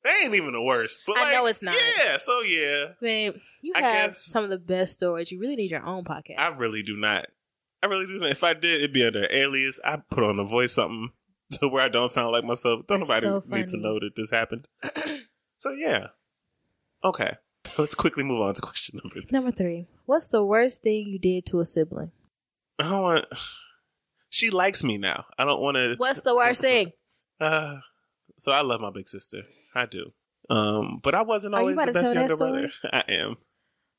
that 0.03 0.21
ain't 0.23 0.35
even 0.35 0.53
the 0.53 0.63
worst. 0.63 1.03
But 1.07 1.19
I 1.19 1.23
like, 1.25 1.33
know 1.35 1.47
it's 1.47 1.63
not. 1.63 1.75
Yeah, 1.99 2.17
so 2.19 2.41
yeah, 2.43 2.87
Babe, 3.01 3.35
you 3.63 3.73
I 3.77 3.81
have 3.81 4.11
guess- 4.11 4.25
some 4.25 4.45
of 4.45 4.51
the 4.51 4.59
best 4.59 4.95
stories. 4.95 5.31
You 5.31 5.39
really 5.41 5.57
need 5.57 5.71
your 5.71 5.85
own 5.85 6.05
podcast. 6.05 6.39
I 6.39 6.57
really 6.57 6.83
do 6.83 6.97
not. 6.97 7.27
I 7.83 7.87
really 7.87 8.07
do 8.07 8.19
not. 8.19 8.31
If 8.31 8.45
I 8.45 8.55
did, 8.55 8.79
it'd 8.83 8.93
be 8.93 9.05
under 9.07 9.27
alias. 9.31 9.81
I 9.85 9.99
put 10.11 10.25
on 10.25 10.39
a 10.39 10.45
voice 10.45 10.73
something 10.73 11.11
to 11.61 11.69
where 11.69 11.83
I 11.83 11.89
don't 11.89 12.09
sound 12.09 12.33
like 12.33 12.45
myself. 12.45 12.87
Don't 12.87 13.01
That's 13.01 13.09
nobody 13.09 13.27
so 13.27 13.45
need 13.47 13.69
to 13.69 13.77
know 13.77 13.99
that 13.99 14.15
this 14.17 14.31
happened. 14.31 14.69
so 15.57 15.73
yeah, 15.73 16.09
okay. 17.05 17.37
Let's 17.79 17.95
quickly 17.95 18.25
move 18.25 18.41
on 18.41 18.55
to 18.55 18.63
question 18.63 19.01
number. 19.03 19.21
Three. 19.21 19.29
Number 19.31 19.51
three. 19.51 19.87
What's 20.07 20.29
the 20.29 20.45
worst 20.45 20.83
thing 20.83 21.09
you 21.09 21.19
did 21.19 21.47
to 21.47 21.61
a 21.61 21.67
sibling? 21.67 22.13
I 22.79 22.85
don't 22.85 23.03
want. 23.03 23.27
She 24.33 24.49
likes 24.49 24.85
me 24.85 24.97
now. 24.97 25.25
I 25.37 25.45
don't 25.45 25.61
want 25.61 25.75
to. 25.75 25.97
What's 25.97 26.23
the 26.23 26.37
worst 26.37 26.61
thing? 26.61 26.93
Uh, 27.41 27.79
so 28.37 28.53
I 28.53 28.61
love 28.61 28.83
my 28.83 28.91
big 28.91 29.09
sister. 29.09 29.45
I 29.75 29.87
do. 29.87 30.13
Um, 30.51 31.01
but 31.03 31.15
I 31.15 31.23
wasn't 31.23 31.55
always 31.55 31.75
the 31.75 31.93
best 31.93 32.15
younger 32.15 32.37
brother. 32.37 32.71
I 32.93 33.03
am. 33.09 33.37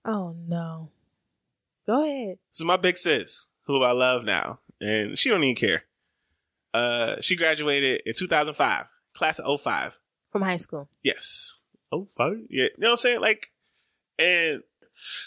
Oh 0.05 0.35
no. 0.47 0.91
Go 1.87 2.03
ahead. 2.03 2.37
This 2.51 2.59
is 2.59 2.65
my 2.65 2.77
big 2.77 2.97
sis, 2.97 3.47
who 3.63 3.81
I 3.81 3.93
love 3.93 4.23
now, 4.23 4.59
and 4.79 5.17
she 5.17 5.29
don't 5.29 5.43
even 5.43 5.55
care. 5.55 5.85
Uh, 6.73 7.19
she 7.21 7.35
graduated 7.35 8.01
in 8.05 8.13
2005, 8.15 8.85
class 9.13 9.39
of 9.39 9.61
05. 9.61 9.99
From 10.31 10.41
high 10.43 10.57
school. 10.57 10.89
Yes. 11.03 11.63
05? 11.91 12.33
Yeah. 12.49 12.63
You 12.63 12.69
know 12.77 12.87
what 12.87 12.91
I'm 12.91 12.97
saying? 12.97 13.19
Like, 13.21 13.47
and 14.17 14.61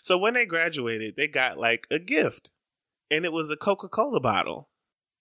so 0.03 0.17
when 0.17 0.35
they 0.35 0.47
graduated, 0.47 1.17
they 1.17 1.29
got 1.29 1.59
like 1.59 1.87
a 1.91 1.99
gift, 1.99 2.51
and 3.11 3.25
it 3.25 3.33
was 3.33 3.51
a 3.51 3.57
Coca 3.57 3.89
Cola 3.89 4.21
bottle. 4.21 4.69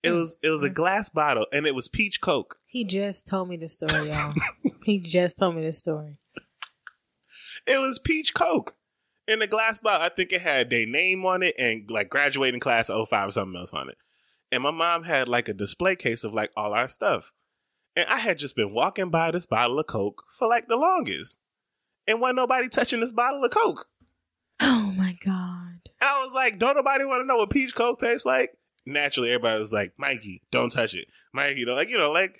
It 0.03 0.09
Mm. 0.09 0.19
was 0.19 0.37
it 0.43 0.49
was 0.49 0.63
a 0.63 0.69
glass 0.69 1.09
bottle, 1.09 1.47
and 1.51 1.65
it 1.65 1.75
was 1.75 1.87
peach 1.87 2.21
Coke. 2.21 2.57
He 2.65 2.83
just 2.85 3.25
told 3.27 3.49
me 3.49 3.57
the 3.57 3.67
story, 3.69 4.09
y'all. 4.09 4.33
he 4.85 4.99
just 4.99 5.37
told 5.37 5.55
me 5.55 5.65
the 5.65 5.73
story. 5.73 6.17
It 7.65 7.79
was 7.79 7.99
peach 7.99 8.33
Coke 8.33 8.75
in 9.27 9.41
a 9.41 9.47
glass 9.47 9.79
bottle. 9.79 10.05
I 10.05 10.09
think 10.09 10.31
it 10.33 10.41
had 10.41 10.69
their 10.69 10.85
name 10.85 11.25
on 11.25 11.41
it 11.43 11.55
and 11.57 11.89
like 11.89 12.09
graduating 12.09 12.59
class 12.59 12.89
of 12.89 13.07
05 13.07 13.29
or 13.29 13.31
something 13.31 13.57
else 13.59 13.73
on 13.73 13.89
it. 13.89 13.97
And 14.53 14.61
my 14.61 14.69
mom 14.69 15.05
had 15.05 15.27
like 15.27 15.49
a 15.49 15.53
display 15.53 15.95
case 15.95 16.23
of 16.23 16.31
like 16.31 16.51
all 16.55 16.75
our 16.75 16.87
stuff. 16.87 17.33
And 17.95 18.05
I 18.07 18.19
had 18.19 18.37
just 18.37 18.55
been 18.55 18.71
walking 18.71 19.09
by 19.09 19.31
this 19.31 19.47
bottle 19.47 19.79
of 19.79 19.87
Coke 19.87 20.25
for 20.37 20.47
like 20.47 20.67
the 20.67 20.75
longest. 20.75 21.39
And 22.07 22.21
wasn't 22.21 22.35
nobody 22.35 22.69
touching 22.69 22.99
this 22.99 23.11
bottle 23.11 23.43
of 23.43 23.49
Coke. 23.49 23.87
Oh 24.59 24.93
my 24.95 25.17
god. 25.25 25.89
I 25.99 26.21
was 26.21 26.35
like, 26.35 26.59
don't 26.59 26.75
nobody 26.75 27.03
want 27.03 27.23
to 27.23 27.25
know 27.25 27.37
what 27.37 27.49
peach 27.49 27.73
Coke 27.73 27.97
tastes 27.97 28.27
like? 28.27 28.51
Naturally, 28.85 29.29
everybody 29.29 29.59
was 29.59 29.73
like, 29.73 29.93
Mikey, 29.97 30.43
don't 30.51 30.71
touch 30.71 30.93
it. 30.93 31.07
Mikey, 31.33 31.65
don't 31.65 31.75
like, 31.75 31.89
you 31.89 31.97
know, 31.97 32.11
like, 32.11 32.37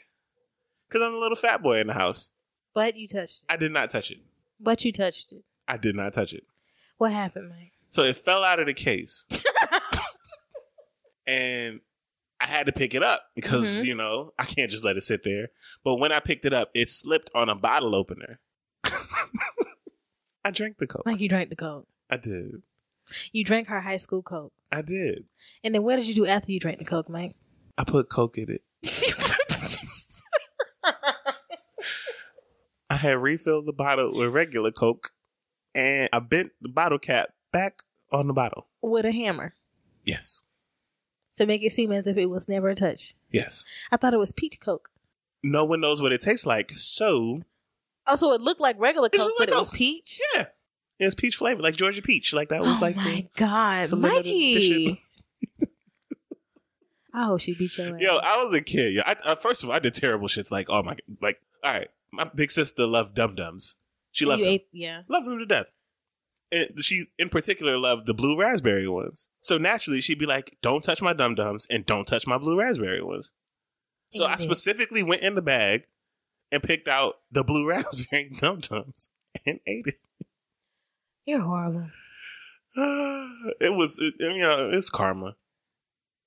because 0.88 1.02
I'm 1.02 1.16
a 1.16 1.20
little 1.20 1.36
fat 1.36 1.64
boy 1.64 1.80
in 1.80 1.88
the 1.88 1.94
house. 1.94 2.30
But 2.76 2.96
you 2.96 3.08
touched 3.08 3.42
it. 3.42 3.52
I 3.52 3.58
did 3.58 3.72
not 3.72 3.90
touch 3.90 4.12
it. 4.12 4.20
But 4.60 4.86
you 4.86 4.92
touched 4.92 5.32
it. 5.32 5.42
I 5.68 5.78
did 5.78 5.96
not 5.96 6.14
touch 6.14 6.32
it. 6.32 6.44
What 7.00 7.12
happened, 7.12 7.50
Mike? 7.50 7.72
So 7.90 8.04
it 8.04 8.18
fell 8.18 8.44
out 8.44 8.60
of 8.60 8.68
the 8.68 8.76
case. 8.76 9.26
and 11.26 11.80
I 12.44 12.48
had 12.48 12.66
to 12.66 12.74
pick 12.74 12.94
it 12.94 13.02
up 13.02 13.24
because, 13.36 13.66
Mhm. 13.66 13.86
you 13.86 13.96
know, 13.96 14.34
I 14.38 14.44
can't 14.44 14.70
just 14.70 14.84
let 14.84 14.98
it 14.98 15.02
sit 15.02 15.24
there. 15.24 15.48
But 15.84 15.96
when 15.96 16.12
I 16.12 16.20
picked 16.20 16.44
it 16.46 16.52
up, 16.54 16.70
it 16.74 16.90
slipped 16.90 17.30
on 17.34 17.48
a 17.48 17.56
bottle 17.56 17.96
opener. 17.96 18.42
I 20.44 20.52
drank 20.52 20.78
the 20.78 20.86
Coke. 20.88 21.04
Mike, 21.06 21.22
you 21.22 21.30
drank 21.30 21.50
the 21.50 21.56
coke. 21.56 21.88
I 22.10 22.18
did. 22.18 22.62
You 23.32 23.46
drank 23.46 23.70
her 23.70 23.80
high 23.80 23.96
school 23.98 24.22
coke. 24.22 24.52
I 24.72 24.82
did. 24.82 25.24
And 25.64 25.74
then 25.74 25.84
what 25.84 25.96
did 25.96 26.06
you 26.08 26.14
do 26.16 26.26
after 26.26 26.52
you 26.52 26.60
drank 26.60 26.80
the 26.80 26.86
coke, 26.86 27.08
Mike? 27.10 27.36
I 27.78 27.86
put 27.86 28.10
Coke 28.10 28.38
in 28.38 28.52
it. 28.52 28.62
I 32.90 32.98
had 32.98 33.18
refilled 33.18 33.66
the 33.66 33.74
bottle 33.74 34.12
with 34.18 34.30
regular 34.30 34.72
Coke 34.72 35.12
and 35.74 36.10
I 36.14 36.20
bent 36.20 36.52
the 36.62 36.70
bottle 36.70 37.00
cap 37.00 37.30
back 37.52 37.82
on 38.12 38.28
the 38.28 38.34
bottle. 38.34 38.68
With 38.82 39.06
a 39.06 39.12
hammer. 39.12 39.56
Yes. 40.06 40.44
To 41.38 41.46
make 41.46 41.64
it 41.64 41.74
seem 41.74 41.92
as 41.92 42.06
if 42.06 42.16
it 42.18 42.28
was 42.28 42.48
never 42.48 42.76
touched. 42.76 43.16
Yes. 43.32 43.66
I 43.92 43.98
thought 43.98 44.14
it 44.14 44.20
was 44.20 44.32
peach 44.32 44.60
coke. 44.60 44.90
No 45.42 45.66
one 45.66 45.82
knows 45.82 46.02
what 46.02 46.12
it 46.12 46.22
tastes 46.22 46.46
like. 46.46 46.72
So, 46.76 47.42
Oh, 48.06 48.16
so 48.16 48.34
it 48.34 48.42
looked 48.42 48.62
like 48.62 48.80
regular 48.80 49.10
coke, 49.10 49.20
looked 49.20 49.40
but 49.40 49.50
like 49.50 49.56
it 49.56 49.60
was 49.60 49.70
peach? 49.70 50.20
yeah. 50.36 50.46
It's 51.00 51.16
peach 51.16 51.36
flavor, 51.38 51.62
like 51.62 51.76
Georgia 51.76 52.02
peach. 52.02 52.34
Like 52.34 52.50
that 52.50 52.62
was 52.62 52.78
oh 52.78 52.86
like 52.86 52.96
my 52.96 53.04
the, 53.04 53.28
god, 53.38 53.88
some 53.88 54.02
limited 54.02 54.28
edition. 54.28 54.86
Mikey! 54.90 55.04
I 57.14 57.26
hope 57.26 57.42
she 57.42 57.54
beat 57.56 57.78
your 57.78 57.96
ass. 57.96 58.02
Yo, 58.02 58.18
I 58.18 58.44
was 58.44 58.54
a 58.54 58.62
kid. 58.62 58.94
Yo, 58.94 59.02
I, 59.06 59.16
I, 59.26 59.36
first 59.36 59.64
of 59.64 59.70
all, 59.70 59.76
I 59.76 59.80
did 59.80 59.94
terrible 59.94 60.28
shits. 60.28 60.52
Like, 60.52 60.68
oh 60.70 60.82
my, 60.82 60.96
like, 61.22 61.40
all 61.64 61.74
right, 61.74 61.90
my 62.12 62.24
big 62.24 62.52
sister 62.52 62.86
loved 62.86 63.16
Dum 63.16 63.36
Dums. 63.36 63.76
She 64.12 64.26
loved 64.26 64.40
you 64.40 64.46
them. 64.46 64.54
ate, 64.54 64.68
yeah. 64.72 65.02
loved 65.08 65.28
them 65.28 65.40
to 65.40 65.46
death. 65.46 65.66
And 66.54 66.84
she, 66.84 67.06
in 67.18 67.30
particular, 67.30 67.78
loved 67.78 68.06
the 68.06 68.14
blue 68.14 68.40
raspberry 68.40 68.88
ones. 68.88 69.28
So 69.42 69.58
naturally, 69.58 70.02
she'd 70.02 70.20
be 70.20 70.28
like, 70.28 70.56
"Don't 70.62 70.84
touch 70.84 71.02
my 71.02 71.14
Dum 71.14 71.34
Dums 71.34 71.66
and 71.70 71.84
don't 71.86 72.06
touch 72.06 72.28
my 72.28 72.38
blue 72.38 72.60
raspberry 72.60 73.02
ones." 73.02 73.32
So 74.12 74.26
I 74.26 74.36
Mhm. 74.36 74.42
specifically 74.42 75.02
went 75.02 75.24
in 75.24 75.34
the 75.34 75.42
bag 75.42 75.88
and 76.52 76.62
picked 76.62 76.88
out 76.88 77.16
the 77.32 77.44
blue 77.44 77.66
raspberry 77.70 78.30
Dum 78.38 78.60
Dums 78.60 79.10
and 79.48 79.60
ate 79.66 79.88
it. 79.88 79.98
You're 81.26 81.42
horrible. 81.42 81.90
it 82.76 83.74
was, 83.76 83.98
it, 84.00 84.14
you 84.20 84.40
know, 84.40 84.70
it's 84.72 84.90
karma. 84.90 85.36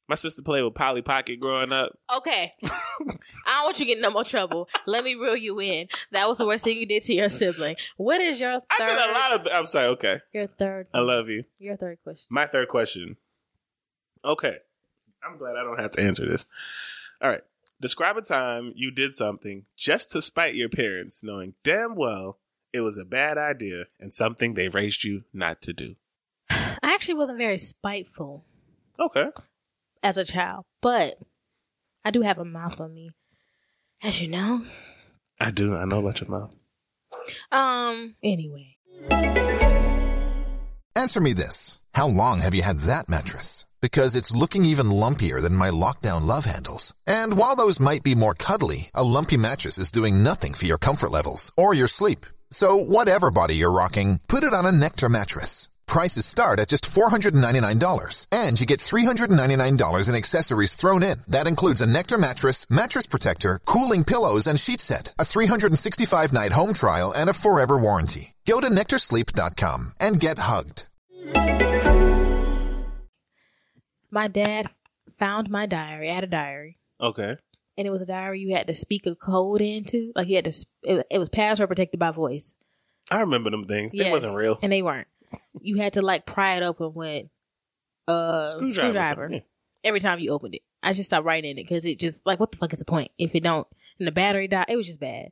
My 0.09 0.14
sister 0.14 0.42
played 0.42 0.62
with 0.62 0.74
Polly 0.74 1.02
Pocket 1.02 1.40
growing 1.40 1.72
up. 1.72 1.98
Okay. 2.16 2.54
I 2.62 3.59
don't 3.59 3.64
want 3.64 3.80
you 3.80 3.86
getting 3.86 4.02
no 4.02 4.11
more 4.11 4.24
trouble. 4.24 4.68
Let 4.86 5.04
me 5.04 5.14
reel 5.14 5.36
you 5.36 5.59
in. 5.61 5.88
That 6.12 6.28
was 6.28 6.38
the 6.38 6.46
worst 6.46 6.64
thing 6.64 6.76
you 6.76 6.86
did 6.86 7.02
to 7.04 7.14
your 7.14 7.28
sibling. 7.28 7.76
What 7.96 8.20
is 8.20 8.40
your 8.40 8.61
I 8.70 8.76
third? 8.78 8.86
did 8.86 8.98
a 8.98 9.12
lot 9.12 9.32
of. 9.40 9.48
I'm 9.52 9.66
sorry. 9.66 9.86
Okay, 9.88 10.18
your 10.32 10.46
third. 10.46 10.86
I 10.94 11.00
love 11.00 11.28
you. 11.28 11.44
your 11.59 11.76
third 11.76 11.98
question. 12.04 12.26
My 12.30 12.46
third 12.46 12.68
question. 12.68 13.16
Okay. 14.24 14.59
I'm 15.24 15.38
glad 15.38 15.57
I 15.57 15.64
don't 15.64 15.80
have 15.80 15.90
to 15.92 16.02
answer 16.02 16.26
this. 16.28 16.46
All 17.20 17.28
right. 17.30 17.42
Describe 17.80 18.16
a 18.16 18.22
time 18.22 18.72
you 18.76 18.90
did 18.90 19.12
something 19.12 19.64
just 19.76 20.11
to 20.12 20.22
spite 20.22 20.54
your 20.54 20.68
parents, 20.68 21.22
knowing 21.22 21.54
damn 21.64 21.94
well 21.96 22.38
it 22.72 22.80
was 22.80 22.96
a 22.96 23.04
bad 23.04 23.38
idea 23.38 23.84
and 24.00 24.12
something 24.12 24.54
they 24.54 24.68
raised 24.68 25.04
you 25.04 25.24
not 25.32 25.61
to 25.62 25.72
do. 25.72 25.96
I 26.50 26.76
actually 26.94 27.14
wasn't 27.14 27.38
very 27.38 27.59
spiteful 27.59 28.44
Okay. 28.98 29.26
As 30.03 30.16
a 30.16 30.24
child, 30.24 30.64
but 30.80 31.18
I 32.05 32.11
do 32.11 32.22
have 32.22 32.38
a 32.38 32.44
mouth 32.44 32.80
on 32.80 32.94
me, 32.94 33.11
as 34.03 34.20
you 34.20 34.28
know. 34.28 34.64
I 35.40 35.51
do. 35.51 35.76
I 35.76 35.84
know 35.84 36.01
about 36.01 36.20
your 36.20 36.30
mouth. 36.30 36.55
Um. 37.51 38.14
Anyway, 38.22 38.76
Answer 40.97 41.20
me 41.20 41.34
this. 41.34 41.80
How 41.92 42.09
long 42.09 42.38
have 42.40 42.55
you 42.55 42.62
had 42.62 42.78
that 42.78 43.09
mattress? 43.09 43.66
Because 43.82 44.14
it's 44.14 44.34
looking 44.34 44.64
even 44.64 44.86
lumpier 44.86 45.42
than 45.42 45.55
my 45.55 45.68
lockdown 45.68 46.26
love 46.26 46.47
handles. 46.47 46.94
And 47.07 47.36
while 47.36 47.55
those 47.55 47.78
might 47.78 48.03
be 48.03 48.14
more 48.14 48.32
cuddly, 48.32 48.88
a 48.94 49.05
lumpy 49.05 49.36
mattress 49.36 49.76
is 49.76 49.90
doing 49.90 50.22
nothing 50.22 50.55
for 50.55 50.64
your 50.64 50.78
comfort 50.78 51.11
levels 51.11 51.53
or 51.55 51.74
your 51.74 51.86
sleep. 51.86 52.24
So 52.51 52.78
whatever 52.78 53.30
body 53.30 53.57
you're 53.57 53.70
rocking, 53.70 54.20
put 54.26 54.42
it 54.42 54.55
on 54.55 54.64
a 54.64 54.72
Nectar 54.72 55.11
mattress. 55.11 55.68
Prices 55.87 56.26
start 56.26 56.59
at 56.59 56.68
just 56.68 56.84
$499, 56.84 58.26
and 58.32 58.61
you 58.61 58.66
get 58.66 58.80
$399 58.80 60.09
in 60.09 60.14
accessories 60.14 60.74
thrown 60.74 61.03
in. 61.03 61.18
That 61.28 61.47
includes 61.47 61.80
a 61.80 61.87
Nectar 61.87 62.18
mattress, 62.18 62.68
mattress 62.70 63.07
protector, 63.07 63.61
cooling 63.64 64.03
pillows, 64.05 64.47
and 64.49 64.59
sheet 64.59 64.80
set, 64.80 65.14
a 65.18 65.24
365 65.24 66.32
night 66.32 66.53
home 66.53 66.74
trial, 66.74 67.12
and 67.16 67.30
a 67.30 67.32
forever 67.32 67.78
warranty. 67.78 68.34
Go 68.47 68.61
to 68.61 68.66
nectarsleep.com 68.68 69.93
and 70.01 70.20
get 70.20 70.39
hugged. 70.39 70.89
my 74.11 74.28
dad 74.28 74.68
found 75.18 75.51
my 75.51 75.66
diary. 75.66 76.11
I 76.11 76.14
had 76.14 76.24
a 76.24 76.28
diary, 76.28 76.78
Okay. 77.01 77.37
and 77.78 77.87
it 77.87 77.91
was 77.91 78.03
a 78.03 78.07
diary 78.07 78.41
you 78.41 78.55
had 78.57 78.66
to 78.66 78.74
speak 78.74 79.07
a 79.07 79.14
code 79.14 79.61
into. 79.61 80.12
Like 80.16 80.26
you 80.28 80.37
had 80.37 80.47
to. 80.47 80.66
It, 80.82 81.07
it 81.12 81.18
was 81.18 81.28
password 81.28 81.68
protected 81.68 82.01
by 82.01 82.11
voice. 82.11 82.55
I 83.11 83.20
remember 83.20 83.51
them 83.51 83.66
things. 83.66 83.93
They 83.93 83.99
Yes, 83.99 84.11
wasn't 84.12 84.37
real. 84.37 84.59
and 84.62 84.72
they 84.72 84.82
weren't. 84.82 85.07
You 85.61 85.77
had 85.77 85.93
to 85.95 86.03
like 86.03 86.27
pry 86.27 86.57
it 86.57 86.62
open 86.62 86.93
with 86.95 87.27
a 88.09 88.47
Screwdriver. 88.51 88.70
screwdriver. 88.70 89.29
Yeah. 89.33 89.41
every 89.85 90.01
time 90.01 90.18
you 90.20 90.31
opened 90.33 90.55
it. 90.55 90.62
I 90.83 90.93
just 90.93 91.09
stopped 91.09 91.24
writing 91.27 91.51
in 91.53 91.59
it 91.59 91.62
because 91.64 91.85
it 91.85 91.99
just 91.99 92.24
like 92.24 92.39
what 92.39 92.53
the 92.53 92.57
fuck 92.59 92.72
is 92.72 92.79
the 92.79 92.85
point 92.85 93.11
if 93.18 93.35
it 93.35 93.43
don't 93.43 93.66
and 93.99 94.07
the 94.07 94.12
battery 94.12 94.47
died. 94.49 94.66
It 94.68 94.77
was 94.77 94.87
just 94.87 95.01
bad. 95.01 95.31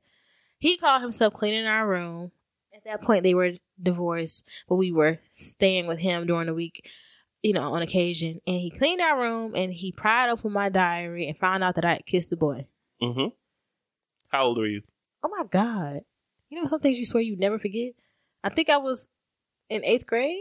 He 0.59 0.77
called 0.77 1.03
himself 1.03 1.35
cleaning 1.35 1.67
our 1.67 1.87
room. 1.87 2.33
At 2.75 2.85
that 2.85 3.03
point, 3.03 3.23
they 3.23 3.35
were 3.35 3.53
divorced, 3.81 4.49
but 4.69 4.77
we 4.77 4.91
were 4.91 5.21
staying 5.33 5.87
with 5.87 6.01
him 6.01 6.27
during 6.27 6.47
the 6.47 6.55
week, 6.55 6.91
you 7.43 7.53
know, 7.53 7.73
on 7.75 7.83
occasion. 7.83 8.41
And 8.47 8.57
he 8.61 8.71
cleaned 8.71 9.01
our 9.01 9.21
room 9.21 9.55
and 9.55 9.73
he 9.73 9.93
pried 9.93 10.29
open 10.31 10.53
my 10.53 10.71
diary 10.71 11.29
and 11.29 11.39
found 11.39 11.63
out 11.63 11.77
that 11.77 11.85
I 11.85 11.93
had 11.95 12.07
kissed 12.07 12.31
the 12.31 12.37
boy. 12.37 12.67
Mm-hmm. 13.01 13.29
How 14.29 14.47
old 14.47 14.59
were 14.59 14.67
you? 14.67 14.83
Oh 15.23 15.29
my 15.29 15.45
god! 15.49 16.01
You 16.51 16.61
know 16.61 16.67
some 16.69 16.81
things 16.81 16.99
you 16.99 17.05
swear 17.05 17.23
you 17.23 17.37
never 17.37 17.59
forget. 17.59 17.93
I 18.43 18.49
think 18.49 18.69
I 18.69 18.77
was 18.79 19.11
in 19.69 19.85
eighth 19.85 20.07
grade. 20.07 20.39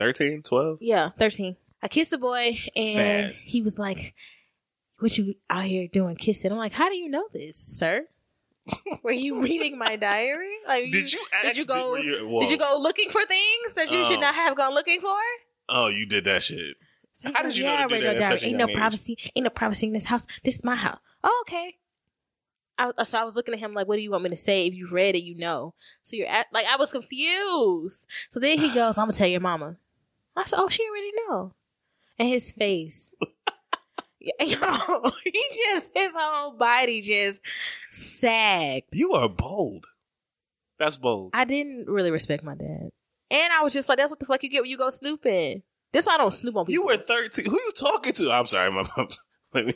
13, 0.00 0.42
12? 0.42 0.78
Yeah, 0.80 1.10
13. 1.18 1.56
I 1.82 1.88
kissed 1.88 2.12
a 2.12 2.18
boy 2.18 2.58
and 2.74 3.28
Fast. 3.30 3.48
he 3.48 3.62
was 3.62 3.78
like, 3.78 4.14
What 4.98 5.16
you 5.18 5.34
out 5.50 5.64
here 5.64 5.86
doing 5.92 6.16
kissing? 6.16 6.50
I'm 6.52 6.58
like, 6.58 6.72
How 6.72 6.88
do 6.88 6.96
you 6.96 7.08
know 7.08 7.26
this, 7.32 7.56
sir? 7.56 8.06
Were 9.02 9.12
you 9.12 9.42
reading 9.42 9.78
my 9.78 9.96
diary? 9.96 10.54
Like, 10.66 10.90
Did 10.90 11.12
you 11.12 11.24
did 11.42 11.56
you 11.56 11.66
go 11.66 11.90
were 11.92 11.98
you- 11.98 12.40
did 12.40 12.50
you 12.50 12.58
go 12.58 12.76
looking 12.80 13.10
for 13.10 13.22
things 13.24 13.74
that 13.76 13.90
you 13.90 13.98
Oh. 14.00 14.04
should 14.04 14.20
not 14.20 14.34
have 14.34 14.56
gone 14.56 14.72
looking 14.74 15.00
for? 15.00 15.16
Oh, 15.68 15.88
you 15.88 16.06
did 16.06 16.24
that 16.24 16.42
shit. 16.42 16.76
How 17.34 17.42
did 17.42 17.56
you 17.56 17.64
know 17.64 17.70
yeah, 17.72 17.76
to 17.76 17.82
I 17.82 17.86
read 17.86 18.04
that 18.04 18.10
your 18.12 18.14
diary. 18.18 18.40
Ain't 18.44 18.58
no 18.58 18.68
age? 18.68 18.76
privacy. 18.76 19.16
Ain't 19.36 19.44
no 19.44 19.50
privacy 19.50 19.86
in 19.86 19.92
this 19.92 20.06
house. 20.06 20.26
This 20.42 20.56
is 20.56 20.64
my 20.64 20.76
house. 20.76 20.98
Oh, 21.22 21.44
okay. 21.46 21.76
I, 22.78 23.04
so 23.04 23.20
I 23.20 23.24
was 23.24 23.36
looking 23.36 23.54
at 23.54 23.60
him 23.60 23.74
like, 23.74 23.86
"What 23.86 23.96
do 23.96 24.02
you 24.02 24.10
want 24.10 24.24
me 24.24 24.30
to 24.30 24.36
say? 24.36 24.66
If 24.66 24.74
you 24.74 24.88
read 24.90 25.14
it, 25.14 25.22
you 25.22 25.36
know." 25.36 25.74
So 26.02 26.16
you're 26.16 26.28
at 26.28 26.46
like, 26.52 26.66
I 26.66 26.76
was 26.76 26.92
confused. 26.92 28.06
So 28.30 28.40
then 28.40 28.58
he 28.58 28.72
goes, 28.74 28.98
"I'm 28.98 29.04
gonna 29.04 29.12
tell 29.12 29.28
your 29.28 29.40
mama." 29.40 29.76
I 30.36 30.44
said, 30.44 30.58
"Oh, 30.58 30.68
she 30.68 30.82
already 30.88 31.12
know." 31.28 31.52
And 32.18 32.28
his 32.28 32.52
face, 32.52 33.10
yo, 34.20 34.32
he 35.24 35.44
just 35.66 35.90
his 35.94 36.12
whole 36.16 36.52
body 36.52 37.00
just 37.00 37.40
sagged. 37.92 38.88
You 38.92 39.12
are 39.12 39.28
bold. 39.28 39.86
That's 40.78 40.96
bold. 40.96 41.30
I 41.34 41.44
didn't 41.44 41.86
really 41.86 42.10
respect 42.10 42.42
my 42.42 42.54
dad, 42.54 42.90
and 43.30 43.52
I 43.52 43.62
was 43.62 43.72
just 43.72 43.88
like, 43.88 43.98
"That's 43.98 44.10
what 44.10 44.20
the 44.20 44.26
fuck 44.26 44.42
you 44.42 44.50
get 44.50 44.62
when 44.62 44.70
you 44.70 44.78
go 44.78 44.90
snooping." 44.90 45.62
That's 45.92 46.08
why 46.08 46.14
I 46.14 46.18
don't 46.18 46.32
snoop 46.32 46.56
on 46.56 46.66
people. 46.66 46.72
You 46.72 46.84
were 46.86 46.96
13. 46.96 47.44
Who 47.44 47.52
you 47.52 47.70
talking 47.78 48.12
to? 48.14 48.32
I'm 48.32 48.46
sorry, 48.46 48.70
my 48.70 48.84
mom. 48.96 49.08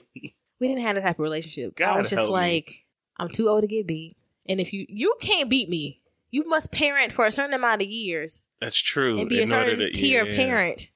We 0.60 0.66
didn't 0.66 0.82
have 0.82 0.96
that 0.96 1.02
type 1.02 1.14
of 1.14 1.22
relationship. 1.22 1.74
I 1.78 1.78
God 1.78 1.98
was 1.98 2.10
just 2.10 2.20
help 2.20 2.34
me. 2.34 2.64
I'm 3.18 3.28
too 3.28 3.48
old 3.48 3.62
to 3.62 3.66
get 3.68 3.86
beat, 3.86 4.16
and 4.48 4.60
if 4.60 4.72
you 4.72 4.86
you 4.88 5.14
can't 5.20 5.48
beat 5.50 5.68
me, 5.68 6.00
you 6.30 6.46
must 6.48 6.70
parent 6.72 7.12
for 7.12 7.26
a 7.26 7.32
certain 7.32 7.54
amount 7.54 7.82
of 7.82 7.88
years 7.88 8.46
That's 8.60 8.78
true. 8.78 9.18
and 9.20 9.28
be 9.28 9.38
a 9.38 9.42
In 9.42 9.52
order 9.52 9.70
certain 9.70 9.78
to- 9.86 9.90
tier 9.92 10.24
yeah. 10.24 10.36
parent 10.36 10.90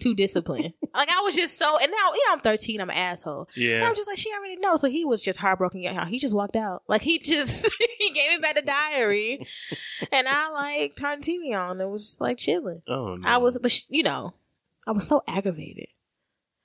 to 0.00 0.14
discipline. 0.16 0.72
like 0.94 1.08
I 1.10 1.20
was 1.20 1.36
just 1.36 1.56
so, 1.58 1.78
and 1.78 1.88
now 1.92 2.12
you 2.12 2.24
know 2.26 2.32
I'm 2.32 2.40
13, 2.40 2.80
I'm 2.80 2.90
an 2.90 2.96
asshole. 2.96 3.48
And 3.54 3.64
Yeah. 3.64 3.86
I'm 3.88 3.94
just 3.94 4.08
like 4.08 4.18
she 4.18 4.30
already 4.36 4.56
knows. 4.56 4.80
So 4.80 4.88
he 4.90 5.04
was 5.04 5.22
just 5.22 5.38
heartbroken. 5.38 5.80
Yeah, 5.82 6.06
He 6.06 6.18
just 6.18 6.34
walked 6.34 6.56
out. 6.56 6.82
Like 6.88 7.02
he 7.02 7.18
just 7.20 7.68
he 7.98 8.10
gave 8.10 8.30
me 8.32 8.38
back 8.38 8.56
the 8.56 8.62
diary, 8.62 9.46
and 10.12 10.26
I 10.26 10.48
like 10.50 10.96
turned 10.96 11.22
the 11.22 11.32
TV 11.38 11.56
on. 11.56 11.80
and 11.80 11.90
was 11.90 12.04
just 12.06 12.20
like 12.20 12.38
chilling. 12.38 12.82
Oh, 12.88 13.14
no. 13.16 13.28
I 13.28 13.36
was, 13.38 13.56
but 13.62 13.70
sh- 13.70 13.84
you 13.90 14.02
know, 14.02 14.34
I 14.86 14.90
was 14.90 15.06
so 15.06 15.22
aggravated. 15.28 15.86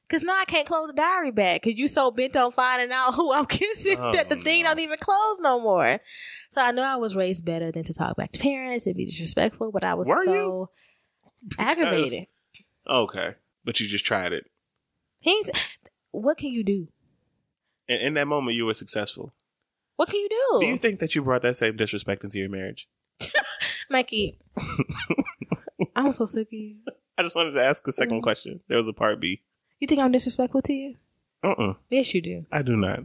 Cause 0.10 0.24
now 0.24 0.40
I 0.40 0.46
can't 0.46 0.66
close 0.66 0.88
the 0.88 0.94
diary 0.94 1.32
back. 1.32 1.64
Cause 1.64 1.74
you 1.76 1.88
so 1.90 2.12
bent 2.12 2.36
on 2.38 2.52
finding 2.54 2.92
out 2.94 3.14
who 3.14 3.34
I'm 3.34 3.46
kissing 3.48 3.98
Oh, 4.00 4.14
that 4.14 4.30
the 4.30 4.38
thing 4.38 4.64
don't 4.64 4.80
even 4.80 4.98
close 5.00 5.38
no 5.42 5.60
more. 5.60 6.00
So 6.52 6.62
I 6.62 6.72
know 6.72 6.84
I 6.84 6.96
was 6.96 7.16
raised 7.16 7.44
better 7.44 7.72
than 7.72 7.84
to 7.84 7.94
talk 7.94 8.16
back 8.16 8.32
to 8.32 8.40
parents 8.40 8.86
and 8.86 8.96
be 8.96 9.06
disrespectful, 9.06 9.72
but 9.72 9.84
I 9.84 9.96
was 9.96 10.08
Were 10.08 10.24
so 10.26 10.70
aggravated. 11.60 12.28
Okay. 12.90 13.32
But 13.66 13.80
you 13.82 13.88
just 13.88 14.06
tried 14.06 14.32
it. 14.32 14.46
He's, 15.20 15.50
what 16.12 16.38
can 16.38 16.52
you 16.52 16.64
do? 16.64 16.88
And 17.90 18.02
in 18.02 18.14
that 18.14 18.28
moment, 18.28 18.56
you 18.56 18.66
were 18.66 18.74
successful. 18.74 19.34
What 19.98 20.10
can 20.10 20.20
you 20.22 20.30
do? 20.30 20.60
Do 20.62 20.68
you 20.68 20.78
think 20.78 21.00
that 21.00 21.16
you 21.16 21.24
brought 21.24 21.42
that 21.42 21.56
same 21.56 21.76
disrespect 21.76 22.24
into 22.24 22.38
your 22.38 22.50
marriage? 22.50 22.88
Mikey, 23.90 24.38
I'm 25.96 26.12
so 26.12 26.26
sick 26.26 26.48
of 26.48 26.54
you. 26.54 26.76
I 27.18 27.24
just 27.24 27.36
wanted 27.36 27.52
to 27.52 27.64
ask 27.64 27.86
a 27.88 27.92
Mm-hmm. 27.92 28.14
2nd 28.14 28.22
question. 28.22 28.60
There 28.68 28.78
was 28.78 28.88
a 28.88 28.94
part 28.94 29.20
B. 29.20 29.42
You 29.80 29.88
think 29.88 30.02
I'm 30.02 30.12
disrespectful 30.12 30.62
to 30.64 30.74
you? 30.74 30.96
Uh-uh. 31.44 31.74
Yes, 31.90 32.14
you 32.14 32.22
do. 32.22 32.46
I 32.52 32.62
do 32.62 32.76
not. 32.76 33.02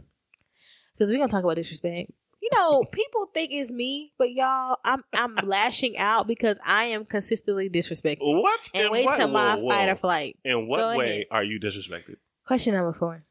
Because 0.93 1.09
we're 1.09 1.17
gonna 1.17 1.29
talk 1.29 1.43
about 1.43 1.55
disrespect. 1.55 2.11
You 2.41 2.49
know, 2.53 2.83
people 2.91 3.27
think 3.33 3.51
it's 3.53 3.71
me, 3.71 4.13
but 4.17 4.31
y'all, 4.33 4.77
I'm 4.83 5.03
I'm 5.13 5.35
lashing 5.43 5.97
out 5.97 6.27
because 6.27 6.59
I 6.65 6.85
am 6.85 7.05
consistently 7.05 7.69
disrespected. 7.69 8.17
What? 8.21 8.71
And 8.73 8.85
In 8.85 8.91
wait 8.91 9.05
what- 9.05 9.17
till 9.17 9.27
my 9.29 9.55
whoa, 9.55 9.61
whoa. 9.63 9.69
fight 9.69 9.89
or 9.89 9.95
flight. 9.95 10.37
In 10.43 10.67
what 10.67 10.77
Go 10.79 10.97
way 10.97 11.05
ahead. 11.11 11.25
are 11.31 11.43
you 11.43 11.59
disrespected? 11.59 12.15
Question 12.45 12.73
number 12.73 12.93
four: 12.93 13.23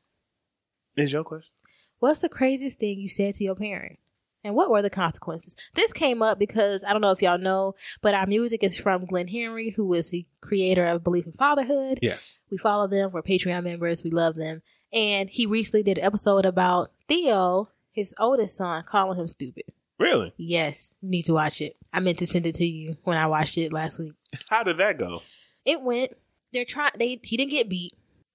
Is 0.97 1.13
your 1.13 1.25
question? 1.25 1.53
What's 1.99 2.21
the 2.21 2.29
craziest 2.29 2.79
thing 2.79 2.99
you 2.99 3.09
said 3.09 3.35
to 3.35 3.45
your 3.45 3.55
parent, 3.55 3.99
and 4.45 4.55
what 4.55 4.71
were 4.71 4.83
the 4.83 4.91
consequences? 4.91 5.57
This 5.75 5.93
came 5.93 6.23
up 6.23 6.39
because 6.39 6.85
I 6.85 6.93
don't 6.93 7.03
know 7.03 7.11
if 7.11 7.23
y'all 7.23 7.39
know, 7.39 7.75
but 8.01 8.15
our 8.15 8.27
music 8.27 8.63
is 8.63 8.77
from 8.77 9.07
Glenn 9.07 9.29
Henry, 9.29 9.71
who 9.71 9.93
is 9.95 10.11
the 10.11 10.27
creator 10.41 10.85
of 10.87 11.03
Beleaf 11.03 11.27
in 11.27 11.33
Fatherhood. 11.33 11.99
Yes. 12.03 12.41
We 12.51 12.59
follow 12.59 12.87
them. 12.87 13.13
We're 13.13 13.23
Patreon 13.23 13.65
members. 13.65 14.03
We 14.03 14.11
love 14.11 14.35
them. 14.35 14.63
And 14.93 15.31
he 15.31 15.47
recently 15.47 15.83
did 15.83 15.99
an 15.99 16.05
episode 16.05 16.45
about 16.45 16.93
Theo, 17.09 17.71
his 17.93 18.15
oldest 18.19 18.57
son, 18.57 18.85
calling 18.85 19.19
him 19.19 19.29
stupid. 19.29 19.65
Really? 19.99 20.33
Yes, 20.37 20.95
you 21.01 21.11
need 21.11 21.25
to 21.27 21.35
watch 21.35 21.61
it. 21.61 21.77
I 21.93 22.01
meant 22.01 22.19
to 22.19 22.27
send 22.27 22.45
it 22.47 22.57
to 22.57 22.67
you 22.67 22.97
when 23.05 23.17
I 23.17 23.27
watched 23.27 23.57
it 23.57 23.73
last 23.73 23.99
week. 23.99 24.15
How 24.51 24.65
did 24.65 24.79
that 24.79 24.99
go? 24.99 25.23
It 25.65 25.81
went. 25.81 26.13
They're 26.53 26.65
trying. 26.65 26.91
They 26.99 27.21
he 27.23 27.37
didn't 27.37 27.53
get 27.53 27.69
beat, 27.69 27.95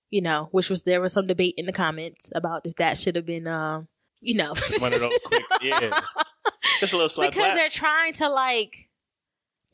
you 0.09 0.21
know, 0.21 0.47
which 0.51 0.69
was 0.69 0.83
there 0.83 1.01
was 1.01 1.11
some 1.13 1.27
debate 1.27 1.55
in 1.57 1.65
the 1.65 1.73
comments 1.73 2.31
about 2.33 2.65
if 2.65 2.75
that 2.77 2.97
should 2.97 3.15
have 3.17 3.25
been, 3.25 3.47
um, 3.47 3.89
you 4.21 4.35
know, 4.35 4.53
One 4.79 4.93
of 4.93 4.99
those 4.99 5.17
quick, 5.25 5.43
yeah. 5.61 5.99
Just 6.79 6.93
a 6.93 6.95
little 6.95 7.09
slap 7.09 7.31
because 7.31 7.43
slap. 7.43 7.55
they're 7.55 7.69
trying 7.69 8.13
to 8.13 8.29
like 8.29 8.89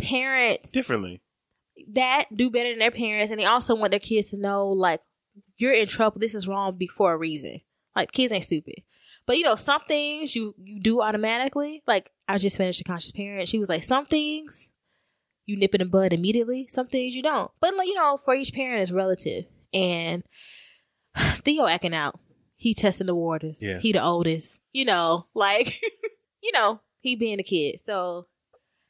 parent 0.01 0.69
Differently. 0.71 1.21
that 1.93 2.25
do 2.35 2.49
better 2.49 2.69
than 2.69 2.79
their 2.79 2.91
parents, 2.91 3.31
and 3.31 3.39
they 3.39 3.45
also 3.45 3.75
want 3.75 3.91
their 3.91 3.99
kids 3.99 4.31
to 4.31 4.37
know 4.37 4.67
like 4.67 5.01
you're 5.57 5.73
in 5.73 5.87
trouble. 5.87 6.19
This 6.19 6.35
is 6.35 6.47
wrong 6.47 6.77
for 6.95 7.13
a 7.13 7.17
reason. 7.17 7.59
Like 7.95 8.11
kids 8.11 8.31
ain't 8.33 8.43
stupid, 8.43 8.75
but 9.25 9.37
you 9.37 9.43
know 9.43 9.55
some 9.55 9.81
things 9.87 10.35
you 10.35 10.55
you 10.63 10.81
do 10.81 11.01
automatically. 11.01 11.83
Like 11.87 12.11
I 12.27 12.37
just 12.37 12.57
finished 12.57 12.81
a 12.81 12.83
conscious 12.83 13.11
parent. 13.11 13.49
She 13.49 13.59
was 13.59 13.69
like 13.69 13.83
some 13.83 14.05
things 14.05 14.69
you 15.45 15.57
nip 15.57 15.75
it 15.75 15.81
in 15.81 15.87
the 15.87 15.91
bud 15.91 16.13
immediately. 16.13 16.67
Some 16.67 16.87
things 16.87 17.15
you 17.15 17.21
don't. 17.23 17.51
But 17.59 17.75
like 17.75 17.87
you 17.87 17.95
know 17.95 18.17
for 18.17 18.33
each 18.33 18.53
parent 18.53 18.81
is 18.81 18.91
relative. 18.91 19.45
And 19.73 20.23
Theo 21.15 21.67
acting 21.67 21.95
out. 21.95 22.19
He 22.63 22.73
testing 22.73 23.07
the 23.07 23.15
waters. 23.15 23.59
Yeah. 23.61 23.79
He 23.79 23.91
the 23.91 24.01
oldest. 24.01 24.61
You 24.71 24.85
know, 24.85 25.27
like 25.33 25.67
you 26.43 26.51
know 26.53 26.79
he 27.01 27.15
being 27.15 27.39
a 27.39 27.43
kid. 27.43 27.79
So. 27.83 28.27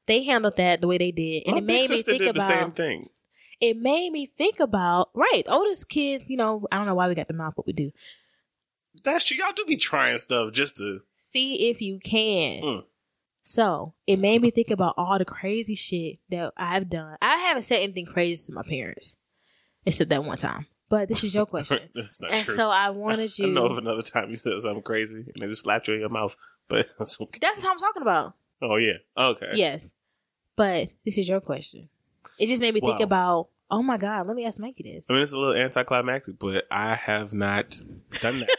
They 0.05 0.23
handled 0.25 0.57
that 0.57 0.81
the 0.81 0.87
way 0.87 0.97
they 0.97 1.11
did, 1.11 1.43
and 1.45 1.53
My 1.55 1.59
it 1.59 1.63
made 1.63 1.89
me 1.89 2.01
think 2.01 2.21
about 2.23 2.35
the 2.35 2.41
same 2.41 2.71
thing. 2.71 3.07
it 3.61 3.77
made 3.77 4.11
me 4.11 4.29
think 4.37 4.59
about 4.59 5.09
right 5.13 5.43
oldest 5.47 5.87
kids 5.87 6.25
you 6.27 6.35
know 6.35 6.67
i 6.73 6.75
don't 6.77 6.85
know 6.87 6.93
why 6.93 7.07
we 7.07 7.15
got 7.15 7.29
the 7.29 7.33
mouth 7.33 7.53
but 7.55 7.65
we 7.65 7.71
do 7.71 7.89
That's 9.05 9.23
true. 9.23 9.37
Y'all 9.37 9.53
do 9.55 9.63
be 9.63 9.77
trying 9.77 10.17
stuff 10.17 10.51
just 10.51 10.75
to. 10.79 11.03
see 11.21 11.69
if 11.69 11.81
you 11.81 11.99
can 11.99 12.61
Mm. 12.63 12.83
so 13.41 13.93
it 14.05 14.19
made 14.19 14.41
me 14.41 14.51
think 14.51 14.69
about 14.69 14.93
all 14.97 15.17
the 15.17 15.23
crazy 15.23 15.75
shit 15.75 16.17
that 16.29 16.51
i've 16.57 16.89
done 16.89 17.15
i 17.21 17.37
haven't 17.37 17.63
said 17.63 17.77
anything 17.79 18.05
crazy 18.05 18.45
to 18.47 18.51
my 18.51 18.63
parents 18.63 19.15
except 19.85 20.09
that 20.09 20.25
one 20.25 20.37
time 20.37 20.65
but 20.89 21.07
this 21.09 21.23
is 21.23 21.33
your 21.33 21.45
question 21.45 21.79
That's 21.95 22.21
not 22.21 22.31
and 22.31 22.45
true. 22.45 22.55
so 22.55 22.69
i 22.69 22.89
wanted 22.89 23.37
you. 23.37 23.45
I 23.49 23.49
know 23.49 23.65
of 23.65 23.77
another 23.77 24.01
time 24.03 24.29
you 24.29 24.35
said 24.35 24.59
something 24.61 24.83
crazy 24.83 25.25
and 25.33 25.41
they 25.41 25.47
just 25.47 25.63
slapped 25.63 25.87
you 25.87 25.95
in 25.95 25.99
your 26.01 26.09
mouth. 26.09 26.35
but 26.67 26.85
that's 26.99 27.19
okay. 27.21 27.39
That's 27.41 27.63
what 27.63 27.71
I'm 27.71 27.77
talking 27.79 28.01
about. 28.01 28.33
Oh 28.61 28.75
yeah. 28.77 28.97
Okay. 29.17 29.51
Yes. 29.55 29.91
But 30.55 30.89
this 31.05 31.17
is 31.17 31.27
your 31.27 31.41
question. 31.41 31.89
It 32.39 32.45
just 32.47 32.61
made 32.61 32.73
me 32.73 32.79
think 32.79 32.99
Wow. 32.99 33.03
about, 33.05 33.47
oh 33.71 33.81
my 33.83 33.97
God, 33.97 34.27
let 34.27 34.35
me 34.35 34.45
ask 34.45 34.59
Mikey 34.59 34.83
this. 34.83 35.05
I 35.09 35.13
mean, 35.13 35.21
it's 35.23 35.33
a 35.33 35.37
little 35.37 35.55
anticlimactic, 35.55 36.37
but 36.39 36.65
I 36.71 36.95
have 36.95 37.33
not 37.33 37.79
done 38.21 38.39
that. 38.39 38.49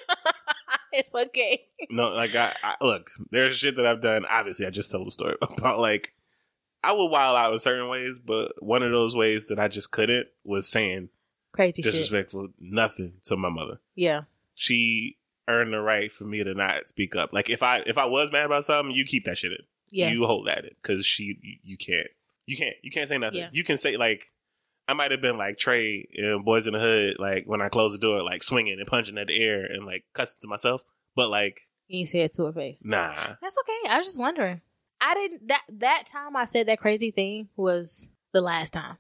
it's 0.93 1.15
okay. 1.15 1.67
no, 1.91 2.11
like 2.11 2.35
I, 2.35 2.53
I 2.63 2.77
look, 2.81 3.11
there's 3.31 3.57
shit 3.57 3.77
that 3.77 3.87
I've 3.87 4.01
done. 4.01 4.25
Obviously, 4.29 4.67
I 4.67 4.71
just 4.71 4.91
told 4.91 5.07
the 5.07 5.11
story 5.13 5.37
about 5.41 5.79
like 5.79 6.15
I 6.83 6.93
would 6.93 7.07
wild 7.11 7.37
out 7.37 7.53
in 7.53 7.59
certain 7.59 7.89
ways, 7.89 8.19
but 8.19 8.53
one 8.63 8.83
of 8.83 8.91
those 8.93 9.17
ways 9.17 9.47
that 9.49 9.59
I 9.59 9.69
just 9.69 9.91
couldn't 9.91 10.27
was 10.45 10.69
saying 10.69 11.09
Crazy 11.55 11.83
shit. 11.83 11.93
disrespectful 11.93 12.49
nothing 12.59 13.15
to 13.25 13.37
my 13.37 13.49
mother. 13.49 13.81
Yeah. 13.95 14.23
She 14.55 15.19
earned 15.49 15.73
the 15.73 15.81
right 15.81 16.11
for 16.11 16.25
me 16.25 16.43
to 16.43 16.53
not 16.55 16.89
speak 16.89 17.15
up. 17.15 17.33
Like 17.33 17.49
if 17.49 17.63
I 17.63 17.83
if 17.87 17.97
I 17.97 18.07
was 18.07 18.33
mad 18.33 18.47
about 18.47 18.65
something, 18.65 18.95
you 18.95 19.05
keep 19.05 19.25
that 19.25 19.39
shit 19.39 19.53
in. 19.53 19.59
Yeah. 19.91 20.11
You 20.11 20.27
hold 20.27 20.49
that 20.49 20.65
it 20.65 20.77
because 20.83 21.07
she 21.07 21.39
you, 21.41 21.57
you 21.63 21.77
can't 21.77 22.09
you 22.47 22.57
can't 22.57 22.75
you 22.83 22.91
can't 22.91 23.09
say 23.09 23.19
nothing. 23.19 23.39
Yeah. 23.39 23.51
You 23.53 23.63
can 23.63 23.79
say 23.79 23.97
like 23.97 24.33
I 24.89 24.95
might 24.95 25.13
have 25.13 25.23
been 25.23 25.39
like 25.39 25.57
Tre 25.57 26.07
in 26.13 26.43
Boys 26.43 26.67
in 26.67 26.75
the 26.75 26.81
Hood, 26.81 27.17
like 27.19 27.45
when 27.47 27.63
I 27.63 27.69
closed 27.69 27.95
the 27.95 27.99
door, 27.99 28.23
like 28.23 28.43
swinging 28.43 28.79
and 28.79 28.87
punching 28.87 29.17
at 29.17 29.29
the 29.29 29.43
air 29.43 29.65
and 29.65 29.87
like 29.87 30.05
cussing 30.13 30.39
to 30.43 30.49
myself. 30.49 30.85
But 31.17 31.31
like, 31.31 31.63
you 31.87 32.01
ain't 32.01 32.15
it 32.15 32.35
to 32.35 32.47
her 32.47 32.53
face. 32.53 32.83
nah, 32.85 33.15
That's 33.41 33.57
okay. 33.63 33.89
I 33.89 33.99
was 33.99 34.07
just 34.07 34.19
wondering. 34.19 34.61
I 35.01 35.15
didn't 35.15 35.49
that 35.49 35.63
that 35.69 36.05
time 36.11 36.37
I 36.37 36.45
said 36.45 36.67
that 36.69 36.79
crazy 36.79 37.11
thing 37.11 37.49
was 37.57 38.09
the 38.33 38.41
last 38.41 38.73
time. 38.73 38.97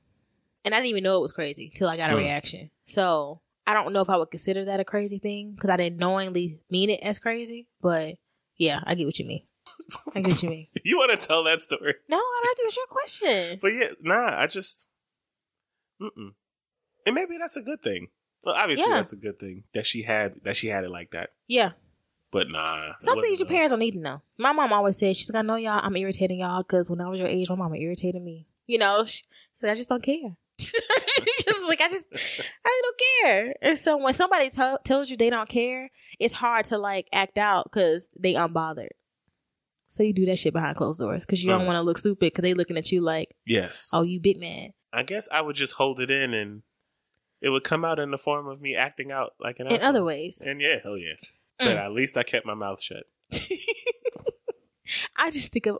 And 0.65 0.75
I 0.75 0.79
didn't 0.79 0.91
even 0.91 1.05
know 1.05 1.19
it 1.19 1.23
was 1.23 1.33
crazy 1.33 1.71
till 1.75 1.89
I 1.89 1.97
got 1.97 2.11
a 2.11 2.15
Hmm. 2.15 2.19
reaction. 2.21 2.71
So 2.85 3.41
I 3.67 3.75
don't 3.75 3.93
know 3.93 4.01
if 4.01 4.11
I 4.11 4.17
would 4.17 4.31
consider 4.31 4.65
that 4.67 4.81
a 4.81 4.85
crazy 4.85 5.19
thing 5.19 5.53
because 5.53 5.71
I 5.71 5.77
didn't 5.77 5.99
knowingly 5.99 6.61
mean 6.71 6.91
it 6.91 7.01
as 7.03 7.19
crazy. 7.19 7.69
But 7.81 8.17
yeah, 8.57 8.81
I 8.85 8.95
get 8.95 9.07
what 9.07 9.19
you 9.19 9.25
mean. 9.27 9.47
I 10.15 10.21
get 10.21 10.33
what 10.33 10.43
you 10.43 10.51
mean. 10.51 10.67
you 10.85 10.99
want 10.99 11.19
to 11.19 11.27
tell 11.27 11.45
that 11.45 11.61
story? 11.61 11.95
No, 12.09 12.17
I 12.19 12.43
don't. 12.57 12.67
It's 12.67 12.77
your 12.77 12.87
question. 12.87 13.59
But 13.62 13.73
yeah, 13.73 13.89
nah, 14.03 14.39
I 14.41 14.47
just, 14.47 14.89
mm-mm. 16.01 16.33
and 17.07 17.15
maybe 17.15 17.37
that's 17.39 17.57
a 17.57 17.62
good 17.62 17.83
thing. 17.83 18.09
Well, 18.43 18.55
obviously 18.55 18.87
Yeah. 18.91 18.97
that's 18.97 19.12
a 19.12 19.17
good 19.17 19.39
thing 19.39 19.65
that 19.73 19.87
she 19.87 20.03
had 20.03 20.35
that 20.45 20.57
she 20.57 20.67
had 20.69 20.85
it 20.85 20.91
like 20.91 21.11
that. 21.12 21.31
Yeah, 21.47 21.73
But 22.31 22.49
nah, 22.51 22.91
it 22.91 22.97
some 23.03 23.21
things 23.23 23.41
your 23.41 23.49
parents 23.49 23.71
don't 23.71 23.79
need 23.79 23.93
to 23.93 23.99
know. 24.01 24.23
My 24.39 24.53
mom 24.53 24.73
always 24.73 24.99
said 24.99 25.17
she's 25.17 25.31
like, 25.31 25.39
I 25.41 25.43
know 25.43 25.57
y'all. 25.57 25.81
I'm 25.83 25.97
irritating 25.97 26.41
y'all 26.41 26.62
because 26.62 26.91
when 26.91 27.01
I 27.01 27.09
was 27.09 27.19
your 27.19 27.29
age, 27.29 27.49
my 27.49 27.55
mama 27.55 27.77
irritated 27.77 28.23
me. 28.23 28.47
You 28.67 28.79
know, 28.79 29.05
she, 29.07 29.23
I 29.62 29.75
just 29.75 29.89
don't 29.89 30.03
care. 30.03 30.37
just 31.45 31.68
like 31.68 31.81
I 31.81 31.89
just, 31.89 32.07
I 32.64 32.83
don't 32.83 33.01
care. 33.22 33.55
And 33.62 33.79
so 33.79 33.97
when 33.97 34.14
somebody 34.14 34.51
tell 34.51 34.79
tells 34.85 35.11
you 35.11 35.16
they 35.16 35.31
don't 35.31 35.49
care, 35.49 35.91
it's 36.18 36.35
hard 36.35 36.64
to 36.66 36.79
like 36.79 37.09
act 37.12 37.39
out 37.39 37.64
because 37.64 38.09
they 38.18 38.35
unbothered. 38.35 38.89
So 39.89 40.03
you 40.03 40.12
do 40.12 40.27
that 40.27 40.39
shit 40.39 40.53
behind 40.53 40.77
closed 40.77 40.99
doors 40.99 41.25
because 41.25 41.43
you 41.45 41.51
don't 41.51 41.66
want 41.66 41.77
to 41.77 41.83
look 41.83 41.99
stupid 41.99 42.18
because 42.18 42.43
they 42.43 42.55
looking 42.55 42.77
at 42.77 42.91
you 42.91 43.01
like, 43.01 43.35
Yes, 43.47 43.91
oh, 43.93 44.03
you 44.03 44.20
big 44.20 44.41
man. 44.41 44.70
I 44.93 45.03
guess 45.03 45.29
I 45.31 45.41
would 45.41 45.57
just 45.57 45.75
hold 45.75 46.01
it 46.01 46.11
in, 46.11 46.35
and 46.35 46.62
it 47.41 47.51
would 47.51 47.64
come 47.64 47.85
out 47.85 47.99
in 47.99 48.11
the 48.11 48.18
form 48.18 48.47
of 48.49 48.61
me 48.61 48.75
acting 48.75 49.12
out 49.12 49.35
like 49.39 49.61
an 49.61 49.68
In 49.68 49.83
other 49.83 50.03
ways, 50.03 50.41
And 50.41 50.61
yeah, 50.61 50.77
hell 50.83 50.97
yeah. 50.99 51.14
Mm. 51.61 51.66
But 51.66 51.77
at 51.77 51.93
least 51.93 52.16
I 52.16 52.22
kept 52.22 52.47
my 52.47 52.55
mouth 52.55 52.83
shut. 52.83 53.05
I 55.16 55.31
just 55.31 55.53
think 55.53 55.66
of 55.66 55.79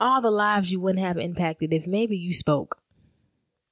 all 0.00 0.20
the 0.20 0.30
lives 0.30 0.70
you 0.70 0.80
wouldn't 0.80 1.04
have 1.04 1.18
impacted 1.18 1.72
if 1.72 1.86
maybe 1.86 2.16
you 2.16 2.32
spoke. 2.32 2.78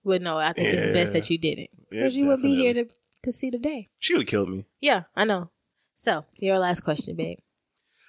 But 0.04 0.22
no, 0.22 0.36
I 0.38 0.52
think 0.52 0.74
it's 0.74 0.92
best 0.92 1.12
that 1.14 1.30
you 1.30 1.38
didn't. 1.38 1.70
Because 1.90 2.16
you 2.16 2.26
wouldn't 2.26 2.42
be 2.42 2.54
here 2.56 2.74
to, 2.74 2.86
to 3.24 3.32
see 3.32 3.50
the 3.50 3.58
day. 3.58 3.88
She 3.98 4.12
would 4.14 4.22
have 4.22 4.28
killed 4.28 4.50
me. 4.50 4.66
Yeah, 4.80 5.04
I 5.16 5.24
know. 5.24 5.50
So, 5.94 6.26
your 6.38 6.58
last 6.58 6.80
question, 6.80 7.16
babe. 7.16 7.38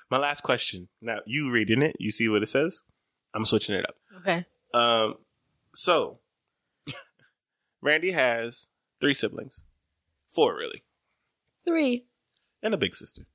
My 0.10 0.18
last 0.18 0.42
question. 0.42 0.90
Now 1.02 1.20
you 1.26 1.52
reading 1.52 1.82
it, 1.82 1.96
you 2.00 2.12
see 2.12 2.28
what 2.30 2.44
it 2.44 2.48
says. 2.48 2.84
I'm 3.34 3.46
switching 3.46 3.76
it 3.76 3.86
up. 3.88 3.96
Okay. 4.20 4.46
Um, 4.74 5.16
so 5.74 6.20
Randy 7.82 8.12
has 8.12 8.70
three 9.00 9.14
siblings, 9.14 9.64
four 10.28 10.56
really, 10.56 10.84
Three. 11.66 12.06
and 12.62 12.74
a 12.74 12.78
big 12.78 12.94
sister. 12.96 13.28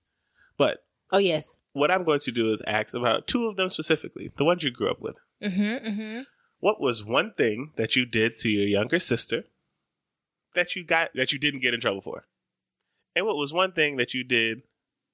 But 0.58 0.84
Oh, 1.12 1.18
yes. 1.18 1.60
what 1.72 1.90
I'm 1.90 2.04
going 2.04 2.20
to 2.20 2.30
do 2.30 2.50
is 2.52 2.62
ask 2.66 2.94
about 2.94 3.26
two 3.26 3.46
of 3.46 3.56
them 3.56 3.70
specifically, 3.70 4.30
the 4.36 4.44
ones 4.44 4.62
you 4.62 4.70
grew 4.70 4.90
up 4.90 5.00
with. 5.00 5.16
Mm-hmm, 5.42 5.62
mm-hmm. 5.88 6.20
What 6.60 6.80
was 6.80 7.04
one 7.04 7.32
thing 7.32 7.72
that 7.76 7.96
you 7.96 8.04
did 8.06 8.36
to 8.38 8.48
your 8.48 8.66
younger 8.66 8.98
sister 8.98 9.44
that 10.54 10.76
you 10.76 10.84
got 10.84 11.10
that 11.14 11.32
you 11.32 11.38
didn't 11.38 11.60
get 11.60 11.74
in 11.74 11.80
trouble 11.80 12.00
for? 12.00 12.24
And 13.16 13.26
what 13.26 13.36
was 13.36 13.52
one 13.52 13.72
thing 13.72 13.96
that 13.96 14.14
you 14.14 14.22
did 14.24 14.62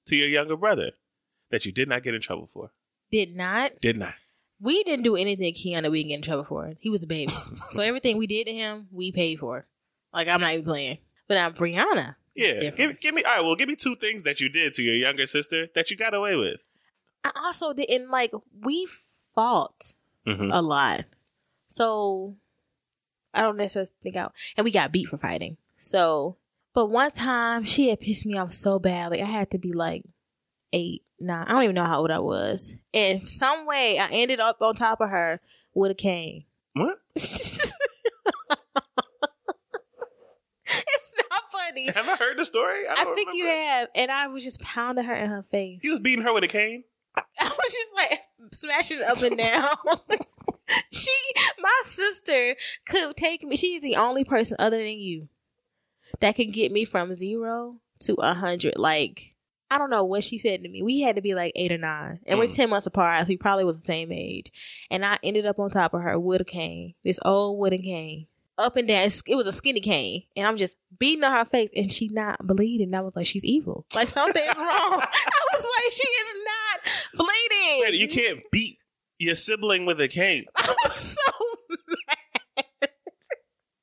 to 0.05 0.15
your 0.15 0.27
younger 0.27 0.55
brother 0.57 0.91
that 1.49 1.65
you 1.65 1.71
did 1.71 1.87
not 1.87 2.03
get 2.03 2.13
in 2.13 2.21
trouble 2.21 2.47
for? 2.51 2.71
Did 3.11 3.35
not. 3.35 3.79
Did 3.81 3.97
not. 3.97 4.13
We 4.59 4.83
didn't 4.83 5.03
do 5.03 5.15
anything 5.15 5.53
that 5.83 5.91
we 5.91 5.99
didn't 5.99 6.09
get 6.09 6.15
in 6.15 6.21
trouble 6.21 6.43
for. 6.43 6.73
He 6.79 6.89
was 6.89 7.03
a 7.03 7.07
baby. 7.07 7.31
so, 7.69 7.81
everything 7.81 8.17
we 8.17 8.27
did 8.27 8.47
to 8.47 8.53
him, 8.53 8.87
we 8.91 9.11
paid 9.11 9.39
for. 9.39 9.65
Like, 10.13 10.27
I'm 10.27 10.41
not 10.41 10.51
even 10.53 10.65
playing. 10.65 10.97
But 11.27 11.35
now, 11.35 11.49
Brianna. 11.51 12.15
Yeah. 12.35 12.71
Give, 12.71 12.99
give 12.99 13.13
me 13.15 13.23
all 13.23 13.35
right, 13.35 13.41
well 13.41 13.55
give 13.55 13.67
me 13.67 13.75
two 13.75 13.95
things 13.95 14.23
that 14.23 14.39
you 14.39 14.47
did 14.49 14.73
to 14.75 14.83
your 14.83 14.93
younger 14.95 15.25
sister 15.25 15.67
that 15.75 15.89
you 15.89 15.97
got 15.97 16.13
away 16.13 16.35
with. 16.35 16.57
I 17.23 17.31
also 17.35 17.73
didn't, 17.73 18.09
like, 18.09 18.31
we 18.63 18.87
fought 19.33 19.93
Mm-hmm. 20.27 20.51
a 20.51 20.61
lot. 20.61 21.05
So 21.77 22.35
I 23.35 23.43
don't 23.43 23.55
necessarily 23.55 23.91
think 24.01 24.15
out. 24.15 24.33
And 24.57 24.65
we 24.65 24.71
got 24.71 24.91
beat 24.91 25.09
for 25.09 25.17
fighting. 25.17 25.57
So, 25.77 26.37
but 26.73 26.87
one 26.87 27.11
time 27.11 27.65
she 27.65 27.89
had 27.89 28.01
pissed 28.01 28.25
me 28.25 28.35
off 28.35 28.51
so 28.51 28.79
badly. 28.79 29.21
I 29.21 29.25
had 29.25 29.51
to 29.51 29.59
be 29.59 29.73
like 29.73 30.03
eight, 30.73 31.03
nine. 31.19 31.45
I 31.47 31.51
don't 31.51 31.63
even 31.63 31.75
know 31.75 31.85
how 31.85 31.99
old 31.99 32.09
I 32.09 32.17
was. 32.17 32.73
And 32.95 33.29
some 33.29 33.67
way 33.67 33.99
I 33.99 34.07
ended 34.11 34.39
up 34.39 34.59
on 34.59 34.73
top 34.73 35.01
of 35.01 35.11
her 35.11 35.39
with 35.75 35.91
a 35.91 35.93
cane. 35.93 36.45
What? 36.73 36.97
it's 37.15 37.71
not 41.29 41.43
funny. 41.51 41.91
Have 41.91 42.09
I 42.09 42.15
heard 42.15 42.39
the 42.39 42.45
story? 42.45 42.87
I 42.87 43.03
don't 43.03 43.13
think 43.13 43.35
you 43.35 43.45
have. 43.45 43.89
And 43.93 44.09
I 44.09 44.25
was 44.29 44.43
just 44.43 44.61
pounding 44.61 45.05
her 45.05 45.13
in 45.13 45.29
her 45.29 45.45
face. 45.51 45.81
He 45.83 45.91
was 45.91 45.99
beating 45.99 46.23
her 46.23 46.33
with 46.33 46.43
a 46.43 46.47
cane. 46.47 46.85
I 47.15 47.23
was 47.43 47.71
just 47.71 47.91
like 47.95 48.19
smashing 48.53 48.97
it 48.97 49.03
up 49.03 49.21
and 49.21 49.37
down. 50.17 50.19
she, 50.91 51.11
my 51.59 51.81
sister, 51.83 52.55
could 52.87 53.15
take 53.17 53.43
me. 53.43 53.55
She's 53.55 53.81
the 53.81 53.95
only 53.95 54.23
person 54.23 54.57
other 54.59 54.77
than 54.77 54.99
you 54.99 55.29
that 56.19 56.35
can 56.35 56.51
get 56.51 56.71
me 56.71 56.85
from 56.85 57.13
zero 57.13 57.77
to 57.99 58.13
a 58.15 58.33
hundred. 58.33 58.77
Like 58.77 59.33
I 59.69 59.77
don't 59.77 59.89
know 59.89 60.03
what 60.03 60.23
she 60.23 60.37
said 60.37 60.63
to 60.63 60.69
me. 60.69 60.81
We 60.81 61.01
had 61.01 61.15
to 61.17 61.21
be 61.21 61.35
like 61.35 61.51
eight 61.55 61.71
or 61.71 61.77
nine, 61.77 62.19
and 62.25 62.39
we're 62.39 62.47
Mm. 62.47 62.55
ten 62.55 62.69
months 62.69 62.87
apart. 62.87 63.19
So 63.21 63.27
we 63.27 63.37
probably 63.37 63.65
was 63.65 63.81
the 63.81 63.85
same 63.85 64.11
age. 64.11 64.51
And 64.89 65.05
I 65.05 65.17
ended 65.23 65.45
up 65.45 65.59
on 65.59 65.69
top 65.69 65.93
of 65.93 66.01
her 66.01 66.17
with 66.19 66.41
a 66.41 66.45
cane, 66.45 66.93
this 67.03 67.19
old 67.25 67.59
wooden 67.59 67.81
cane. 67.81 68.27
Up 68.57 68.75
and 68.75 68.87
down, 68.87 69.07
it 69.27 69.35
was 69.35 69.45
a 69.45 69.51
skinny 69.51 69.81
cane, 69.81 70.23
and 70.35 70.47
I'm 70.47 70.57
just 70.57 70.77
beating 70.97 71.23
on 71.23 71.31
her 71.31 71.45
face, 71.45 71.69
and 71.75 71.91
she 71.93 72.07
not 72.07 72.39
bleeding. 72.47 72.91
I 72.95 73.01
was 73.01 73.15
like, 73.15 73.27
she's 73.27 73.45
evil. 73.45 73.85
Like 73.93 74.07
something's 74.07 74.55
wrong. 74.55 74.65
I 74.67 75.45
was 75.53 75.63
like, 75.63 75.93
she 75.93 76.07
is 76.07 76.43
not 76.43 77.25
bleeding. 77.25 77.81
Wait, 77.81 77.93
you 77.93 78.07
can't 78.07 78.39
beat 78.51 78.79
your 79.19 79.35
sibling 79.35 79.85
with 79.85 79.99
a 80.01 80.07
cane. 80.07 80.45
I 80.55 80.75
was 80.83 80.95
so 80.95 81.31
mad. 82.07 82.89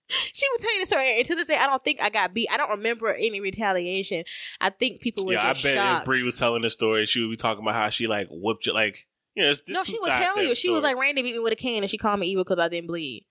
she 0.09 0.47
would 0.53 0.61
tell 0.61 0.75
you 0.75 0.81
the 0.81 0.87
story, 0.87 1.17
and 1.17 1.25
to 1.27 1.35
this 1.35 1.49
day, 1.49 1.57
I 1.57 1.67
don't 1.67 1.83
think 1.83 2.01
I 2.03 2.11
got 2.11 2.35
beat. 2.35 2.49
I 2.53 2.57
don't 2.57 2.71
remember 2.71 3.13
any 3.13 3.41
retaliation. 3.41 4.25
I 4.61 4.71
think 4.71 5.01
people 5.01 5.27
were 5.27 5.35
Yeah, 5.35 5.49
I 5.49 5.53
bet 5.55 6.01
if. 6.01 6.05
Bree 6.05 6.23
was 6.23 6.37
telling 6.37 6.63
the 6.63 6.71
story, 6.71 7.07
she 7.07 7.21
would 7.21 7.31
be 7.31 7.37
talking 7.37 7.63
about 7.65 7.75
how 7.75 7.89
she 7.89 8.07
like 8.07 8.29
whooped 8.31 8.67
you. 8.67 8.75
Like, 8.75 9.07
you 9.35 9.43
know, 9.43 9.51
it's 9.51 9.69
no, 9.69 9.83
she 9.83 9.99
would 10.01 10.11
tell 10.11 10.43
you. 10.43 10.55
She 10.55 10.71
was 10.71 10.83
like, 10.83 10.97
Randy 10.97 11.23
beat 11.23 11.35
me 11.35 11.41
with 11.41 11.53
a 11.53 11.57
cane, 11.57 11.83
and 11.83 11.91
she 11.91 11.99
called 11.99 12.21
me 12.21 12.29
evil 12.29 12.45
because 12.45 12.59
I 12.59 12.69
didn't 12.69 12.89
bleed. 12.89 13.27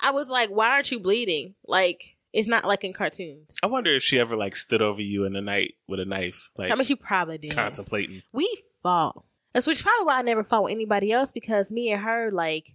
I 0.00 0.10
was 0.10 0.28
like, 0.28 0.50
why 0.50 0.70
aren't 0.70 0.90
you 0.90 0.98
bleeding? 0.98 1.54
Like, 1.64 2.16
it's 2.32 2.48
not 2.48 2.64
like 2.64 2.82
in 2.82 2.92
cartoons. 2.92 3.54
I 3.62 3.66
wonder 3.66 3.90
if 3.90 4.02
she 4.02 4.18
ever 4.18 4.36
like 4.36 4.56
stood 4.56 4.82
over 4.82 5.00
you 5.00 5.24
in 5.24 5.34
the 5.34 5.40
night 5.40 5.74
with 5.86 6.00
a 6.00 6.04
knife, 6.04 6.50
like 6.56 6.72
I 6.72 6.74
mean, 6.74 6.84
she 6.84 6.96
probably 6.96 7.38
did. 7.38 7.54
contemplating. 7.54 8.22
we 8.32 8.62
fought. 8.82 9.24
That's 9.52 9.66
which 9.66 9.78
is 9.78 9.82
probably 9.82 10.06
why 10.06 10.18
I 10.18 10.22
never 10.22 10.44
fought 10.44 10.64
with 10.64 10.72
anybody 10.72 11.12
else 11.12 11.30
because 11.32 11.70
me 11.70 11.90
and 11.92 12.02
her 12.02 12.30
like 12.30 12.74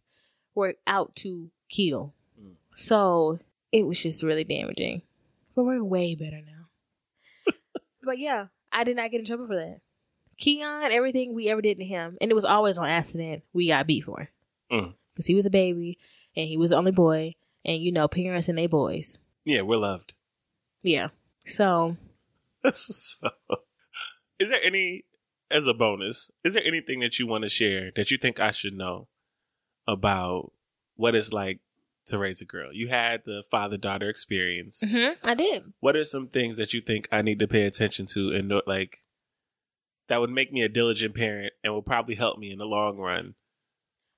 were 0.55 0.75
out 0.85 1.15
to 1.17 1.49
kill. 1.69 2.13
Mm. 2.39 2.53
So 2.75 3.39
it 3.71 3.85
was 3.87 4.01
just 4.01 4.23
really 4.23 4.43
damaging. 4.43 5.01
But 5.55 5.63
we're 5.63 5.83
way 5.83 6.13
better 6.15 6.41
now. 6.45 7.53
but 8.03 8.19
yeah, 8.19 8.47
I 8.71 8.83
did 8.83 8.95
not 8.97 9.09
get 9.11 9.19
in 9.19 9.25
trouble 9.25 9.47
for 9.47 9.55
that. 9.55 9.79
Keon, 10.37 10.91
everything 10.91 11.33
we 11.33 11.49
ever 11.49 11.61
did 11.61 11.79
to 11.79 11.85
him, 11.85 12.15
and 12.21 12.29
it 12.29 12.35
was 12.35 12.45
always 12.45 12.77
on 12.77 12.87
accident. 12.87 13.43
We 13.53 13.67
got 13.69 13.87
beat 13.87 14.03
for 14.03 14.29
Mm. 14.71 14.93
because 15.13 15.25
he 15.25 15.33
was 15.33 15.45
a 15.45 15.49
baby 15.49 15.97
and 16.35 16.47
he 16.47 16.57
was 16.57 16.69
the 16.71 16.77
only 16.77 16.91
boy, 16.91 17.33
and 17.65 17.81
you 17.81 17.91
know, 17.91 18.07
parents 18.07 18.47
and 18.47 18.57
they 18.57 18.67
boys. 18.67 19.19
Yeah, 19.45 19.61
we're 19.61 19.77
loved. 19.77 20.13
Yeah. 20.83 21.07
So 21.45 21.97
up. 22.63 23.65
Is 24.39 24.49
there 24.49 24.59
any, 24.63 25.05
as 25.49 25.67
a 25.67 25.73
bonus, 25.73 26.31
is 26.43 26.53
there 26.53 26.63
anything 26.65 26.99
that 26.99 27.19
you 27.19 27.27
want 27.27 27.43
to 27.43 27.49
share 27.49 27.91
that 27.95 28.11
you 28.11 28.17
think 28.17 28.39
I 28.39 28.51
should 28.51 28.73
know 28.73 29.07
about 29.87 30.51
what 30.95 31.15
it's 31.15 31.31
like 31.31 31.59
to 32.07 32.17
raise 32.17 32.41
a 32.41 32.45
girl? 32.45 32.71
You 32.73 32.89
had 32.89 33.23
the 33.25 33.43
father 33.49 33.77
daughter 33.77 34.09
experience. 34.09 34.83
mhm, 34.85 35.15
I 35.25 35.33
did. 35.35 35.73
What 35.79 35.95
are 35.95 36.05
some 36.05 36.27
things 36.27 36.57
that 36.57 36.73
you 36.73 36.81
think 36.81 37.07
I 37.11 37.21
need 37.21 37.39
to 37.39 37.47
pay 37.47 37.63
attention 37.65 38.05
to 38.07 38.31
and 38.31 38.47
know- 38.47 38.61
like 38.65 39.03
that 40.07 40.21
would 40.21 40.29
make 40.29 40.53
me 40.53 40.61
a 40.63 40.69
diligent 40.69 41.15
parent 41.15 41.53
and 41.63 41.73
will 41.73 41.81
probably 41.81 42.15
help 42.15 42.39
me 42.39 42.51
in 42.51 42.57
the 42.59 42.65
long 42.65 42.97
run. 42.97 43.35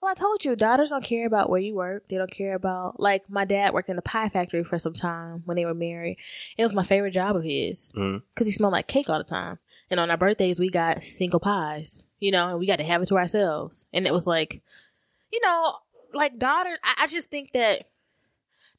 Well, 0.02 0.12
I 0.12 0.14
told 0.14 0.46
you, 0.46 0.56
daughters 0.56 0.92
don't 0.92 1.04
care 1.04 1.26
about 1.28 1.50
where 1.50 1.60
you 1.60 1.74
work. 1.76 2.08
They 2.08 2.18
don't 2.18 2.32
care 2.32 2.54
about 2.56 3.00
like 3.00 3.30
my 3.30 3.44
dad 3.44 3.74
worked 3.74 3.90
in 3.90 3.98
a 3.98 4.02
pie 4.02 4.30
factory 4.30 4.64
for 4.64 4.78
some 4.78 4.94
time 4.94 5.42
when 5.46 5.58
they 5.58 5.66
were 5.66 5.74
married. 5.74 6.18
It 6.58 6.64
was 6.64 6.74
my 6.74 6.84
favorite 6.84 7.12
job 7.12 7.36
of 7.36 7.44
his 7.44 7.92
because 7.94 8.46
he 8.48 8.52
smelled 8.54 8.72
like 8.74 8.88
cake 8.88 9.10
all 9.10 9.18
the 9.18 9.24
time. 9.26 9.60
And 9.92 10.00
on 10.00 10.12
our 10.12 10.18
birthdays, 10.18 10.60
we 10.60 10.70
got 10.70 11.04
single 11.04 11.40
pies, 11.40 12.04
you 12.20 12.32
know, 12.32 12.50
and 12.50 12.60
we 12.60 12.68
got 12.68 12.78
to 12.78 12.84
have 12.84 13.02
it 13.02 13.08
to 13.08 13.18
ourselves. 13.18 13.86
And 13.92 14.06
it 14.06 14.14
was 14.14 14.28
like, 14.28 14.62
you 15.32 15.40
know, 15.44 15.76
like 16.14 16.38
daughters. 16.38 16.78
I, 16.84 17.04
I 17.04 17.08
just 17.08 17.30
think 17.32 17.54
that 17.54 17.90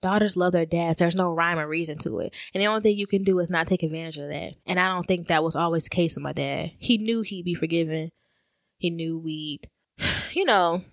daughters 0.00 0.36
love 0.36 0.52
their 0.52 0.66
dads. 0.66 0.98
There's 0.98 1.16
no 1.16 1.32
rhyme 1.32 1.58
or 1.58 1.66
reason 1.66 1.98
to 1.98 2.20
it, 2.20 2.32
and 2.54 2.62
the 2.62 2.66
only 2.66 2.80
thing 2.82 2.96
you 2.96 3.06
can 3.06 3.22
do 3.24 3.38
is 3.38 3.50
not 3.50 3.66
take 3.66 3.82
advantage 3.82 4.18
of 4.18 4.28
that. 4.28 4.54
And 4.66 4.78
I 4.80 4.88
don't 4.88 5.06
think 5.06 5.28
that 5.28 5.44
was 5.44 5.56
always 5.56 5.84
the 5.84 5.90
case 5.90 6.14
with 6.16 6.22
my 6.22 6.32
dad. 6.32 6.70
He 6.78 6.98
knew 6.98 7.22
he'd 7.22 7.44
be 7.44 7.54
forgiven. 7.54 8.12
He 8.78 8.90
knew 8.90 9.18
we'd, 9.18 9.68
you 10.32 10.44
know, 10.44 10.84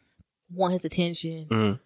want 0.52 0.74
his 0.74 0.86
attention. 0.86 1.48
Mhm. 1.50 1.80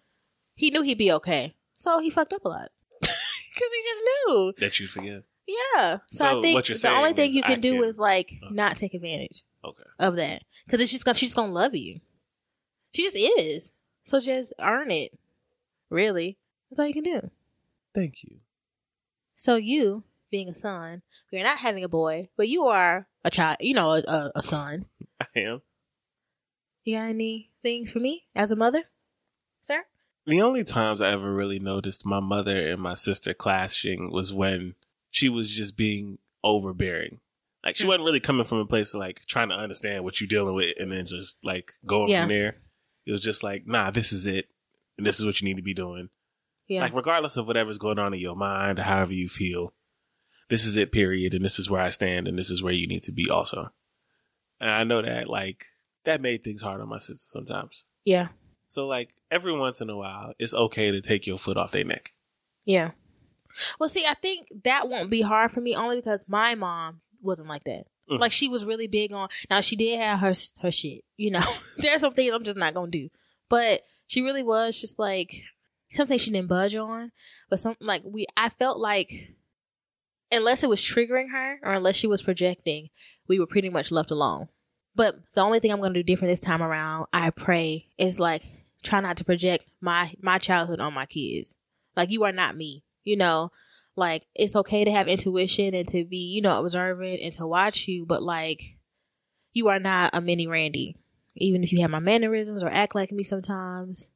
He 0.54 0.70
knew 0.70 0.82
he'd 0.82 0.98
be 0.98 1.12
okay, 1.12 1.54
so 1.74 1.98
he 1.98 2.10
fucked 2.10 2.32
up 2.32 2.44
a 2.44 2.48
lot 2.48 2.68
because 3.00 3.12
he 3.56 3.82
just 3.84 4.02
knew. 4.26 4.52
That 4.58 4.80
you 4.80 4.86
forgive. 4.86 5.24
Yeah. 5.76 5.98
So, 6.10 6.24
So 6.24 6.38
I 6.38 6.42
think 6.42 6.54
what 6.54 6.68
you're 6.68 6.78
the 6.78 6.88
only 6.90 7.12
thing 7.12 7.30
is 7.30 7.36
you 7.36 7.42
I 7.44 7.48
can 7.48 7.60
do 7.60 7.74
can- 7.80 7.84
is 7.84 7.98
like 7.98 8.32
oh. 8.42 8.48
not 8.50 8.76
take 8.76 8.94
advantage 8.94 9.42
Okay. 9.64 9.82
of 9.98 10.16
that 10.16 10.42
because 10.66 10.80
it's 10.80 10.90
just 10.90 11.04
gonna 11.04 11.14
she's 11.14 11.34
gonna 11.34 11.52
love 11.52 11.74
you. 11.74 12.00
She 12.94 13.02
just 13.02 13.16
is. 13.16 13.72
So 14.02 14.20
just 14.20 14.52
earn 14.60 14.90
it. 14.90 15.12
Really, 15.90 16.38
that's 16.70 16.78
all 16.80 16.86
you 16.86 16.94
can 16.94 17.04
do. 17.04 17.30
Thank 17.94 18.22
you. 18.24 18.36
So 19.36 19.56
you, 19.56 20.04
being 20.30 20.48
a 20.48 20.54
son, 20.54 21.02
you're 21.30 21.42
not 21.42 21.58
having 21.58 21.84
a 21.84 21.88
boy, 21.88 22.28
but 22.36 22.48
you 22.48 22.64
are 22.66 23.06
a 23.24 23.30
child. 23.30 23.58
You 23.60 23.74
know, 23.74 23.90
a, 23.90 24.02
a, 24.08 24.32
a 24.36 24.42
son. 24.42 24.86
I 25.20 25.26
am. 25.36 25.62
You 26.84 26.96
got 26.96 27.10
any 27.10 27.50
things 27.62 27.90
for 27.92 28.00
me 28.00 28.24
as 28.34 28.50
a 28.50 28.56
mother, 28.56 28.84
sir? 29.60 29.84
The 30.26 30.40
only 30.40 30.64
times 30.64 31.00
I 31.00 31.10
ever 31.12 31.32
really 31.34 31.58
noticed 31.58 32.06
my 32.06 32.20
mother 32.20 32.70
and 32.70 32.80
my 32.80 32.94
sister 32.94 33.34
clashing 33.34 34.10
was 34.12 34.32
when 34.32 34.74
she 35.12 35.28
was 35.28 35.54
just 35.54 35.76
being 35.76 36.18
overbearing. 36.42 37.20
Like 37.64 37.76
she 37.76 37.84
Hmm. 37.84 37.88
wasn't 37.88 38.04
really 38.06 38.18
coming 38.18 38.42
from 38.44 38.58
a 38.58 38.66
place 38.66 38.92
of 38.94 38.98
like 38.98 39.24
trying 39.26 39.50
to 39.50 39.54
understand 39.54 40.02
what 40.02 40.20
you're 40.20 40.26
dealing 40.26 40.56
with 40.56 40.74
and 40.80 40.90
then 40.90 41.06
just 41.06 41.38
like 41.44 41.70
going 41.86 42.10
Yeah. 42.10 42.22
from 42.22 42.30
there. 42.30 42.56
It 43.06 43.12
was 43.12 43.20
just 43.22 43.44
like, 43.44 43.64
nah, 43.66 43.90
this 43.92 44.12
is 44.12 44.26
it. 44.26 44.48
And 44.98 45.06
this 45.06 45.20
is 45.20 45.24
what 45.26 45.40
you 45.40 45.46
need 45.46 45.56
to 45.58 45.62
be 45.62 45.74
doing. 45.74 46.08
Yeah. 46.66 46.80
Like 46.82 46.94
regardless 46.94 47.36
of 47.36 47.46
whatever's 47.46 47.78
going 47.78 47.98
on 48.00 48.12
in 48.14 48.20
your 48.20 48.34
mind, 48.36 48.78
or 48.80 48.82
however 48.82 49.12
you 49.14 49.28
feel, 49.28 49.74
this 50.48 50.64
is 50.64 50.76
it, 50.76 50.90
period. 50.92 51.34
And 51.34 51.44
this 51.44 51.58
is 51.58 51.70
where 51.70 51.80
I 51.80 51.90
stand 51.90 52.26
and 52.26 52.36
this 52.38 52.50
is 52.50 52.62
where 52.62 52.72
you 52.72 52.88
need 52.88 53.02
to 53.04 53.12
be 53.12 53.30
also. 53.30 53.70
And 54.60 54.70
I 54.70 54.82
know 54.84 55.02
that 55.02 55.28
like 55.28 55.66
that 56.04 56.20
made 56.20 56.42
things 56.42 56.62
hard 56.62 56.80
on 56.80 56.88
my 56.88 56.98
sister 56.98 57.28
sometimes. 57.28 57.84
yeah. 58.04 58.28
So 58.68 58.86
like 58.88 59.10
every 59.30 59.52
once 59.56 59.82
in 59.82 59.90
a 59.90 59.96
while, 59.96 60.32
it's 60.38 60.54
okay 60.54 60.90
to 60.90 61.00
take 61.02 61.26
your 61.26 61.36
foot 61.36 61.58
off 61.58 61.72
their 61.72 61.84
neck. 61.84 62.14
Yeah. 62.64 62.92
Well, 63.78 63.88
see, 63.88 64.06
I 64.06 64.14
think 64.14 64.48
that 64.64 64.88
won't 64.88 65.10
be 65.10 65.22
hard 65.22 65.50
for 65.52 65.60
me 65.60 65.74
only 65.74 65.96
because 65.96 66.24
my 66.26 66.54
mom 66.54 67.00
wasn't 67.20 67.48
like 67.48 67.64
that. 67.64 67.84
Mm. 68.10 68.20
Like 68.20 68.32
she 68.32 68.48
was 68.48 68.64
really 68.64 68.86
big 68.86 69.12
on. 69.12 69.28
Now 69.50 69.60
she 69.60 69.76
did 69.76 69.98
have 69.98 70.20
her 70.20 70.32
her 70.60 70.70
shit. 70.70 71.02
You 71.16 71.30
know, 71.30 71.44
there's 71.78 72.00
some 72.00 72.14
things 72.14 72.32
I'm 72.32 72.44
just 72.44 72.56
not 72.56 72.74
gonna 72.74 72.90
do. 72.90 73.08
But 73.48 73.82
she 74.06 74.22
really 74.22 74.42
was 74.42 74.80
just 74.80 74.98
like 74.98 75.44
something 75.92 76.18
she 76.18 76.30
didn't 76.30 76.48
budge 76.48 76.74
on. 76.74 77.12
But 77.48 77.60
some 77.60 77.76
like 77.80 78.02
we, 78.04 78.26
I 78.36 78.48
felt 78.48 78.78
like 78.78 79.34
unless 80.30 80.62
it 80.62 80.68
was 80.68 80.80
triggering 80.80 81.30
her 81.30 81.58
or 81.62 81.74
unless 81.74 81.96
she 81.96 82.06
was 82.06 82.22
projecting, 82.22 82.88
we 83.28 83.38
were 83.38 83.46
pretty 83.46 83.68
much 83.68 83.92
left 83.92 84.10
alone. 84.10 84.48
But 84.94 85.20
the 85.34 85.42
only 85.42 85.60
thing 85.60 85.72
I'm 85.72 85.80
gonna 85.80 85.94
do 85.94 86.02
different 86.02 86.32
this 86.32 86.40
time 86.40 86.62
around, 86.62 87.06
I 87.12 87.30
pray, 87.30 87.86
is 87.98 88.18
like 88.18 88.44
try 88.82 89.00
not 89.00 89.16
to 89.18 89.24
project 89.24 89.64
my 89.80 90.12
my 90.20 90.38
childhood 90.38 90.80
on 90.80 90.94
my 90.94 91.06
kids. 91.06 91.54
Like 91.96 92.10
you 92.10 92.24
are 92.24 92.32
not 92.32 92.56
me, 92.56 92.84
you 93.04 93.16
know. 93.16 93.50
Like 93.94 94.24
it's 94.34 94.56
okay 94.56 94.84
to 94.84 94.90
have 94.90 95.06
intuition 95.06 95.74
and 95.74 95.86
to 95.88 96.04
be, 96.04 96.16
you 96.16 96.40
know, 96.40 96.60
observant 96.60 97.20
and 97.20 97.32
to 97.34 97.46
watch 97.46 97.86
you, 97.88 98.06
but 98.06 98.22
like 98.22 98.76
you 99.52 99.68
are 99.68 99.78
not 99.78 100.14
a 100.14 100.20
mini 100.20 100.46
Randy. 100.46 100.96
Even 101.36 101.62
if 101.62 101.72
you 101.72 101.80
have 101.82 101.90
my 101.90 101.98
mannerisms 101.98 102.62
or 102.62 102.68
act 102.68 102.94
like 102.94 103.12
me 103.12 103.24
sometimes. 103.24 104.08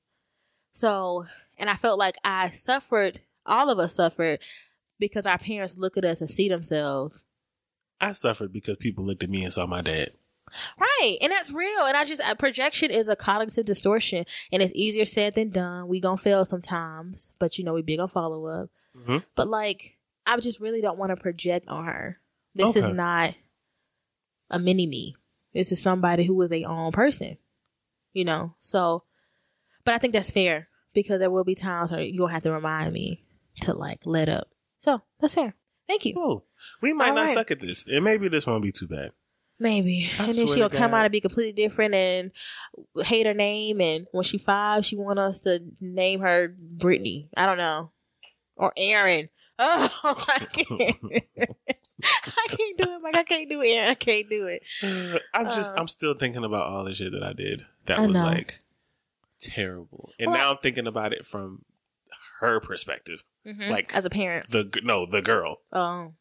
So, 0.72 1.26
and 1.56 1.70
I 1.70 1.74
felt 1.74 1.98
like 1.98 2.16
I 2.24 2.50
suffered, 2.50 3.20
all 3.44 3.70
of 3.70 3.78
us 3.78 3.94
suffered 3.94 4.40
because 4.98 5.26
our 5.26 5.38
parents 5.38 5.78
look 5.78 5.96
at 5.96 6.04
us 6.04 6.20
and 6.20 6.30
see 6.30 6.48
themselves. 6.48 7.24
I 8.00 8.12
suffered 8.12 8.52
because 8.52 8.76
people 8.76 9.04
looked 9.04 9.22
at 9.22 9.30
me 9.30 9.44
and 9.44 9.52
saw 9.52 9.66
my 9.66 9.80
dad. 9.80 10.10
Right. 10.78 11.16
And 11.20 11.32
that's 11.32 11.52
real. 11.52 11.84
And 11.86 11.96
I 11.96 12.04
just, 12.04 12.22
uh, 12.22 12.34
projection 12.34 12.90
is 12.90 13.08
a 13.08 13.16
cognitive 13.16 13.64
distortion 13.64 14.24
and 14.52 14.62
it's 14.62 14.72
easier 14.74 15.04
said 15.04 15.34
than 15.34 15.50
done. 15.50 15.88
We 15.88 16.00
gonna 16.00 16.16
fail 16.16 16.44
sometimes, 16.44 17.32
but 17.38 17.58
you 17.58 17.64
know, 17.64 17.74
we 17.74 17.82
big 17.82 18.00
on 18.00 18.08
follow 18.08 18.46
up. 18.46 18.70
Mhm. 18.96 19.24
But 19.34 19.48
like, 19.48 19.96
I 20.26 20.36
just 20.38 20.60
really 20.60 20.80
don't 20.80 20.98
want 20.98 21.10
to 21.10 21.16
project 21.16 21.68
on 21.68 21.84
her. 21.84 22.20
This 22.54 22.74
is 22.76 22.92
not 22.94 23.34
a 24.50 24.58
mini 24.58 24.86
me. 24.86 25.14
This 25.52 25.72
is 25.72 25.80
somebody 25.82 26.24
who 26.24 26.40
is 26.42 26.52
a 26.52 26.64
own 26.64 26.92
person, 26.92 27.36
you 28.12 28.24
know? 28.24 28.54
So, 28.60 29.04
but 29.84 29.94
I 29.94 29.98
think 29.98 30.12
that's 30.14 30.30
fair 30.30 30.68
because 30.94 31.18
there 31.18 31.30
will 31.30 31.44
be 31.44 31.54
times 31.54 31.92
where 31.92 32.00
you'll 32.02 32.26
have 32.28 32.42
to 32.44 32.52
remind 32.52 32.92
me 32.92 33.24
to 33.62 33.74
like 33.74 34.00
let 34.04 34.28
up. 34.28 34.48
So 34.80 35.02
that's 35.20 35.34
fair. 35.34 35.54
Thank 35.88 36.04
you. 36.04 36.14
Oh, 36.16 36.44
we 36.80 36.92
might 36.92 37.10
All 37.10 37.14
not 37.16 37.20
right. 37.22 37.30
suck 37.30 37.50
at 37.50 37.60
this, 37.60 37.84
and 37.86 38.04
maybe 38.04 38.28
this 38.28 38.46
won't 38.46 38.62
be 38.62 38.72
too 38.72 38.88
bad. 38.88 39.12
Maybe. 39.58 40.08
I 40.18 40.24
and 40.24 40.32
then 40.34 40.46
she'll 40.48 40.68
come 40.68 40.90
God. 40.90 40.96
out 40.98 41.04
and 41.06 41.12
be 41.12 41.20
completely 41.20 41.52
different 41.52 41.94
and 41.94 42.30
hate 43.04 43.26
her 43.26 43.32
name. 43.34 43.80
And 43.80 44.06
when 44.12 44.24
she 44.24 44.36
five, 44.38 44.84
she 44.84 44.96
want 44.96 45.18
us 45.18 45.40
to 45.42 45.60
name 45.80 46.20
her 46.20 46.54
Brittany. 46.58 47.28
I 47.36 47.46
don't 47.46 47.58
know. 47.58 47.92
Or 48.56 48.72
Aaron. 48.76 49.28
Oh, 49.58 49.88
I 50.04 50.44
can't. 50.52 51.24
I 52.04 52.46
can't 52.48 52.76
do 52.78 52.84
it, 52.84 53.00
Mike. 53.02 53.14
I 53.16 53.22
can't 53.22 53.48
do 53.48 53.62
it, 53.62 53.68
Aaron. 53.68 53.88
I 53.88 53.94
can't 53.94 54.28
do 54.28 54.46
it. 54.48 55.22
I'm 55.34 55.46
just, 55.46 55.72
Uh, 55.72 55.76
I'm 55.78 55.88
still 55.88 56.12
thinking 56.12 56.44
about 56.44 56.64
all 56.64 56.84
the 56.84 56.92
shit 56.92 57.12
that 57.12 57.22
I 57.22 57.32
did. 57.32 57.64
That 57.86 57.98
I 57.98 58.02
was 58.02 58.10
know. 58.10 58.26
like 58.26 58.60
terrible, 59.40 60.10
and 60.18 60.30
Well, 60.30 60.38
now 60.38 60.50
I'm 60.50 60.58
thinking 60.58 60.86
about 60.86 61.14
it 61.14 61.24
from 61.24 61.64
her 62.40 62.60
perspective. 62.60 63.24
Mhm. 63.46 63.70
Like- 63.70 63.94
as 63.96 64.04
a 64.04 64.10
parent. 64.10 64.50
The 64.50 64.68
no, 64.82 65.06
the 65.06 65.22
girl. 65.22 65.60
Oh, 65.72 66.12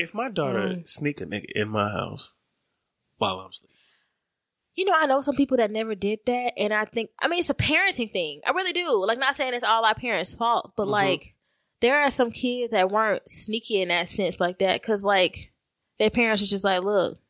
If 0.00 0.14
my 0.14 0.30
daughter 0.30 0.68
Mm. 0.78 0.88
sneak 0.88 1.20
a 1.20 1.26
nigga 1.26 1.46
in 1.54 1.68
my 1.68 1.90
house 1.90 2.32
while 3.18 3.38
I'm 3.40 3.52
sleeping, 3.52 3.76
you 4.76 4.84
know, 4.86 4.94
I 4.94 5.04
know 5.06 5.20
some 5.20 5.36
people 5.36 5.58
that 5.58 5.70
never 5.70 5.94
did 5.94 6.20
that, 6.26 6.52
and 6.56 6.72
I 6.72 6.86
think, 6.86 7.10
I 7.18 7.28
mean, 7.28 7.40
it's 7.40 7.50
a 7.50 7.54
parenting 7.54 8.10
thing. 8.12 8.40
I 8.46 8.50
really 8.52 8.72
do. 8.72 9.04
Like, 9.04 9.18
not 9.18 9.36
saying 9.36 9.52
it's 9.52 9.64
all 9.64 9.84
our 9.84 9.94
parents' 9.94 10.34
fault, 10.34 10.72
but 10.76 10.86
Mhm. 10.86 10.90
like, 10.90 11.34
there 11.80 12.00
are 12.00 12.10
some 12.10 12.30
kids 12.30 12.70
that 12.70 12.90
weren't 12.90 13.28
sneaky 13.28 13.82
in 13.82 13.88
that 13.88 14.08
sense, 14.08 14.40
like 14.40 14.58
that, 14.58 14.80
because 14.80 15.02
like 15.04 15.52
their 15.98 16.10
parents 16.10 16.40
was 16.40 16.50
just 16.50 16.64
like, 16.64 16.82
"Look, 16.82 17.20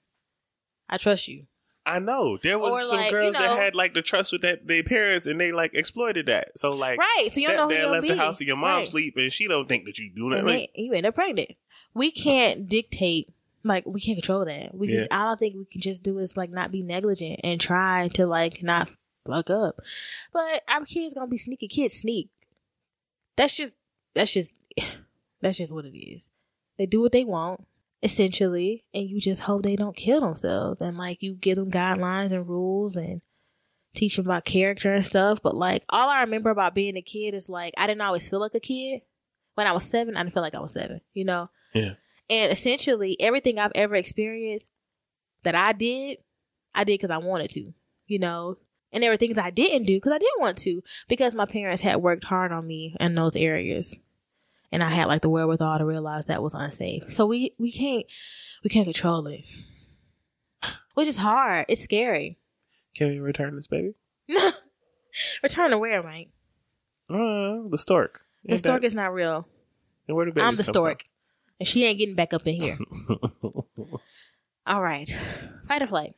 I 0.89 0.97
trust 0.97 1.27
you." 1.29 1.47
I 1.87 1.99
know 1.99 2.39
there 2.43 2.59
was 2.59 2.75
Or, 2.75 2.83
some 2.85 2.99
like, 2.99 3.07
you 3.07 3.17
girls 3.19 3.33
that 3.35 3.59
had 3.59 3.75
like 3.75 3.95
the 3.95 4.03
trust 4.03 4.33
with 4.33 4.43
that 4.43 4.67
their 4.67 4.83
parents, 4.83 5.27
and 5.27 5.41
they 5.41 5.51
like 5.51 5.73
exploited 5.75 6.27
that. 6.27 6.59
So 6.59 6.75
like, 6.75 6.99
Right, 6.99 7.29
so 7.31 7.41
you 7.41 7.49
don't 7.49 7.57
know 7.57 7.69
who 7.75 7.81
you'll 7.81 7.91
left 7.91 8.07
the 8.07 8.17
house 8.17 8.39
and 8.41 8.49
your 8.49 8.57
mom 8.57 8.79
Right. 8.79 8.87
sleep, 8.87 9.17
and 9.17 9.33
she 9.33 9.49
don't 9.49 9.67
think 9.69 9.87
that 9.87 9.99
you 9.99 10.11
do 10.15 10.31
that. 10.31 10.45
Like, 10.45 10.71
you 10.75 10.93
end 10.93 11.07
up 11.07 11.15
pregnant. 11.15 11.53
We 11.95 12.11
can't 12.11 12.69
dictate. 12.69 13.29
Like 13.63 13.85
we 13.87 14.01
can't 14.01 14.17
control 14.17 14.45
that. 14.45 14.75
We 14.75 14.89
Yeah. 14.89 15.07
can, 15.07 15.09
I 15.13 15.35
think 15.37 15.55
we 15.57 15.65
can 15.65 15.81
just 15.81 16.03
do 16.03 16.19
is 16.19 16.37
like 16.37 16.51
not 16.51 16.71
be 16.71 16.83
negligent 16.83 17.41
and 17.45 17.61
try 17.61 18.09
to 18.15 18.27
like 18.27 18.63
not 18.63 18.89
fuck 19.27 19.51
up. 19.51 19.81
But 20.33 20.63
our 20.69 20.85
kids 20.85 21.15
gonna 21.15 21.27
be 21.27 21.39
sneaky. 21.39 21.69
Kids 21.69 21.95
sneak. 21.95 22.29
That's 23.37 23.57
just 23.57 23.79
that's 24.15 24.33
just 24.33 24.55
that's 25.41 25.59
just 25.59 25.73
what 25.73 25.85
it 25.85 25.97
is. 25.99 26.31
They 26.79 26.87
do 26.87 27.03
what 27.03 27.13
they 27.13 27.25
want 27.25 27.67
essentially, 28.03 28.85
and 28.95 29.09
you 29.09 29.21
just 29.21 29.43
hope 29.43 29.63
they 29.63 29.77
don't 29.77 29.97
kill 29.97 30.21
themselves. 30.21 30.81
And 30.81 30.97
like 30.97 31.23
you 31.23 31.35
give 31.35 31.57
them 31.57 31.71
guidelines 31.71 32.33
and 32.33 32.49
rules 32.49 32.97
and 32.97 33.21
teach 33.95 34.17
them 34.17 34.27
about 34.27 34.45
character 34.45 34.93
and 34.95 35.05
stuff. 35.05 35.41
But 35.43 35.55
like 35.55 35.85
all 35.89 36.09
I 36.09 36.21
remember 36.21 36.51
about 36.51 36.75
being 36.75 36.97
a 36.97 37.03
kid 37.03 37.35
is 37.35 37.49
like 37.49 37.75
I 37.77 37.87
didn't 37.87 38.03
always 38.03 38.29
feel 38.29 38.41
like 38.41 38.55
a 38.55 38.61
kid. 38.61 39.03
When 39.55 39.67
I 39.67 39.73
was 39.73 39.85
seven, 39.85 40.17
I 40.17 40.23
didn't 40.23 40.35
feel 40.35 40.43
like 40.43 40.55
I 40.55 40.61
was 40.61 40.75
seven. 40.75 41.01
You 41.13 41.25
know. 41.25 41.51
yeah, 41.75 41.95
And 42.29 42.53
essentially, 42.53 43.17
everything 43.21 43.59
I've 43.59 43.73
ever 43.75 43.95
experienced 43.97 44.71
that 45.43 45.55
I 45.55 45.73
did, 45.73 46.19
I 46.75 46.85
did 46.85 46.95
because 46.95 47.11
I 47.11 47.19
wanted 47.19 47.51
to, 47.51 47.73
you 48.07 48.19
know. 48.19 48.57
And 48.93 49.03
there 49.03 49.11
were 49.11 49.17
things 49.17 49.39
I 49.39 49.51
didn't 49.51 49.87
do 49.87 49.97
because 49.97 50.13
I 50.13 50.19
didn't 50.19 50.41
want 50.41 50.59
to 50.59 50.83
because 51.09 51.35
my 51.35 51.47
parents 51.47 51.83
had 51.83 51.97
worked 51.97 52.25
hard 52.25 52.51
on 52.51 52.67
me 52.67 52.97
in 52.99 53.15
those 53.15 53.37
areas, 53.37 53.97
and 54.73 54.83
I 54.83 54.91
had 54.91 55.07
like 55.07 55.23
the 55.23 55.29
wherewithal 55.29 55.79
to 55.79 55.85
realize 55.85 56.27
that 56.27 56.43
was 56.43 56.55
unsafe. 56.55 57.05
So 57.13 57.27
we 57.27 57.55
we 57.59 57.71
can't 57.73 58.07
we 58.65 58.71
can't 58.71 58.87
control 58.87 59.27
it, 59.27 59.43
which 60.95 61.09
is 61.09 61.17
hard. 61.19 61.67
It's 61.69 61.83
scary. 61.83 62.39
can 62.95 63.09
we 63.09 63.19
return 63.19 63.57
this 63.57 63.67
baby? 63.67 63.95
No, 64.29 64.51
Return 65.43 65.71
to 65.71 65.79
where, 65.79 66.03
Mike? 66.03 66.29
Uh, 67.09 67.67
the 67.69 67.77
stork. 67.79 68.25
The 68.45 68.57
stork 68.59 68.83
that- 68.83 68.87
is 68.87 68.95
not 68.95 69.13
real. 69.13 69.47
and 70.07 70.17
where 70.17 70.27
the 70.27 70.33
babies 70.33 70.47
I'm 70.47 70.55
the 70.55 70.63
come 70.65 70.73
stork, 70.73 71.05
and 71.59 71.67
she 71.69 71.85
ain't 71.85 71.99
getting 71.99 72.15
back 72.15 72.33
up 72.33 72.47
in 72.47 72.61
here. 72.61 72.79
All 74.67 74.83
right. 74.83 75.11
Fight 75.69 75.83
or 75.83 75.87
flight. 75.89 76.15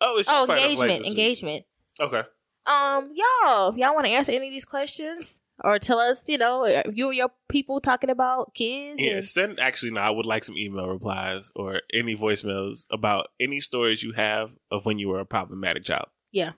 Oh, 0.00 0.18
it's 0.18 0.28
Oh, 0.30 0.46
fight 0.46 0.58
or 0.70 0.76
flight 0.76 0.90
engagement. 0.90 1.06
Engagement. 1.06 1.64
Okay. 2.00 2.22
Um, 2.66 3.12
y'all, 3.14 3.76
y'all 3.78 3.94
want 3.94 4.06
to 4.06 4.12
answer 4.12 4.32
any 4.32 4.46
of 4.48 4.52
these 4.52 4.64
questions 4.64 5.40
or 5.62 5.78
tell 5.78 5.98
us, 5.98 6.28
you 6.28 6.38
know, 6.38 6.64
uh, 6.66 6.82
you 6.92 7.08
or 7.08 7.12
your 7.12 7.30
people 7.48 7.80
talking 7.80 8.10
about 8.10 8.54
kids. 8.54 9.00
Yeah, 9.02 9.14
and- 9.14 9.24
send 9.24 9.60
actually 9.60 9.92
no, 9.92 10.00
I 10.00 10.10
would 10.10 10.26
like 10.26 10.44
some 10.44 10.56
email 10.56 10.88
replies 10.88 11.50
or 11.54 11.80
any 11.92 12.14
voicemails 12.16 12.86
about 12.90 13.28
any 13.38 13.60
stories 13.60 14.02
you 14.02 14.12
have 14.12 14.50
of 14.70 14.84
when 14.86 14.98
you 14.98 15.08
were 15.08 15.20
a 15.20 15.26
problematic 15.26 15.84
child. 15.84 16.06
yeah. 16.30 16.52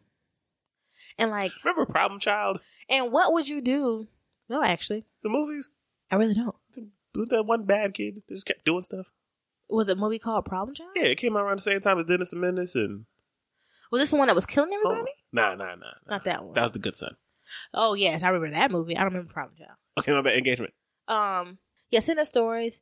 And 1.18 1.30
like, 1.30 1.52
Remember 1.62 1.84
Problem 1.84 2.18
Child? 2.20 2.60
and 2.88 3.12
what 3.12 3.32
would 3.34 3.46
you 3.46 3.60
do? 3.60 4.08
No, 4.48 4.62
actually, 4.62 5.04
The 5.22 5.28
movies? 5.28 5.70
I 6.10 6.16
really 6.16 6.34
don't. 6.34 6.56
That 7.28 7.44
one 7.44 7.64
bad 7.64 7.92
kid 7.94 8.22
just 8.28 8.46
kept 8.46 8.64
doing 8.64 8.80
stuff. 8.80 9.12
Was 9.68 9.88
it 9.88 9.98
a 9.98 10.00
movie 10.00 10.18
called 10.18 10.46
Problem 10.46 10.74
Child? 10.74 10.90
Yeah, 10.96 11.04
it 11.04 11.18
came 11.18 11.36
out 11.36 11.44
around 11.44 11.58
the 11.58 11.62
same 11.62 11.80
time 11.80 11.98
as 11.98 12.06
Dennis 12.06 12.30
the 12.30 12.36
Menace 12.36 12.74
and 12.74 13.04
Was 13.90 14.00
this 14.00 14.10
the 14.10 14.16
one 14.16 14.28
that 14.28 14.34
was 14.34 14.46
killing 14.46 14.70
oh, 14.72 14.90
everybody? 14.90 15.12
nah, 15.32 15.54
nah, 15.54 15.66
nah, 15.66 15.74
nah. 15.76 16.10
Not 16.10 16.24
that 16.24 16.44
one. 16.44 16.54
That 16.54 16.62
was 16.62 16.72
the 16.72 16.78
good 16.78 16.96
son. 16.96 17.16
Oh 17.74 17.94
yes, 17.94 18.22
I 18.22 18.28
remember 18.28 18.54
that 18.56 18.70
movie. 18.70 18.96
I 18.96 19.00
don't 19.02 19.12
remember 19.12 19.32
Problem 19.32 19.56
Child. 19.56 19.76
Okay, 20.00 20.12
my 20.12 20.22
bad. 20.22 20.36
Engagement. 20.38 20.72
um 21.08 21.58
yeah 21.90 22.00
send 22.00 22.18
us 22.18 22.28
stories 22.28 22.80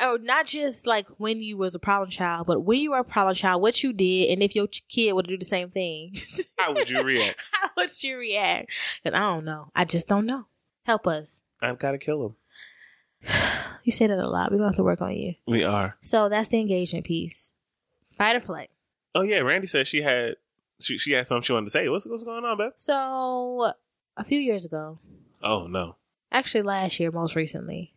or 0.00 0.18
not 0.18 0.46
just 0.46 0.86
like 0.86 1.08
when 1.18 1.42
you 1.42 1.56
was 1.56 1.74
a 1.74 1.78
problem 1.80 2.08
child 2.08 2.46
but 2.46 2.60
when 2.60 2.78
you 2.80 2.92
were 2.92 2.98
a 2.98 3.04
problem 3.04 3.34
child 3.34 3.60
what 3.60 3.82
you 3.82 3.92
did 3.92 4.30
and 4.30 4.42
if 4.42 4.54
your 4.54 4.68
kid 4.88 5.12
would 5.12 5.26
do 5.26 5.36
the 5.36 5.44
same 5.44 5.68
thing 5.70 6.12
How 6.58 6.72
would 6.72 6.88
you 6.88 7.02
react? 7.02 7.36
how 7.52 7.70
would 7.76 8.02
you 8.04 8.16
react 8.16 8.70
because 9.02 9.16
i 9.16 9.20
don't 9.20 9.44
know 9.44 9.70
i 9.74 9.84
just 9.84 10.06
don't 10.06 10.26
know 10.26 10.46
help 10.84 11.06
us 11.08 11.40
I've 11.60 11.78
got 11.78 11.92
to 11.92 11.98
kill 11.98 12.24
him. 12.26 13.28
you 13.84 13.90
say 13.92 14.06
that 14.06 14.18
a 14.18 14.28
lot 14.28 14.50
we're 14.52 14.58
gonna 14.58 14.68
have 14.70 14.76
to 14.76 14.84
work 14.84 15.00
on 15.00 15.12
you 15.12 15.34
We 15.46 15.64
are. 15.64 15.96
so 16.00 16.28
that's 16.28 16.48
the 16.48 16.60
engagement 16.60 17.04
piece 17.06 17.52
fight 18.16 18.36
or 18.36 18.40
flight 18.40 18.70
Oh 19.14 19.22
yeah, 19.22 19.40
Randy 19.40 19.66
said 19.66 19.86
she 19.86 20.02
had 20.02 20.36
she 20.80 20.96
she 20.98 21.12
had 21.12 21.26
something 21.26 21.42
she 21.42 21.52
wanted 21.52 21.66
to 21.66 21.70
say. 21.70 21.86
What's 21.88 22.06
what's 22.06 22.22
going 22.22 22.44
on, 22.46 22.56
babe? 22.56 22.72
so 22.76 23.72
a 24.16 24.24
few 24.24 24.38
years 24.40 24.64
ago 24.64 24.98
Oh 25.42 25.66
no. 25.66 25.96
actually 26.30 26.62
last 26.62 26.98
year 27.00 27.10
most 27.10 27.34
recently 27.36 27.94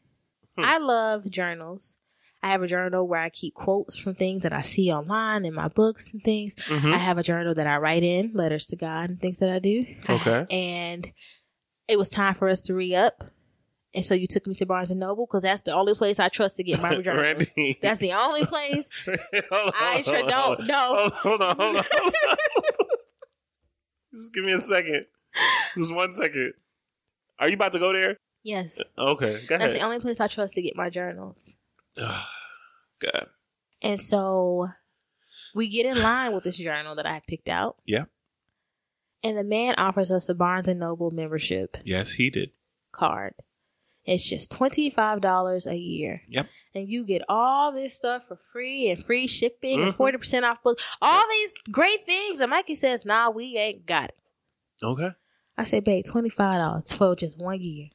Hmm. 0.58 0.64
i 0.64 0.78
love 0.78 1.30
journals 1.30 1.98
i 2.42 2.48
have 2.50 2.62
a 2.64 2.68
journal 2.68 3.06
where 3.08 3.20
i 3.20 3.30
keep 3.30 3.54
quotes 3.54 3.98
from 3.98 4.16
things 4.16 4.42
that 4.44 4.54
i 4.54 4.62
see 4.62 4.90
online 4.92 5.44
in 5.46 5.54
my 5.54 5.68
books 5.68 6.12
and 6.14 6.24
things 6.24 6.56
Mhm. 6.56 6.94
i 6.94 6.98
have 6.98 7.18
a 7.18 7.24
journal 7.24 7.54
that 7.56 7.68
i 7.68 7.76
write 7.78 8.04
in 8.04 8.32
letters 8.34 8.66
to 8.68 8.76
god 8.78 9.10
and 9.10 9.20
things 9.20 9.40
that 9.40 9.50
i 9.50 9.60
do 9.60 9.86
Okay. 10.10 10.46
and 10.50 11.12
it 11.90 11.98
was 12.00 12.10
time 12.10 12.36
for 12.36 12.48
us 12.48 12.62
to 12.62 12.74
re-up 12.74 13.26
and 13.94 14.06
so 14.06 14.14
you 14.14 14.28
took 14.28 14.48
me 14.48 14.54
to 14.54 14.66
barnes 14.66 14.92
and 14.92 15.00
noble 15.02 15.26
because 15.26 15.44
that's 15.44 15.62
the 15.64 15.72
only 15.74 15.94
place 15.94 16.20
i 16.22 16.30
trust 16.30 16.56
to 16.56 16.64
get 16.64 16.82
my 16.82 17.02
journals 17.02 17.52
that's 17.82 18.00
the 18.00 18.14
only 18.14 18.46
place 18.46 18.90
on, 19.08 19.14
I 19.52 20.02
sure 20.06 20.16
hold 20.16 20.32
on, 20.32 20.58
don't 20.58 20.68
know. 20.68 21.10
Hold 21.22 21.42
on, 21.42 21.56
hold 21.58 21.76
on, 21.78 21.84
hold 21.92 22.14
on. 22.80 22.88
Just 24.14 24.34
give 24.34 24.46
me 24.46 24.54
a 24.54 24.60
second. 24.60 25.06
Just 25.78 25.94
one 25.94 26.12
second. 26.12 26.54
Are 27.40 27.48
you 27.50 27.56
about 27.56 27.72
to 27.74 27.80
go 27.80 27.92
there? 27.94 28.18
yes 28.44 28.80
Okay, 28.98 29.42
go 29.48 29.58
that's 29.58 29.64
ahead. 29.72 29.76
the 29.76 29.82
only 29.84 30.00
place 30.00 30.20
i 30.20 30.28
trust 30.28 30.54
to 30.54 30.62
get 30.62 30.76
my 30.76 30.88
journals 30.90 31.56
God. 31.98 33.28
and 33.82 34.00
so 34.00 34.70
we 35.56 35.68
get 35.68 35.86
in 35.86 36.02
line 36.02 36.34
with 36.34 36.44
this 36.44 36.58
journal 36.58 36.96
that 36.96 37.08
i 37.08 37.22
picked 37.28 37.50
out 37.50 37.78
Yeah. 37.86 38.06
and 39.24 39.36
the 39.38 39.44
man 39.44 39.76
offers 39.80 40.12
us 40.12 40.30
a 40.30 40.36
Barnes 40.36 40.68
and 40.68 40.80
Noble 40.80 41.10
membership 41.12 41.78
Yes, 41.84 42.14
he 42.14 42.30
did. 42.30 42.52
card. 42.92 43.34
It's 44.06 44.30
just 44.30 44.52
twenty 44.52 44.92
five 44.92 45.20
dollars 45.22 45.66
a 45.66 45.76
year, 45.76 46.22
Yep. 46.30 46.48
and 46.76 46.88
you 46.88 47.04
get 47.04 47.24
all 47.28 47.72
this 47.72 47.96
stuff 47.96 48.22
for 48.28 48.38
free 48.54 48.92
and 48.92 49.04
free 49.04 49.26
shipping 49.26 49.82
and 49.82 49.94
Mhm. 49.94 49.98
forty 49.98 50.18
percent 50.20 50.46
off 50.46 50.62
books. 50.62 50.86
All 51.02 51.24
these 51.28 51.52
great 51.72 52.06
things, 52.06 52.40
and 52.40 52.52
Mikey 52.52 52.76
says, 52.76 53.04
"Nah, 53.04 53.32
we 53.32 53.58
ain't 53.58 53.88
got 53.88 54.10
it." 54.10 54.18
Okay. 54.84 55.10
I 55.58 55.64
say, 55.64 55.80
"Babe, 55.80 56.04
twenty 56.06 56.30
five 56.30 56.60
dollars 56.60 56.94
for 56.94 57.16
just 57.16 57.38
one 57.38 57.62
year." 57.62 57.90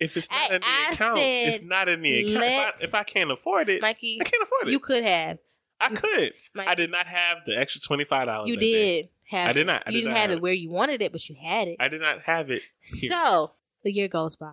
If 0.00 0.16
it's 0.16 0.30
not 0.30 0.50
I- 0.50 0.54
in 0.54 0.60
the 0.60 0.66
I 0.66 0.88
account, 0.92 1.18
said, 1.18 1.48
it's 1.48 1.62
not 1.62 1.88
in 1.88 2.02
the 2.02 2.20
account. 2.20 2.44
If 2.44 2.52
I, 2.82 2.84
if 2.84 2.94
I 2.94 3.02
can't 3.02 3.30
afford 3.32 3.68
it, 3.68 3.82
Mikey, 3.82 4.18
I 4.20 4.24
can't 4.24 4.42
afford 4.42 4.68
it. 4.68 4.70
you 4.72 4.78
could 4.80 5.02
have. 5.04 5.38
I 5.80 5.88
could. 5.90 6.32
Mikey, 6.54 6.68
I 6.68 6.74
did 6.74 6.90
not 6.90 7.06
have 7.06 7.38
the 7.46 7.56
extra 7.58 7.80
twenty 7.80 8.04
five 8.04 8.26
dollars. 8.26 8.48
You 8.48 8.56
did 8.56 9.08
have. 9.28 9.50
I 9.50 9.52
did 9.52 9.60
it. 9.62 9.66
not. 9.66 9.82
I 9.86 9.90
you 9.90 9.96
did 9.96 10.00
didn't 10.02 10.12
not 10.12 10.18
have 10.20 10.30
have 10.30 10.38
it 10.38 10.42
where 10.42 10.52
you 10.52 10.70
wanted 10.70 11.02
it, 11.02 11.12
but 11.12 11.28
you 11.28 11.36
had 11.40 11.68
it. 11.68 11.76
I 11.80 11.88
did 11.88 12.00
not 12.00 12.22
have 12.22 12.50
it. 12.50 12.62
here. 12.80 13.10
So 13.10 13.52
the 13.82 13.92
year 13.92 14.08
goes 14.08 14.36
by. 14.36 14.52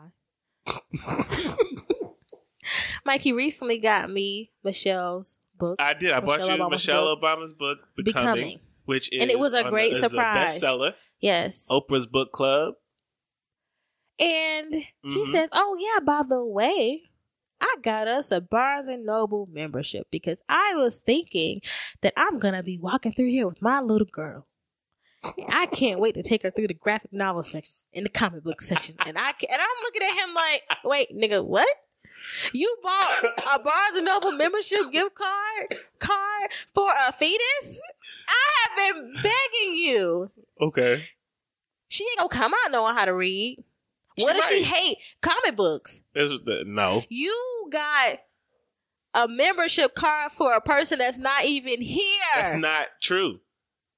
Mikey 3.06 3.34
recently 3.34 3.78
got 3.78 4.10
me 4.10 4.52
Michelle's 4.64 5.38
book. 5.58 5.76
I 5.80 5.94
did. 5.94 6.12
I 6.12 6.20
bought 6.22 6.40
Michelle 6.40 6.58
you 6.58 6.64
Obama's 6.64 6.72
Michelle 6.72 7.18
Obama's 7.18 7.54
book, 7.54 7.78
Becoming, 7.96 8.34
Becoming. 8.36 8.60
which 8.86 9.14
is 9.14 9.22
And 9.22 9.30
it 9.30 9.38
was 9.38 9.54
a 9.54 9.64
great 9.70 9.94
the, 9.94 10.10
surprise. 10.10 10.62
a 10.62 10.66
bestseller. 10.66 10.94
Yes. 11.20 11.68
Oprah's 11.70 12.08
book 12.08 12.32
club. 12.32 12.76
And 14.18 14.74
he 15.04 15.24
Mhm. 15.26 15.28
says, 15.28 15.50
"Oh 15.52 15.76
yeah, 15.80 16.00
by 16.00 16.24
the 16.24 16.46
way, 16.46 17.04
I 17.60 17.76
got 17.82 18.08
us 18.08 18.32
a 18.32 18.40
Barnes 18.40 18.88
and 18.88 19.06
Noble 19.06 19.48
membership 19.52 20.08
because 20.12 20.42
I 20.48 20.74
was 20.76 21.00
thinking 21.00 21.62
that 22.02 22.14
I'm 22.16 22.40
gonna 22.40 22.64
be 22.64 22.78
walking 22.78 23.14
through 23.14 23.30
here 23.32 23.48
with 23.48 23.62
my 23.62 23.82
little 23.82 24.08
girl. 24.08 24.48
I 25.50 25.66
can't 25.66 26.00
wait 26.00 26.14
to 26.16 26.24
take 26.24 26.44
her 26.44 26.52
through 26.52 26.68
the 26.68 26.74
graphic 26.76 27.12
novel 27.12 27.42
sections 27.44 27.86
and 27.94 28.06
the 28.06 28.10
comic 28.12 28.44
book 28.44 28.62
sections. 28.62 28.96
And 29.06 29.18
I 29.18 29.32
can, 29.32 29.50
and 29.52 29.60
I'm 29.62 29.84
looking 29.84 30.04
at 30.04 30.14
him 30.14 30.34
like, 30.36 30.62
wait, 30.84 31.10
nigga, 31.16 31.44
what? 31.44 31.68
You 32.54 32.76
bought 32.84 33.24
a 33.56 33.60
Barnes 33.60 33.98
and 33.98 34.06
Noble 34.06 34.34
membership 34.34 34.92
gift 34.92 35.16
card 35.16 35.80
card 36.00 36.52
for 36.74 36.90
a 37.08 37.12
fetus? 37.12 37.82
I 38.28 38.68
have 38.70 38.96
been 38.96 39.14
begging 39.16 39.76
you. 39.76 40.32
Okay. 40.62 41.04
She 41.88 42.04
ain't 42.04 42.18
gonna 42.18 42.30
come 42.30 42.54
out 42.54 42.72
knowing 42.72 42.96
how 42.96 43.06
to 43.06 43.14
read. 43.14 43.64
What 44.18 44.34
She 44.36 44.40
does 44.42 44.50
she 44.50 44.64
hate? 44.64 44.98
Comic 45.22 45.56
books. 45.56 46.02
This 46.14 46.32
is 46.32 46.42
the 46.42 46.64
no. 46.66 47.04
You 47.10 47.70
got 47.72 48.20
a 49.14 49.28
membership 49.28 49.94
card 49.96 50.32
for 50.32 50.56
a 50.56 50.62
person 50.62 51.00
that's 51.00 51.18
not 51.20 51.46
even 51.46 51.82
here. 51.82 52.22
That's 52.36 52.56
not 52.56 52.88
true. 53.02 53.40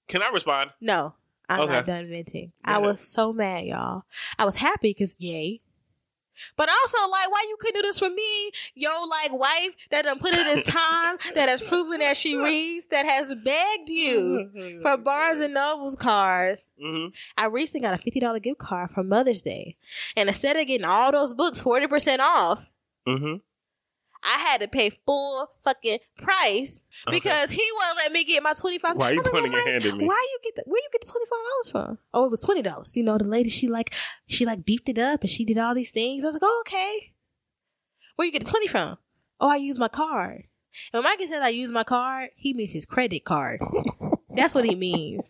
Can 0.07 0.21
I 0.21 0.29
respond? 0.29 0.71
no, 0.81 1.15
I'm 1.49 1.61
Okay. 1.61 1.73
not 1.73 1.85
done 1.85 2.09
venting. 2.09 2.51
Go 2.65 2.71
I 2.73 2.77
was 2.79 2.99
so 2.99 3.33
mad, 3.33 3.65
y'all. 3.65 4.03
I 4.39 4.45
was 4.45 4.55
happy 4.57 4.91
because 4.97 5.15
yay. 5.19 5.61
But 6.55 6.69
also, 6.69 6.97
like, 7.11 7.31
why 7.31 7.45
you 7.47 7.57
couldn't 7.59 7.81
do 7.81 7.87
this 7.87 7.99
for 7.99 8.09
me? 8.09 8.51
Yo, 8.75 8.89
like, 9.03 9.31
wife 9.31 9.71
that 9.91 10.05
done 10.05 10.19
put 10.19 10.35
in 10.37 10.45
this 10.45 10.63
time, 10.65 11.17
that 11.35 11.49
has 11.49 11.61
proven 11.61 11.99
that 11.99 12.17
she 12.17 12.35
reads, 12.35 12.87
that 12.87 13.05
has 13.05 13.33
begged 13.43 13.89
you 13.89 14.79
for 14.81 14.97
Barnes 14.97 15.39
and 15.39 15.53
Noble's 15.53 15.95
cards. 15.95 16.61
hmm 16.81 17.07
I 17.37 17.45
recently 17.45 17.85
got 17.87 17.93
a 17.93 17.97
fifty 17.97 18.19
dollar 18.19 18.39
gift 18.39 18.59
card 18.59 18.91
for 18.91 19.03
Mother's 19.03 19.41
Day, 19.41 19.75
and 20.15 20.29
instead 20.29 20.55
of 20.57 20.67
getting 20.67 20.85
all 20.85 21.11
those 21.11 21.33
books 21.33 21.59
forty 21.61 21.87
percent 21.87 22.21
off, 22.21 22.69
hmm 23.05 23.35
I 24.27 24.39
had 24.39 24.59
to 24.61 24.67
pay 24.67 24.89
full 25.05 25.49
fucking 25.63 25.99
price 26.17 26.81
Okay. 27.07 27.17
because 27.17 27.49
he 27.51 27.63
wouldn't 27.75 27.97
let 27.97 28.11
me 28.11 28.23
get 28.25 28.43
my 28.43 28.53
twenty 28.53 28.77
five. 28.77 28.97
Why 28.97 29.11
are 29.11 29.13
you 29.13 29.23
pointing 29.23 29.53
your 29.53 29.65
hand 29.65 29.85
at 29.85 29.95
me? 29.95 30.05
Why 30.05 30.27
you 30.31 30.39
get 30.43 30.55
the, 30.57 30.63
where 30.69 30.81
you 30.81 30.89
get 30.91 31.01
the 31.01 31.11
twenty 31.11 31.25
five 31.25 31.39
dollars 31.49 31.71
from? 31.71 31.97
Oh, 32.13 32.25
it 32.25 32.31
was 32.31 32.41
twenty 32.41 32.61
dollars. 32.61 32.95
You 32.97 33.03
know, 33.03 33.17
the 33.17 33.23
lady 33.23 33.49
she 33.49 33.67
like 33.67 33.93
she 34.27 34.45
like 34.45 34.65
beefed 34.65 34.89
it 34.89 34.97
up 34.97 35.21
and 35.21 35.29
she 35.29 35.45
did 35.45 35.57
all 35.57 35.73
these 35.73 35.91
things. 35.91 36.23
I 36.23 36.27
was 36.27 36.35
like, 36.35 36.41
oh 36.43 36.63
okay. 36.67 37.13
Where 38.17 38.25
you 38.25 38.31
get 38.31 38.43
the 38.45 38.49
twenty 38.51 38.67
from? 38.67 38.97
Oh, 39.39 39.49
I 39.49 39.55
use 39.57 39.79
my 39.79 39.87
card. 39.87 40.43
And 40.93 41.03
when 41.03 41.03
Mikey 41.03 41.25
says 41.27 41.41
I 41.41 41.49
use 41.49 41.71
my 41.71 41.83
card, 41.83 42.29
he 42.35 42.53
means 42.53 42.73
his 42.73 42.85
credit 42.85 43.23
card. 43.23 43.59
That's 44.29 44.53
what 44.53 44.65
he 44.65 44.75
means. 44.75 45.23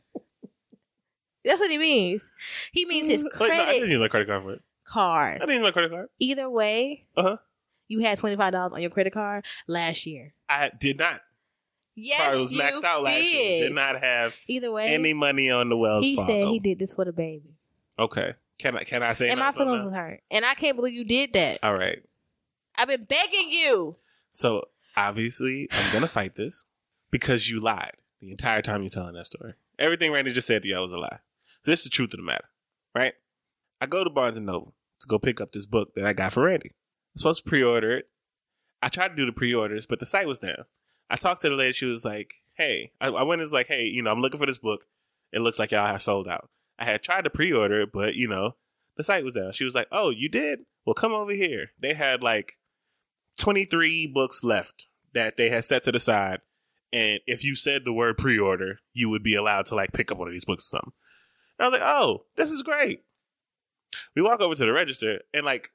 That's 1.46 1.60
what 1.62 1.72
he 1.72 1.78
means. 1.78 2.30
He 2.74 2.86
means 2.86 3.10
his 3.10 3.24
Wait, 3.24 3.50
no, 3.50 3.64
I 3.64 3.72
didn't 3.74 3.90
use 3.92 4.00
my 4.00 4.08
credit 4.10 4.28
card 4.28 4.44
for 4.44 4.54
it. 4.54 4.62
I 4.86 4.90
card. 4.90 5.40
didn't 5.42 5.56
use 5.56 5.62
my 5.64 5.72
credit 5.72 5.92
card. 5.92 6.10
Either 6.20 6.50
way, 6.50 7.06
Uh 7.16 7.24
huh. 7.24 7.38
You 7.88 8.00
had 8.02 8.18
twenty 8.18 8.36
five 8.36 8.52
dollars 8.54 8.74
on 8.74 8.82
your 8.82 8.90
credit 8.90 9.14
card 9.14 9.46
last 9.68 10.06
year. 10.06 10.34
I 10.50 10.72
did 10.78 10.98
not. 11.00 11.22
Yes, 12.00 12.24
Card 12.26 12.38
was 12.40 12.52
you 12.52 12.62
maxed 12.62 12.84
out 12.84 13.02
last 13.04 13.16
year. 13.24 13.42
did. 13.42 13.60
Did 13.70 13.74
not 13.74 14.04
have 14.04 14.36
Either 14.48 14.72
way, 14.72 14.86
any 14.88 15.14
money 15.14 15.50
on 15.50 15.70
the 15.70 15.76
Wells 15.78 16.06
he 16.06 16.16
Fargo. 16.16 16.32
said 16.32 16.44
he 16.46 16.60
did 16.60 16.78
this 16.78 16.94
for 16.94 17.06
the 17.06 17.12
baby, 17.12 17.56
Okay. 17.98 18.36
Can 18.60 18.76
I 18.78 18.84
can 18.84 19.02
I 19.04 19.14
say 19.14 19.30
and 19.30 19.40
my 19.40 19.52
feelings 19.52 19.84
was 19.84 19.94
hurt, 19.94 20.22
and 20.32 20.44
I 20.46 20.54
can't 20.56 20.76
believe 20.76 20.94
you 20.94 21.04
did 21.06 21.34
that. 21.34 21.60
All 21.64 21.76
right. 21.78 22.00
I've 22.76 22.88
been 22.88 23.04
begging 23.06 23.50
you. 23.52 23.96
So 24.32 24.66
obviously, 24.96 25.68
I'm 25.72 25.94
gonna 25.94 26.08
fight 26.08 26.36
this 26.36 26.66
because 27.12 27.50
you 27.50 27.60
lied 27.60 27.94
the 28.20 28.30
entire 28.32 28.62
time 28.62 28.82
you're 28.84 28.90
telling 28.90 29.14
that 29.16 29.26
story. 29.28 29.54
Everything 29.80 30.12
Randy 30.12 30.32
just 30.34 30.48
said 30.48 30.64
to 30.64 30.68
you 30.68 30.78
was 30.80 30.92
a 30.92 30.98
lie. 30.98 31.20
So 31.62 31.72
this 31.72 31.80
is 31.82 31.86
the 31.86 31.90
truth 31.92 32.14
of 32.14 32.18
the 32.18 32.24
matter, 32.24 32.50
right? 32.96 33.14
I 33.82 33.86
go 33.86 34.04
to 34.04 34.10
Barnes 34.10 34.38
and 34.38 34.46
Noble 34.46 34.74
to 35.00 35.08
go 35.08 35.18
pick 35.20 35.40
up 35.42 35.52
this 35.52 35.66
book 35.68 35.94
that 35.96 36.06
I 36.06 36.14
got 36.14 36.34
for 36.34 36.44
Randy. 36.44 36.74
I'm 37.18 37.20
supposed 37.20 37.44
to 37.44 37.50
pre-order 37.50 37.98
it. 37.98 38.10
I 38.82 38.90
tried 38.90 39.08
to 39.10 39.16
do 39.16 39.26
the 39.26 39.32
pre-orders, 39.32 39.88
but 39.88 40.00
the 40.00 40.06
site 40.06 40.28
was 40.28 40.38
down. 40.40 40.66
I 41.10 41.16
talked 41.16 41.42
to 41.42 41.50
the 41.50 41.56
lady. 41.56 41.74
She 41.74 41.86
was 41.86 42.06
like, 42.06 42.36
"Hey," 42.54 42.92
I, 43.02 43.08
I 43.08 43.24
went 43.24 43.42
and 43.42 43.46
was 43.46 43.54
like, 43.54 43.68
"Hey, 43.68 43.86
you 43.86 44.04
know, 44.04 44.12
I'm 44.12 44.20
looking 44.20 44.40
for 44.40 44.46
this 44.46 44.60
book. 44.60 44.86
It 45.32 45.42
looks 45.42 45.58
like 45.58 45.72
y'all 45.72 45.88
have 45.88 46.02
sold 46.02 46.28
out." 46.28 46.50
I 46.78 46.86
had 46.86 47.02
tried 47.02 47.24
to 47.24 47.32
pre-order 47.32 47.82
it, 47.82 47.92
but 47.92 48.16
you 48.16 48.28
know, 48.28 48.56
the 48.98 49.04
site 49.04 49.24
was 49.24 49.34
down. 49.34 49.52
She 49.54 49.64
was 49.64 49.74
like, 49.74 49.88
"Oh, 49.92 50.12
you 50.12 50.30
did? 50.30 50.66
Well, 50.86 50.94
come 50.94 51.14
over 51.14 51.32
here." 51.32 51.72
They 51.80 51.96
had 51.96 52.22
like 52.22 52.60
23 53.40 54.08
books 54.08 54.44
left 54.44 54.86
that 55.14 55.38
they 55.38 55.50
had 55.50 55.66
set 55.66 55.84
to 55.84 55.92
the 55.92 56.00
side 56.00 56.42
and 56.94 57.20
if 57.28 57.44
you 57.44 57.56
said 57.56 57.84
the 57.84 57.94
word 57.94 58.18
pre-order, 58.18 58.80
you 58.94 59.10
would 59.10 59.24
be 59.24 59.36
allowed 59.36 59.66
to 59.68 59.76
like 59.76 59.94
pick 59.94 60.12
up 60.12 60.18
one 60.18 60.28
of 60.28 60.34
these 60.34 60.46
books 60.46 60.68
or 60.68 60.78
something. 60.78 60.94
And 61.60 61.66
I 61.66 61.70
was 61.70 61.80
like, 61.80 61.90
oh, 61.90 62.26
this 62.36 62.52
is 62.52 62.64
great. 62.64 63.04
We 64.16 64.22
walk 64.22 64.40
over 64.40 64.56
to 64.56 64.66
the 64.66 64.72
register 64.72 65.22
and 65.34 65.46
like 65.46 65.72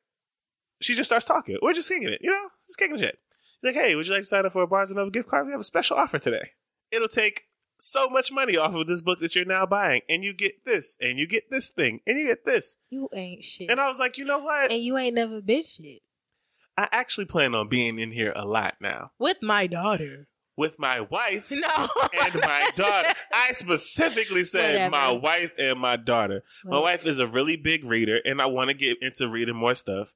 she 0.82 0.94
just 0.94 1.08
starts 1.08 1.24
talking. 1.24 1.58
We're 1.62 1.72
just 1.74 1.88
kicking 1.88 2.08
it, 2.08 2.18
you 2.22 2.30
know, 2.30 2.48
just 2.68 2.78
kicking 2.78 2.98
shit. 2.98 3.18
She's 3.64 3.74
like, 3.76 3.84
hey, 3.84 3.94
would 3.94 4.06
you 4.06 4.12
like 4.14 4.22
to 4.22 4.26
sign 4.26 4.44
up 4.46 4.52
for 4.52 4.62
a 4.62 4.66
Barnes 4.66 4.90
and 4.90 4.96
Noble 4.96 5.10
gift 5.10 5.28
card? 5.28 5.46
We 5.46 5.52
have 5.52 5.60
a 5.60 5.64
special 5.64 5.96
offer 5.96 6.18
today. 6.18 6.50
It'll 6.90 7.08
take 7.08 7.44
so 7.76 8.08
much 8.08 8.30
money 8.32 8.56
off 8.56 8.74
of 8.74 8.86
this 8.86 9.02
book 9.02 9.18
that 9.20 9.34
you're 9.34 9.44
now 9.44 9.66
buying, 9.66 10.02
and 10.08 10.22
you 10.22 10.32
get 10.32 10.64
this, 10.64 10.96
and 11.00 11.18
you 11.18 11.26
get 11.26 11.50
this 11.50 11.70
thing, 11.70 12.00
and 12.06 12.18
you 12.18 12.26
get 12.26 12.44
this. 12.44 12.76
You 12.90 13.08
ain't 13.14 13.42
shit. 13.44 13.70
And 13.70 13.80
I 13.80 13.88
was 13.88 13.98
like, 13.98 14.18
you 14.18 14.24
know 14.24 14.38
what? 14.38 14.70
and 14.70 14.80
you 14.82 14.96
ain't 14.98 15.14
never 15.14 15.40
been 15.40 15.64
shit. 15.64 16.00
I 16.76 16.88
actually 16.92 17.26
plan 17.26 17.54
on 17.54 17.68
being 17.68 17.98
in 17.98 18.12
here 18.12 18.32
a 18.34 18.46
lot 18.46 18.76
now 18.80 19.10
With 19.18 19.36
my 19.42 19.66
daughter. 19.66 20.28
with 20.56 20.78
my 20.78 21.00
wife 21.00 21.48
No. 21.52 21.88
and 22.24 22.34
my 22.40 22.70
daughter. 22.74 23.12
I 23.32 23.52
specifically 23.52 24.44
said 24.44 24.90
my 24.90 25.10
wife 25.10 25.52
and 25.58 25.78
my 25.80 25.96
daughter. 25.96 26.42
My 26.64 26.78
wife 26.80 27.04
is 27.06 27.18
a 27.18 27.26
really 27.26 27.56
big 27.56 27.84
reader, 27.84 28.20
and 28.24 28.40
I 28.40 28.46
want 28.46 28.70
to 28.70 28.76
get 28.76 28.98
into 29.02 29.28
reading 29.28 29.56
more 29.56 29.74
stuff. 29.74 30.14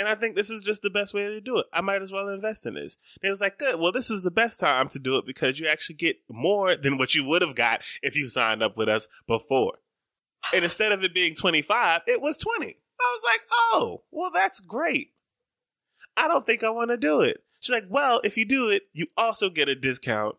And 0.00 0.08
I 0.08 0.14
think 0.14 0.34
this 0.34 0.48
is 0.48 0.62
just 0.62 0.80
the 0.80 0.88
best 0.88 1.12
way 1.12 1.28
to 1.28 1.42
do 1.42 1.58
it. 1.58 1.66
I 1.74 1.82
might 1.82 2.00
as 2.00 2.10
well 2.10 2.26
invest 2.28 2.64
in 2.64 2.72
this. 2.72 2.96
And 3.20 3.28
it 3.28 3.30
was 3.30 3.42
like, 3.42 3.58
good. 3.58 3.78
Well, 3.78 3.92
this 3.92 4.10
is 4.10 4.22
the 4.22 4.30
best 4.30 4.58
time 4.58 4.88
to 4.88 4.98
do 4.98 5.18
it 5.18 5.26
because 5.26 5.60
you 5.60 5.68
actually 5.68 5.96
get 5.96 6.16
more 6.30 6.74
than 6.74 6.96
what 6.96 7.14
you 7.14 7.22
would 7.26 7.42
have 7.42 7.54
got 7.54 7.82
if 8.02 8.16
you 8.16 8.30
signed 8.30 8.62
up 8.62 8.78
with 8.78 8.88
us 8.88 9.08
before. 9.26 9.74
And 10.54 10.64
instead 10.64 10.92
of 10.92 11.04
it 11.04 11.12
being 11.12 11.34
25, 11.34 12.00
it 12.06 12.22
was 12.22 12.38
20. 12.38 12.66
I 12.66 12.70
was 13.14 13.22
like, 13.26 13.40
oh, 13.52 14.04
well, 14.10 14.30
that's 14.32 14.60
great. 14.60 15.10
I 16.16 16.28
don't 16.28 16.46
think 16.46 16.64
I 16.64 16.70
want 16.70 16.88
to 16.88 16.96
do 16.96 17.20
it. 17.20 17.44
She's 17.60 17.74
like, 17.74 17.84
well, 17.90 18.22
if 18.24 18.38
you 18.38 18.46
do 18.46 18.70
it, 18.70 18.84
you 18.94 19.08
also 19.18 19.50
get 19.50 19.68
a 19.68 19.74
discount 19.74 20.36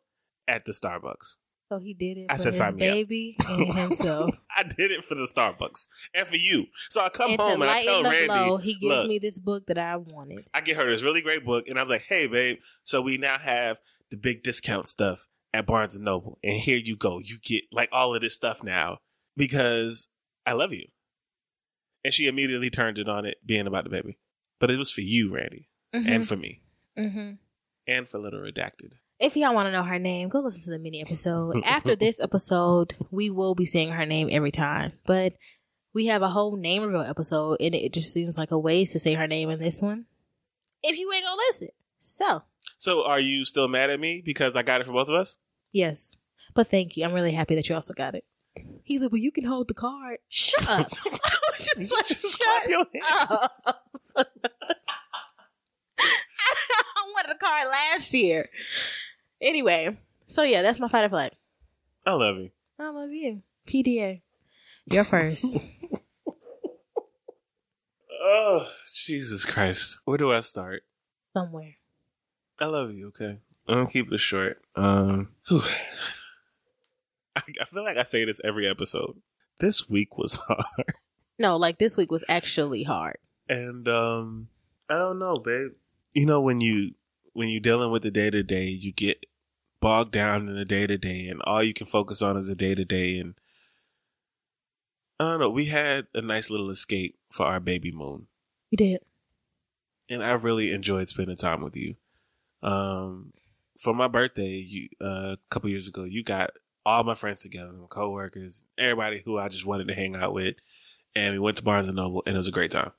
at 0.47 0.66
the 0.66 0.72
Starbucks. 0.72 1.38
So 1.72 1.80
he 1.80 1.93
did 1.93 2.17
it 2.17 2.26
I 2.30 2.34
for 2.34 2.39
said, 2.39 2.47
his 2.49 2.57
"Sign 2.57 2.76
me 2.76 2.89
up." 2.89 2.95
baby 2.95 3.38
and 3.47 3.74
himself. 3.74 4.36
I 4.57 4.63
did 4.63 4.91
it 4.91 5.05
for 5.05 5.15
the 5.15 5.22
Starbucks 5.22 5.88
and 6.13 6.28
for 6.28 6.36
you. 6.36 6.65
So 6.89 6.99
I 6.99 7.07
come 7.07 7.32
and 7.32 7.39
home 7.39 7.61
and 7.61 7.72
I 7.72 7.82
tell 7.86 8.03
Randy, 8.03 8.28
blow, 8.28 8.57
he 8.57 8.74
gives 8.74 8.84
look, 8.84 9.07
me 9.07 9.19
this 9.19 9.39
book 9.39 9.67
that 9.67 9.78
I 9.78 9.95
wanted. 9.95 10.43
I 10.53 10.59
get 10.59 10.76
her 10.76 10.86
this 10.86 11.01
really 11.01 11.22
great 11.22 11.45
book, 11.45 11.69
and 11.69 11.80
I 11.80 11.82
was 11.82 11.89
like, 11.89 12.03
"Hey, 12.09 12.28
babe, 12.28 12.57
so 12.84 13.01
we 13.01 13.17
now 13.17 13.38
have 13.38 13.80
the 14.09 14.17
big 14.17 14.43
discount 14.43 14.89
stuff 14.89 15.28
at 15.53 15.65
Barnes 15.65 15.95
and 15.95 16.03
Noble, 16.03 16.39
and 16.43 16.59
here 16.59 16.78
you 16.78 16.97
go. 16.97 17.19
You 17.19 17.38
get 17.41 17.63
like 17.72 17.88
all 17.93 18.13
of 18.13 18.19
this 18.19 18.36
stuff 18.36 18.65
now 18.65 18.97
because 19.38 20.09
I 20.45 20.51
love 20.51 20.74
you." 20.74 20.88
And 22.03 22.13
she 22.13 22.28
immediately 22.28 22.69
turned 22.69 22.97
it 22.97 23.07
on 23.07 23.26
it 23.26 23.38
being 23.45 23.65
about 23.65 23.86
the 23.86 23.89
baby, 23.91 24.17
but 24.59 24.69
it 24.69 24.78
was 24.78 24.91
for 24.91 24.99
you, 24.99 25.34
Randy, 25.34 25.69
and 25.93 26.28
for 26.28 26.36
me, 26.36 26.63
hmm 26.97 27.32
and 27.88 28.09
for 28.09 28.19
Little 28.19 28.41
Redacted. 28.41 28.95
If 29.22 29.38
y'all 29.38 29.53
want 29.53 29.67
to 29.67 29.72
know 29.72 29.84
her 29.84 29.99
name, 29.99 30.30
go 30.30 30.39
listen 30.39 30.63
to 30.63 30.72
the 30.72 30.80
mini 30.80 30.99
episode. 31.01 31.61
After 31.63 31.95
this 31.95 32.19
episode, 32.24 32.95
we 33.11 33.30
will 33.30 33.53
be 33.53 33.65
saying 33.67 33.91
her 33.91 34.05
name 34.05 34.30
every 34.32 34.49
time, 34.51 34.93
but 35.05 35.34
we 35.93 36.07
have 36.07 36.24
a 36.24 36.30
whole 36.30 36.57
name 36.57 36.82
reveal 36.82 37.01
episode, 37.01 37.57
and 37.59 37.76
it 37.76 37.93
just 37.93 38.11
seems 38.11 38.36
like 38.38 38.49
a 38.49 38.57
waste 38.57 38.93
to 38.93 38.99
say 38.99 39.13
her 39.13 39.28
name 39.28 39.49
in 39.51 39.59
this 39.59 39.80
one. 39.82 40.05
If 40.82 40.97
you 40.97 41.11
ain't 41.13 41.24
gonna 41.24 41.39
listen, 41.49 41.67
so 41.99 42.41
So, 42.78 43.05
are 43.05 43.19
you 43.19 43.45
still 43.45 43.67
mad 43.67 43.91
at 43.91 43.99
me 43.99 44.24
because 44.26 44.55
I 44.55 44.63
got 44.63 44.82
it 44.82 44.88
for 44.88 44.93
both 44.93 45.07
of 45.07 45.13
us? 45.13 45.38
yes, 45.72 46.17
but 46.55 46.67
thank 46.67 46.97
you. 46.97 47.05
I'm 47.05 47.13
really 47.13 47.34
happy 47.34 47.53
that 47.55 47.69
you 47.69 47.76
also 47.76 47.93
got 47.93 48.15
it. 48.15 48.26
He's 48.84 49.03
like, 49.03 49.11
well, 49.11 49.22
you 49.22 49.32
can 49.32 49.43
hold 49.45 49.67
the 49.67 49.74
card. 49.76 50.17
Shut 50.30 50.67
up. 50.67 50.88
I 51.05 51.09
was 51.51 51.69
just 51.76 51.93
like, 51.93 52.07
Just 52.07 52.39
clap 52.41 52.63
shut 52.63 52.69
your 52.72 52.86
hands. 52.91 53.63
up. 53.67 53.86
I 54.17 54.26
wanted 57.13 57.36
a 57.36 57.38
card 57.38 57.67
last 57.67 58.11
year. 58.13 58.49
Anyway, 59.42 59.98
so 60.28 60.44
yeah, 60.44 60.62
that's 60.62 60.80
my 60.80 60.88
fight 60.88 61.06
or 61.06 61.10
flight. 61.10 61.34
I 62.06 62.14
love 62.14 62.38
you. 62.38 62.52
I 62.80 62.89
love 62.89 63.12
you. 63.12 63.42
PDA. 63.68 64.22
You're 64.86 65.04
first. 65.04 65.58
Oh, 68.24 68.68
Jesus 68.94 69.46
Christ. 69.46 70.00
Where 70.06 70.18
do 70.18 70.32
I 70.32 70.42
start? 70.42 70.84
Somewhere. 71.36 71.78
I 72.60 72.66
love 72.66 72.94
you, 72.94 73.08
okay? 73.08 73.39
I'm 73.68 73.80
gonna 73.80 73.89
keep 73.89 74.12
it 74.12 74.20
short. 74.20 74.62
Um 74.76 75.30
whew. 75.48 75.62
I, 77.36 77.42
I 77.62 77.66
feel 77.66 77.84
like 77.84 77.98
I 77.98 78.04
say 78.04 78.24
this 78.24 78.39
every 78.44 78.68
episode. 78.70 79.20
This 79.60 79.89
week 79.89 80.18
was 80.20 80.36
hard. 80.48 80.94
No, 81.39 81.58
like 81.58 81.80
this 81.80 81.98
week 81.98 82.12
was 82.12 82.24
actually 82.30 82.84
hard. 82.84 83.18
And 83.50 83.88
um 83.88 84.50
I 84.88 85.00
don't 85.00 85.18
know, 85.18 85.38
babe. 85.38 85.72
You 86.14 86.28
know 86.28 86.42
when 86.42 86.62
you 86.62 86.92
when 87.34 87.48
you're 87.50 87.60
dealing 87.60 87.92
with 87.92 88.04
the 88.04 88.12
day 88.12 88.30
to 88.30 88.44
day, 88.44 88.66
you 88.66 88.92
get 88.92 89.26
bogged 89.82 90.12
down 90.14 90.48
in 90.48 90.56
the 90.56 90.64
day 90.64 90.88
to 90.88 90.98
day 90.98 91.28
and 91.28 91.42
all 91.44 91.62
you 91.62 91.74
can 91.74 91.88
focus 91.88 92.22
on 92.22 92.38
is 92.38 92.48
the 92.48 92.56
day 92.56 92.74
to 92.76 92.86
day 92.86 93.18
and 93.20 93.36
I 95.20 95.26
don't 95.26 95.40
know, 95.40 95.50
we 95.50 95.66
had 95.66 96.08
a 96.16 96.22
nice 96.22 96.50
little 96.50 96.70
escape 96.70 97.18
for 97.32 97.46
our 97.46 97.60
baby 97.60 97.92
moon. 97.92 98.28
You 98.72 98.78
did. 98.78 99.02
and 100.10 100.24
I 100.24 100.32
really 100.34 100.72
enjoyed 100.72 101.10
spending 101.10 101.36
time 101.36 101.62
with 101.62 101.76
you. 101.76 101.96
Um, 102.64 103.34
for 103.78 103.94
my 103.94 104.08
birthday, 104.08 104.50
you 104.68 104.90
uh, 105.02 105.36
a 105.36 105.38
couple 105.50 105.70
years 105.70 105.88
ago, 105.88 106.04
you 106.06 106.24
got 106.24 106.52
all 106.86 107.04
my 107.04 107.14
friends 107.14 107.42
together, 107.42 107.72
my 107.72 107.88
coworkers, 107.88 108.64
everybody 108.78 109.22
who 109.26 109.38
I 109.38 109.48
just 109.50 109.66
wanted 109.66 109.88
to 109.90 109.94
hang 109.94 110.16
out 110.16 110.34
with, 110.34 110.56
and 111.16 111.34
we 111.34 111.40
went 111.40 111.58
to 111.58 111.64
Barnes 111.64 111.88
and 111.88 111.96
Noble, 111.98 112.24
and 112.26 112.36
it 112.36 112.38
was 112.38 112.48
a 112.48 112.52
great 112.52 112.72
time. 112.72 112.92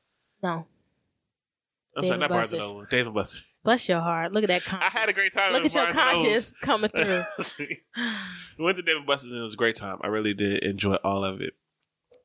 No. 0.43 0.67
I'm 1.97 2.03
Dave 2.03 2.07
sorry, 2.09 2.21
not 2.21 2.31
Barnes 2.31 2.53
and 2.53 2.63
Noble, 2.63 2.85
Dave 2.91 3.07
and 3.07 3.15
Buster. 3.15 3.43
Bless 3.65 3.89
your 3.89 4.01
heart. 4.01 4.33
Look 4.33 4.43
at 4.45 4.49
that 4.49 4.63
I 4.83 4.87
had 4.99 5.09
a 5.09 5.13
great 5.13 5.33
time. 5.33 5.53
Look 5.53 5.65
at 5.65 5.75
your 5.75 5.87
conscience 5.93 6.53
coming 6.63 6.91
through. 6.97 7.23
we 7.59 8.65
went 8.65 8.77
to 8.77 8.83
Dave 8.83 8.97
and 8.97 9.07
Buster's, 9.07 9.31
and 9.31 9.39
it 9.39 9.43
was 9.43 9.55
a 9.55 9.57
great 9.57 9.77
time. 9.77 9.99
I 10.03 10.09
really 10.09 10.35
did 10.35 10.63
enjoy 10.65 10.95
all 11.05 11.25
of 11.25 11.41
it, 11.41 11.55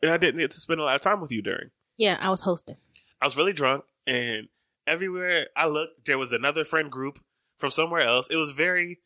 and 0.01 0.11
I 0.11 0.17
didn't 0.17 0.39
get 0.39 0.51
to 0.51 0.59
spend 0.59 0.79
a 0.79 0.83
lot 0.83 0.95
of 0.95 1.01
time 1.01 1.21
with 1.21 1.31
you 1.31 1.41
during. 1.41 1.69
yeah, 1.97 2.17
I 2.19 2.29
was 2.29 2.41
hosting. 2.41 2.77
I 3.21 3.25
was 3.25 3.38
really 3.38 3.53
drunk, 3.53 3.83
and 4.07 4.47
everywhere 4.88 5.47
I 5.55 5.67
looked, 5.67 6.05
there 6.05 6.17
was 6.17 6.31
another 6.31 6.63
friend 6.63 6.91
group 6.91 7.19
from 7.55 7.69
somewhere 7.71 8.01
else. 8.01 8.27
It 8.29 8.38
was 8.38 8.51
very 8.51 8.99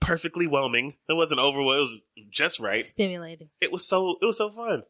perfectly 0.00 0.46
whelming. 0.46 0.96
It 1.08 1.14
wasn't 1.14 1.40
overwhelming. 1.40 1.78
It 1.78 1.80
was 1.80 2.00
just 2.30 2.60
right. 2.60 2.84
Stimulating. 2.84 3.48
It 3.60 3.72
was 3.72 3.86
so 3.86 4.16
it 4.22 4.26
was 4.26 4.38
so 4.38 4.48
fun, 4.50 4.84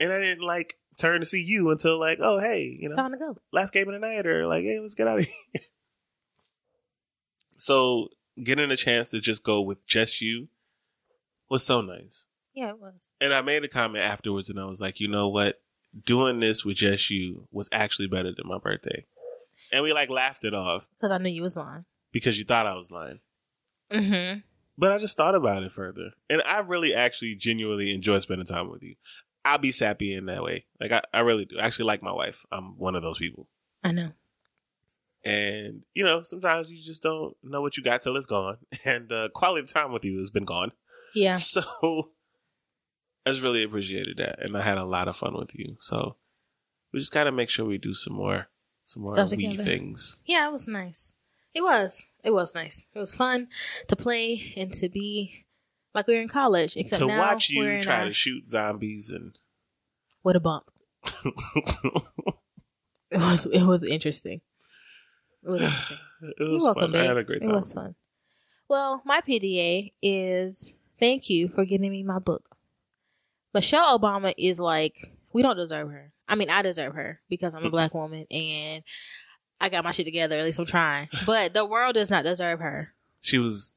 and 0.00 0.12
I 0.12 0.18
didn't 0.18 0.44
like 0.44 0.74
turn 0.98 1.20
to 1.20 1.26
see 1.26 1.42
you 1.42 1.70
until 1.70 1.98
like, 1.98 2.18
oh 2.20 2.38
hey, 2.38 2.76
you 2.80 2.88
know, 2.88 2.96
time 2.96 3.12
to 3.12 3.18
go. 3.18 3.36
last 3.52 3.72
game 3.72 3.88
of 3.88 3.94
the 3.94 3.98
night, 4.00 4.26
or 4.26 4.46
like, 4.46 4.64
hey, 4.64 4.78
let's 4.80 4.94
get 4.94 5.06
out 5.08 5.18
of 5.18 5.24
here. 5.52 5.62
so 7.56 8.08
getting 8.42 8.70
a 8.70 8.76
chance 8.76 9.10
to 9.10 9.20
just 9.20 9.42
go 9.42 9.60
with 9.60 9.86
just 9.86 10.20
you 10.20 10.48
was 11.48 11.64
so 11.64 11.80
nice. 11.80 12.26
Yeah, 12.54 12.70
it 12.70 12.78
was. 12.80 13.12
And 13.20 13.32
I 13.32 13.42
made 13.42 13.64
a 13.64 13.68
comment 13.68 14.02
afterwards, 14.04 14.48
and 14.48 14.58
I 14.58 14.64
was 14.64 14.80
like, 14.80 14.98
you 15.00 15.08
know 15.08 15.28
what? 15.28 15.60
Doing 16.04 16.40
this 16.40 16.64
with 16.64 16.76
just 16.78 17.10
you 17.10 17.48
was 17.50 17.68
actually 17.72 18.08
better 18.08 18.32
than 18.32 18.46
my 18.46 18.58
birthday. 18.58 19.04
And 19.72 19.82
we 19.82 19.92
like 19.94 20.10
laughed 20.10 20.44
it 20.44 20.52
off 20.52 20.86
Because 20.98 21.10
I 21.10 21.18
knew 21.18 21.30
you 21.30 21.40
was 21.42 21.56
lying. 21.56 21.86
because 22.12 22.38
you 22.38 22.44
thought 22.44 22.66
I 22.66 22.74
was 22.74 22.90
lying. 22.90 23.20
Mm-hmm. 23.90 24.40
But 24.76 24.92
I 24.92 24.98
just 24.98 25.16
thought 25.16 25.34
about 25.34 25.62
it 25.62 25.72
further. 25.72 26.10
And 26.28 26.42
I 26.42 26.58
really 26.58 26.92
actually 26.94 27.34
genuinely 27.34 27.94
enjoy 27.94 28.18
spending 28.18 28.46
time 28.46 28.70
with 28.70 28.82
you. 28.82 28.96
I'll 29.46 29.58
be 29.58 29.70
sappy 29.72 30.12
in 30.14 30.26
that 30.26 30.42
way. 30.42 30.66
Like 30.80 30.92
I, 30.92 31.02
I 31.14 31.20
really 31.20 31.44
do. 31.44 31.58
I 31.58 31.66
actually 31.66 31.86
like 31.86 32.02
my 32.02 32.12
wife. 32.12 32.44
I'm 32.50 32.76
one 32.78 32.96
of 32.96 33.02
those 33.02 33.18
people. 33.18 33.48
I 33.84 33.92
know. 33.92 34.10
And, 35.24 35.82
you 35.94 36.04
know, 36.04 36.22
sometimes 36.22 36.68
you 36.70 36.82
just 36.82 37.02
don't 37.02 37.36
know 37.42 37.60
what 37.60 37.76
you 37.76 37.82
got 37.82 38.00
till 38.00 38.16
it's 38.16 38.26
gone. 38.26 38.58
And 38.84 39.10
uh, 39.10 39.28
quality 39.34 39.66
time 39.66 39.92
with 39.92 40.04
you 40.04 40.18
has 40.18 40.30
been 40.30 40.44
gone. 40.44 40.72
Yeah. 41.14 41.36
So 41.38 41.62
I 43.24 43.30
just 43.30 43.42
really 43.42 43.62
appreciated 43.64 44.18
that. 44.18 44.40
And 44.40 44.56
I 44.56 44.62
had 44.62 44.78
a 44.78 44.84
lot 44.84 45.08
of 45.08 45.16
fun 45.16 45.34
with 45.34 45.54
you. 45.54 45.76
So 45.80 46.16
we 46.92 47.00
just 47.00 47.12
gotta 47.12 47.32
make 47.32 47.48
sure 47.50 47.64
we 47.64 47.78
do 47.78 47.94
some 47.94 48.14
more 48.14 48.48
some 48.84 49.02
more 49.02 49.14
Stuff 49.14 49.30
wee 49.32 49.48
together. 49.48 49.64
things. 49.64 50.18
Yeah, 50.24 50.48
it 50.48 50.52
was 50.52 50.68
nice. 50.68 51.14
It 51.52 51.62
was. 51.62 52.06
It 52.22 52.30
was 52.30 52.54
nice. 52.54 52.86
It 52.94 52.98
was 52.98 53.16
fun 53.16 53.48
to 53.88 53.96
play 53.96 54.52
and 54.56 54.72
to 54.74 54.88
be 54.88 55.45
like 55.96 56.06
we 56.06 56.14
were 56.14 56.20
in 56.20 56.28
college. 56.28 56.76
Except 56.76 57.00
to 57.00 57.06
now 57.08 57.18
watch 57.18 57.50
we're 57.56 57.78
you 57.78 57.82
try 57.82 58.00
our- 58.00 58.04
to 58.04 58.12
shoot 58.12 58.46
zombies 58.46 59.10
and 59.10 59.36
what 60.22 60.36
a 60.36 60.40
bump. 60.40 60.70
It 63.10 63.18
was. 63.18 63.46
It 63.46 63.62
was 63.62 63.84
interesting. 63.84 64.40
It 65.44 65.48
was 65.50 65.62
interesting. 65.62 65.98
it 66.22 66.42
was 66.42 66.48
You're 66.50 66.58
welcome, 66.64 66.82
fun. 66.82 66.92
babe. 66.92 67.02
I 67.02 67.06
had 67.06 67.16
a 67.16 67.24
great 67.24 67.42
time. 67.42 67.52
It 67.52 67.54
was 67.54 67.72
fun. 67.72 67.94
Well, 68.68 69.00
my 69.04 69.20
PDA 69.20 69.92
is 70.02 70.72
thank 70.98 71.30
you 71.30 71.48
for 71.48 71.64
getting 71.64 71.90
me 71.92 72.02
my 72.02 72.18
book. 72.18 72.56
Michelle 73.54 73.96
Obama 73.98 74.34
is 74.36 74.58
like, 74.58 75.14
we 75.32 75.40
don't 75.42 75.56
deserve 75.56 75.88
her. 75.90 76.12
I 76.28 76.34
mean, 76.34 76.50
I 76.50 76.62
deserve 76.62 76.94
her 76.94 77.20
because 77.28 77.54
I'm 77.54 77.64
a 77.64 77.70
black 77.70 77.94
woman 77.94 78.26
and 78.28 78.82
I 79.60 79.68
got 79.68 79.84
my 79.84 79.92
shit 79.92 80.04
together. 80.06 80.36
At 80.36 80.44
least 80.44 80.58
I'm 80.58 80.66
trying. 80.66 81.08
But 81.24 81.54
the 81.54 81.64
world 81.64 81.94
does 81.94 82.10
not 82.10 82.24
deserve 82.24 82.58
her. 82.58 82.92
She 83.20 83.38
was 83.38 83.72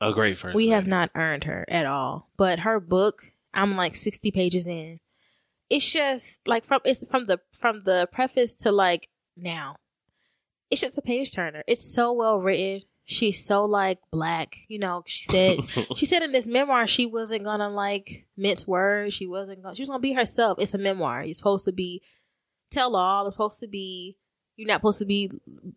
a 0.00 0.12
great 0.12 0.38
first. 0.38 0.54
we 0.54 0.68
have 0.68 0.86
not 0.86 1.10
earned 1.14 1.44
her 1.44 1.64
at 1.68 1.86
all. 1.86 2.30
But 2.36 2.60
her 2.60 2.80
book, 2.80 3.32
I'm 3.52 3.76
like 3.76 3.94
60 3.94 4.30
pages 4.30 4.66
in. 4.66 4.98
It's 5.68 5.90
just 5.90 6.46
like 6.48 6.64
from 6.64 6.80
it's 6.84 7.04
from 7.08 7.26
the 7.26 7.40
from 7.52 7.82
the 7.84 8.08
preface 8.12 8.54
to 8.56 8.72
like 8.72 9.08
now. 9.36 9.76
It's 10.70 10.80
just 10.80 10.98
a 10.98 11.02
page 11.02 11.32
turner. 11.32 11.62
It's 11.66 11.94
so 11.94 12.12
well 12.12 12.38
written. 12.38 12.82
she's 13.04 13.44
so 13.44 13.64
like 13.64 13.98
black. 14.10 14.56
You 14.68 14.78
know, 14.80 15.02
she 15.06 15.24
said 15.24 15.58
she 15.96 16.06
said 16.06 16.22
in 16.22 16.32
this 16.32 16.46
memoir 16.46 16.86
she 16.86 17.06
wasn't 17.06 17.44
gonna 17.44 17.68
like 17.68 18.26
mince 18.36 18.66
words. 18.66 19.14
She 19.14 19.26
wasn't 19.26 19.62
gonna 19.62 19.74
she 19.76 19.82
was 19.82 19.88
gonna 19.90 20.00
be 20.00 20.14
herself. 20.14 20.58
It's 20.60 20.74
a 20.74 20.78
memoir. 20.78 21.22
It's 21.22 21.38
supposed 21.38 21.64
to 21.66 21.72
be 21.72 22.02
tell 22.70 22.96
all. 22.96 23.26
It's 23.26 23.34
supposed 23.34 23.60
to 23.60 23.68
be 23.68 24.16
you're 24.60 24.66
not 24.66 24.80
supposed 24.80 24.98
to 24.98 25.06
be 25.06 25.30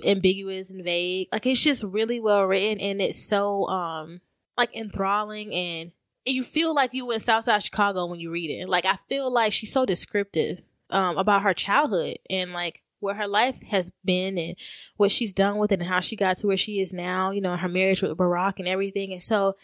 ambiguous 0.06 0.70
and 0.70 0.84
vague. 0.84 1.30
Like 1.32 1.46
it's 1.46 1.62
just 1.62 1.86
really 1.86 2.20
well 2.20 2.44
written 2.44 2.82
and 2.82 3.02
it's 3.02 3.18
so 3.18 3.66
um 3.70 4.20
like 4.58 4.76
enthralling 4.76 5.54
and 5.54 5.92
you 6.26 6.44
feel 6.44 6.76
like 6.76 6.94
you 6.94 7.10
in 7.12 7.22
Southside 7.22 7.64
Chicago 7.64 8.06
when 8.06 8.20
you 8.20 8.30
read 8.30 8.50
it. 8.50 8.68
Like 8.68 8.86
I 8.86 9.00
feel 9.08 9.32
like 9.32 9.54
she's 9.54 9.72
so 9.72 9.86
descriptive 9.86 10.62
um 10.90 11.18
about 11.18 11.44
her 11.44 11.54
childhood 11.54 12.18
and 12.30 12.52
like 12.52 12.84
where 13.00 13.16
her 13.16 13.28
life 13.28 13.62
has 13.70 13.90
been 14.04 14.38
and 14.38 14.58
what 14.98 15.14
she's 15.14 15.32
done 15.32 15.60
with 15.60 15.72
it 15.72 15.80
and 15.80 15.88
how 15.88 16.02
she 16.02 16.18
got 16.18 16.36
to 16.38 16.48
where 16.48 16.58
she 16.58 16.82
is 16.82 16.92
now, 16.92 17.32
you 17.32 17.40
know, 17.40 17.56
her 17.56 17.70
marriage 17.70 18.02
with 18.02 18.18
Barack 18.18 18.56
and 18.58 18.68
everything. 18.68 19.14
And 19.14 19.24
so 19.24 19.56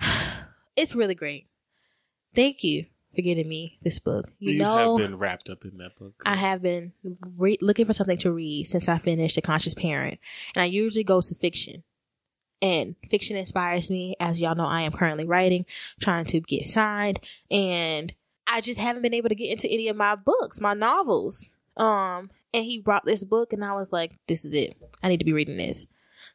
it's 0.76 0.96
really 0.96 1.14
great. 1.14 1.46
Thank 2.34 2.64
you 2.64 2.86
for 3.14 3.22
getting 3.22 3.48
me 3.48 3.78
this 3.82 3.98
book. 3.98 4.30
You, 4.38 4.52
You 4.52 4.58
know, 4.60 4.98
have 4.98 5.06
been 5.06 5.18
wrapped 5.18 5.48
up 5.48 5.64
in 5.64 5.78
that 5.78 5.96
book. 5.98 6.22
I 6.24 6.36
have 6.36 6.62
been 6.62 6.92
re- 7.36 7.58
looking 7.60 7.86
for 7.86 7.92
something 7.92 8.18
to 8.18 8.32
read 8.32 8.66
since 8.66 8.88
I 8.88 8.98
finished 8.98 9.34
The 9.36 9.42
Conscious 9.42 9.74
Parent. 9.74 10.18
And 10.54 10.62
I 10.62 10.66
usually 10.66 11.04
go 11.04 11.20
to 11.20 11.34
fiction. 11.34 11.82
And 12.60 12.94
fiction 13.10 13.36
inspires 13.36 13.90
me. 13.90 14.14
As 14.20 14.40
y'all 14.40 14.54
know, 14.54 14.66
I 14.66 14.82
am 14.82 14.92
currently 14.92 15.24
writing, 15.24 15.66
trying 16.00 16.26
to 16.26 16.40
get 16.40 16.68
signed. 16.68 17.20
And 17.50 18.14
I 18.46 18.60
just 18.60 18.78
haven't 18.78 19.02
been 19.02 19.14
able 19.14 19.28
to 19.28 19.34
get 19.34 19.50
into 19.50 19.68
any 19.68 19.88
of 19.88 19.96
my 19.96 20.14
books, 20.14 20.60
my 20.60 20.74
novels. 20.74 21.56
Um, 21.76 22.30
and 22.54 22.64
he 22.64 22.80
brought 22.80 23.04
this 23.04 23.24
book 23.24 23.52
and 23.52 23.64
I 23.64 23.72
was 23.72 23.92
like, 23.92 24.12
this 24.28 24.44
is 24.44 24.52
it. 24.54 24.76
I 25.02 25.08
need 25.08 25.18
to 25.18 25.24
be 25.24 25.32
reading 25.32 25.56
this. 25.56 25.86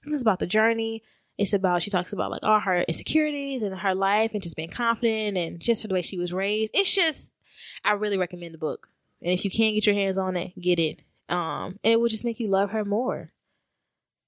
This 0.04 0.14
is 0.14 0.22
about 0.22 0.40
the 0.40 0.48
journey. 0.48 1.04
It's 1.38 1.54
about, 1.54 1.82
she 1.82 1.92
talks 1.92 2.14
about 2.14 2.32
like 2.32 2.44
all 2.44 2.60
her 2.60 2.82
insecurities 2.82 3.62
and 3.62 3.78
her 3.80 3.94
life 3.94 4.32
and 4.34 4.42
just 4.42 4.56
being 4.56 4.70
confident 4.70 5.38
and 5.38 5.60
just 5.60 5.88
the 5.88 5.94
way 5.94 6.02
she 6.02 6.18
was 6.18 6.34
raised. 6.34 6.76
It's 6.76 6.94
just, 6.94 7.36
I 7.84 7.92
really 7.92 8.18
recommend 8.18 8.54
the 8.54 8.60
book. 8.60 8.90
And 9.22 9.32
if 9.32 9.46
you 9.46 9.52
can 9.52 9.74
get 9.74 9.86
your 9.86 9.96
hands 9.96 10.18
on 10.18 10.36
it, 10.36 10.60
get 10.60 10.80
it. 10.80 11.02
Um, 11.30 11.80
and 11.84 11.94
it 11.94 12.00
will 12.00 12.08
just 12.08 12.26
make 12.26 12.40
you 12.40 12.48
love 12.48 12.72
her 12.72 12.86
more. 12.86 13.32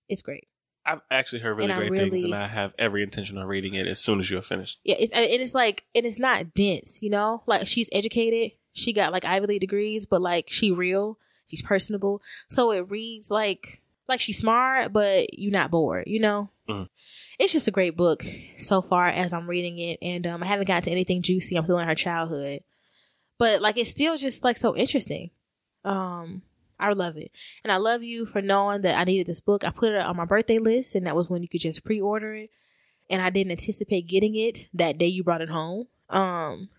It's 0.08 0.22
great. 0.22 0.48
I've 0.86 1.02
actually 1.12 1.42
heard 1.42 1.56
really 1.56 1.72
And 1.72 1.88
great 1.88 2.10
things, 2.10 2.24
and 2.24 2.34
I 2.34 2.48
have 2.48 2.74
every 2.80 3.04
intention 3.04 3.38
on 3.38 3.46
reading 3.46 3.76
it 3.76 3.86
as 3.86 4.00
soon 4.00 4.18
as 4.18 4.32
you're 4.32 4.42
finished. 4.42 4.80
Yeah, 4.84 4.96
it's 4.98 5.12
and 5.12 5.26
it's 5.26 5.54
like 5.54 5.86
and 5.94 6.04
it's 6.04 6.18
not 6.18 6.56
dense, 6.56 7.04
you 7.04 7.12
know. 7.12 7.44
Like 7.46 7.68
she's 7.68 7.90
educated, 7.92 8.58
she 8.74 8.92
got 8.92 9.14
like 9.14 9.24
Ivy 9.24 9.46
League 9.46 9.62
degrees, 9.62 10.08
but 10.08 10.22
like 10.22 10.50
she 10.50 10.72
real, 10.72 11.20
she's 11.46 11.62
personable, 11.62 12.24
so 12.48 12.72
it 12.72 12.90
reads 12.90 13.30
like 13.30 13.84
like 14.10 14.20
she's 14.20 14.38
smart, 14.40 14.92
but 14.92 15.38
you're 15.40 15.52
not 15.52 15.72
bored, 15.72 16.06
you 16.08 16.20
know. 16.20 16.50
Mhm. 16.68 16.90
It's 17.40 17.54
just 17.54 17.68
a 17.70 17.72
great 17.72 17.96
book 17.96 18.26
so 18.58 18.82
far 18.82 19.08
as 19.08 19.32
I'm 19.32 19.50
reading 19.50 19.80
it, 19.80 19.98
and 20.02 20.28
um, 20.28 20.44
I 20.44 20.48
haven't 20.48 20.68
gotten 20.68 20.84
to 20.84 20.92
anything 20.92 21.22
juicy. 21.22 21.56
I'm 21.56 21.64
still 21.64 21.80
in 21.80 21.88
her 21.88 21.96
childhood, 21.96 22.62
but 23.38 23.62
like 23.62 23.78
it's 23.78 23.90
still 23.90 24.18
just 24.18 24.44
like 24.44 24.58
so 24.58 24.76
interesting. 24.76 25.32
Um, 25.86 26.42
I 26.80 26.92
love 26.92 27.16
it, 27.16 27.32
and 27.64 27.72
I 27.72 27.78
love 27.78 28.04
you 28.04 28.26
for 28.26 28.42
knowing 28.42 28.82
that 28.82 29.00
I 29.00 29.06
needed 29.06 29.28
this 29.28 29.40
book. 29.42 29.64
I 29.64 29.70
put 29.70 29.94
it 29.94 30.02
on 30.02 30.18
my 30.18 30.26
birthday 30.26 30.60
list, 30.60 30.96
and 30.96 31.08
that 31.08 31.16
was 31.16 31.30
when 31.30 31.42
you 31.42 31.48
could 31.48 31.62
just 31.62 31.86
pre-order 31.86 32.34
it 32.34 32.50
and 33.10 33.22
I 33.22 33.30
didn't 33.32 33.52
anticipate 33.52 34.08
getting 34.08 34.36
it 34.36 34.68
that 34.74 34.98
day 34.98 35.08
you 35.08 35.24
brought 35.24 35.42
it 35.42 35.50
home. 35.50 35.88
Um, 36.10 36.70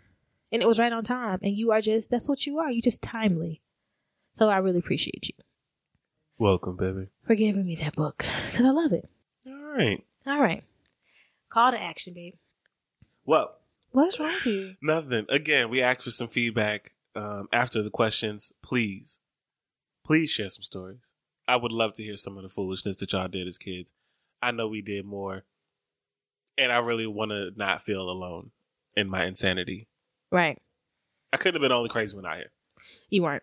and 0.53 0.63
it 0.63 0.69
was 0.69 0.79
right 0.79 0.93
on 0.93 1.03
time. 1.05 1.41
And 1.43 1.57
you 1.57 1.73
are 1.73 1.81
just 1.81 2.11
that's 2.11 2.29
what 2.29 2.47
you 2.47 2.59
are. 2.59 2.71
You 2.71 2.81
just 2.81 3.03
timely. 3.03 3.61
So 4.35 4.49
I 4.49 4.59
really 4.59 4.79
appreciate 4.79 5.29
you 5.29 5.35
Welcome, 6.41 6.77
baby. 6.77 7.09
for 7.27 7.35
giving 7.35 7.67
me 7.67 7.77
that 7.77 7.95
book 7.95 8.25
because 8.47 8.65
I 8.65 8.71
love 8.71 8.93
it. 8.95 9.11
All 9.47 9.77
right. 9.77 10.03
All 10.27 10.41
right, 10.41 10.65
call 11.51 11.71
to 11.71 11.79
action, 11.79 12.15
babe. 12.15 12.33
Well, 13.27 13.57
What's 13.91 14.19
wrong 14.19 14.33
with 14.33 14.47
you? 14.47 14.75
nothing. 14.83 15.27
Again, 15.29 15.69
we 15.69 15.83
asked 15.83 16.05
for 16.05 16.11
some 16.11 16.29
feedback 16.29 16.93
um, 17.15 17.49
after 17.53 17.83
the 17.83 17.91
questions. 17.91 18.55
Please, 18.63 19.19
please 20.03 20.31
share 20.31 20.49
some 20.49 20.63
stories. 20.63 21.13
I 21.47 21.57
would 21.57 21.73
love 21.73 21.93
to 21.95 22.03
hear 22.03 22.17
some 22.17 22.39
of 22.39 22.43
the 22.43 22.49
foolishness 22.49 22.97
that 22.97 23.13
y'all 23.13 23.29
did 23.29 23.47
as 23.47 23.59
kids. 23.59 23.93
I 24.41 24.51
know 24.53 24.67
we 24.67 24.81
did 24.81 25.05
more, 25.05 25.45
and 26.57 26.73
I 26.73 26.79
really 26.79 27.07
want 27.07 27.33
to 27.33 27.51
not 27.55 27.83
feel 27.83 28.09
alone 28.09 28.51
in 28.97 29.11
my 29.11 29.27
insanity. 29.27 29.89
Right, 30.31 30.59
I 31.35 31.37
couldn't 31.37 31.61
have 31.61 31.69
been 31.69 31.77
only 31.77 31.91
crazy 31.91 32.17
when 32.17 32.25
I 32.25 32.37
here. 32.37 32.53
you 33.11 33.25
weren't. 33.25 33.43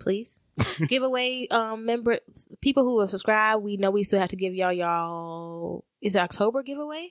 Please. 0.00 0.40
Giveaway 0.88 1.46
um 1.50 1.84
member 1.86 2.18
people 2.60 2.82
who 2.84 3.00
have 3.00 3.10
subscribed, 3.10 3.62
we 3.62 3.76
know 3.76 3.90
we 3.90 4.04
still 4.04 4.18
have 4.20 4.28
to 4.30 4.36
give 4.36 4.54
y'all 4.54 4.72
y'all 4.72 5.84
is 6.00 6.16
it 6.16 6.18
October 6.18 6.62
giveaway? 6.62 7.10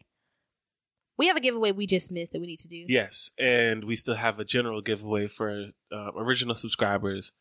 We 1.21 1.27
have 1.27 1.37
a 1.37 1.39
giveaway 1.39 1.71
we 1.71 1.85
just 1.85 2.11
missed 2.11 2.31
that 2.31 2.41
we 2.41 2.47
need 2.47 2.57
to 2.61 2.67
do. 2.67 2.83
Yes. 2.87 3.29
And 3.37 3.83
we 3.83 3.95
still 3.95 4.15
have 4.15 4.39
a 4.39 4.43
general 4.43 4.81
giveaway 4.81 5.27
for 5.27 5.67
um, 5.91 6.11
original 6.17 6.55
subscribers. 6.55 7.33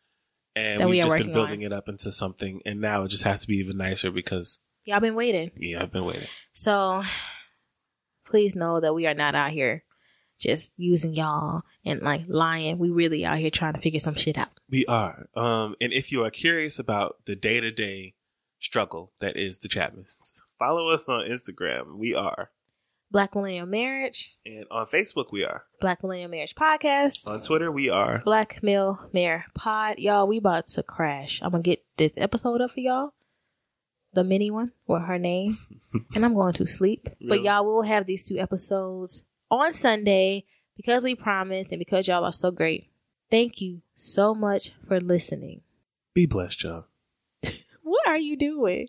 And 0.55 0.83
That 0.83 0.89
we 0.91 0.97
we've 0.97 1.05
are 1.07 1.17
just 1.17 1.25
been 1.25 1.33
building 1.33 1.61
on. 1.65 1.73
it 1.73 1.73
up 1.73 1.89
into 1.89 2.13
something. 2.13 2.61
And 2.67 2.83
now 2.83 3.05
it 3.05 3.09
just 3.09 3.23
has 3.25 3.41
to 3.41 3.47
be 3.49 3.57
even 3.57 3.79
nicer 3.79 4.11
because, 4.11 4.59
Y'all 4.85 5.01
been 5.01 5.15
waiting. 5.15 5.51
yeah, 5.57 5.83
I've 5.83 5.93
been 5.93 6.05
waiting. 6.05 6.29
So 6.53 7.03
please 8.27 8.55
know 8.55 8.81
that 8.81 8.93
we 8.95 9.07
are 9.07 9.15
not 9.15 9.35
out 9.35 9.53
here 9.53 9.85
just 10.39 10.75
using 10.77 11.15
y'all 11.15 11.63
and 11.83 12.03
like 12.03 12.23
lying. 12.29 12.79
We 12.79 12.91
really 12.91 13.25
out 13.25 13.39
here 13.39 13.51
trying 13.51 13.73
to 13.75 13.81
figure 13.81 13.99
some 14.01 14.15
shit 14.15 14.37
out. 14.37 14.51
We 14.69 14.85
are. 14.87 15.27
Um, 15.35 15.75
and 15.81 15.91
if 15.93 16.13
you 16.13 16.23
are 16.25 16.31
curious 16.31 16.79
about 16.79 17.17
the 17.25 17.35
day 17.35 17.61
to 17.63 17.71
day 17.71 18.13
struggle 18.59 19.13
that 19.21 19.39
is 19.39 19.61
the 19.61 19.69
Chapmans, 19.69 20.17
follow 20.59 20.89
us 20.91 21.09
on 21.09 21.23
Instagram. 21.23 21.97
We 21.97 22.15
are. 22.15 22.51
Black 23.11 23.35
Millennial 23.35 23.67
Marriage, 23.67 24.37
And 24.47 24.67
on 24.71 24.87
Facebook, 24.87 25.33
we 25.33 25.45
are. 25.45 25.65
Black 25.81 26.03
Millennial 26.03 26.31
Marriage 26.31 26.55
Podcast. 26.55 27.27
On 27.27 27.41
Twitter, 27.41 27.71
we 27.71 27.91
are. 27.91 28.23
Black 28.25 28.63
Mill 28.63 29.01
Mayor 29.13 29.47
Pod. 29.55 29.99
Y'all, 29.99 30.29
we 30.29 30.37
about 30.39 30.69
to 30.69 30.83
crash. 30.85 31.41
I'm 31.43 31.51
gonna 31.51 31.63
get 31.63 31.85
this 31.97 32.13
episode 32.17 32.61
up 32.61 32.71
for 32.71 32.81
y'all. 32.81 33.15
The 34.13 34.23
mini 34.23 34.51
one 34.51 34.73
with 34.87 35.03
her 35.03 35.19
name. 35.19 35.55
and 36.15 36.25
I'm 36.25 36.35
going 36.35 36.53
to 36.55 36.67
sleep. 36.67 37.09
But 37.21 37.43
y'all 37.43 37.65
will 37.65 37.83
have 37.83 38.07
these 38.07 38.25
two 38.25 38.39
episodes 38.39 39.25
on 39.51 39.73
Sunday 39.73 40.45
because 40.77 41.03
we 41.03 41.15
promised 41.17 41.73
and 41.73 41.79
because 41.81 42.07
y'all 42.07 42.25
are 42.25 42.33
so 42.33 42.51
great. 42.51 42.91
Thank 43.29 43.61
you 43.61 43.83
so 43.95 44.35
much 44.35 44.73
for 44.87 45.01
listening. 45.01 45.63
Be 46.15 46.27
blessed, 46.27 46.63
y'all. 46.65 46.87
What 47.83 48.07
are 48.07 48.19
you 48.19 48.37
doing? 48.37 48.89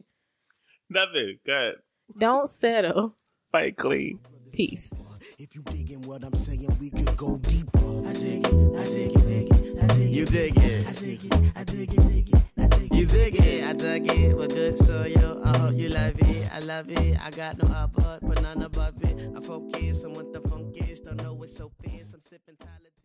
Nothing. 0.90 1.40
Good. 1.44 1.78
Don't 2.18 2.50
settle. 2.50 3.16
Fight 3.52 3.76
clean. 3.76 4.20
Peace. 4.54 4.94
If 5.38 5.54
you 5.56 5.62
digging 5.64 6.04
what 6.04 6.24
I'm 6.24 6.34
saying, 6.36 6.74
we 6.80 6.90
could 6.90 7.18
go 7.18 7.38
deeper. 7.38 8.08
I 8.08 8.14
dig 8.14 8.48
it, 8.48 8.54
I 8.78 8.84
dig 8.86 9.12
it, 9.12 9.24
dig 9.28 9.52
it, 9.52 9.84
I 9.84 9.88
dig 9.88 10.00
it. 10.00 10.10
You 10.10 10.26
dig 10.26 10.58
it, 10.58 10.88
I 10.88 10.94
dig 10.94 11.26
it, 11.26 11.34
I 11.58 11.64
dig 11.66 11.94
it, 11.94 12.08
dig 12.08 12.30
it, 12.30 12.44
I 12.58 12.68
dig 12.68 12.92
it. 12.92 12.96
You 12.96 13.06
dig 13.06 13.36
it, 13.36 13.64
I 13.66 13.74
dug 13.74 14.08
it. 14.08 14.38
We're 14.38 14.48
good, 14.48 14.78
so 14.78 15.04
yo, 15.04 15.42
I 15.44 15.58
hope 15.58 15.76
you 15.76 15.90
love 15.90 16.14
it. 16.18 16.50
I 16.54 16.60
love 16.60 16.90
it. 16.90 17.18
I 17.22 17.30
got 17.32 17.62
no 17.62 17.68
upper, 17.76 18.20
but 18.22 18.42
none 18.42 18.62
above 18.62 19.04
it. 19.04 19.32
I 19.36 19.42
focus 19.42 20.06
on 20.06 20.14
what 20.14 20.32
the 20.32 20.40
funk 20.48 20.78
is. 20.90 21.02
Don't 21.02 21.22
know 21.22 21.38
it's 21.44 21.58
so 21.58 21.72
fierce. 21.84 22.14
I'm 22.14 22.22
sipping 22.22 22.56
talented. 22.56 23.02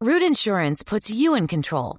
Root 0.00 0.22
Insurance 0.22 0.84
puts 0.84 1.10
you 1.10 1.34
in 1.34 1.48
control. 1.48 1.98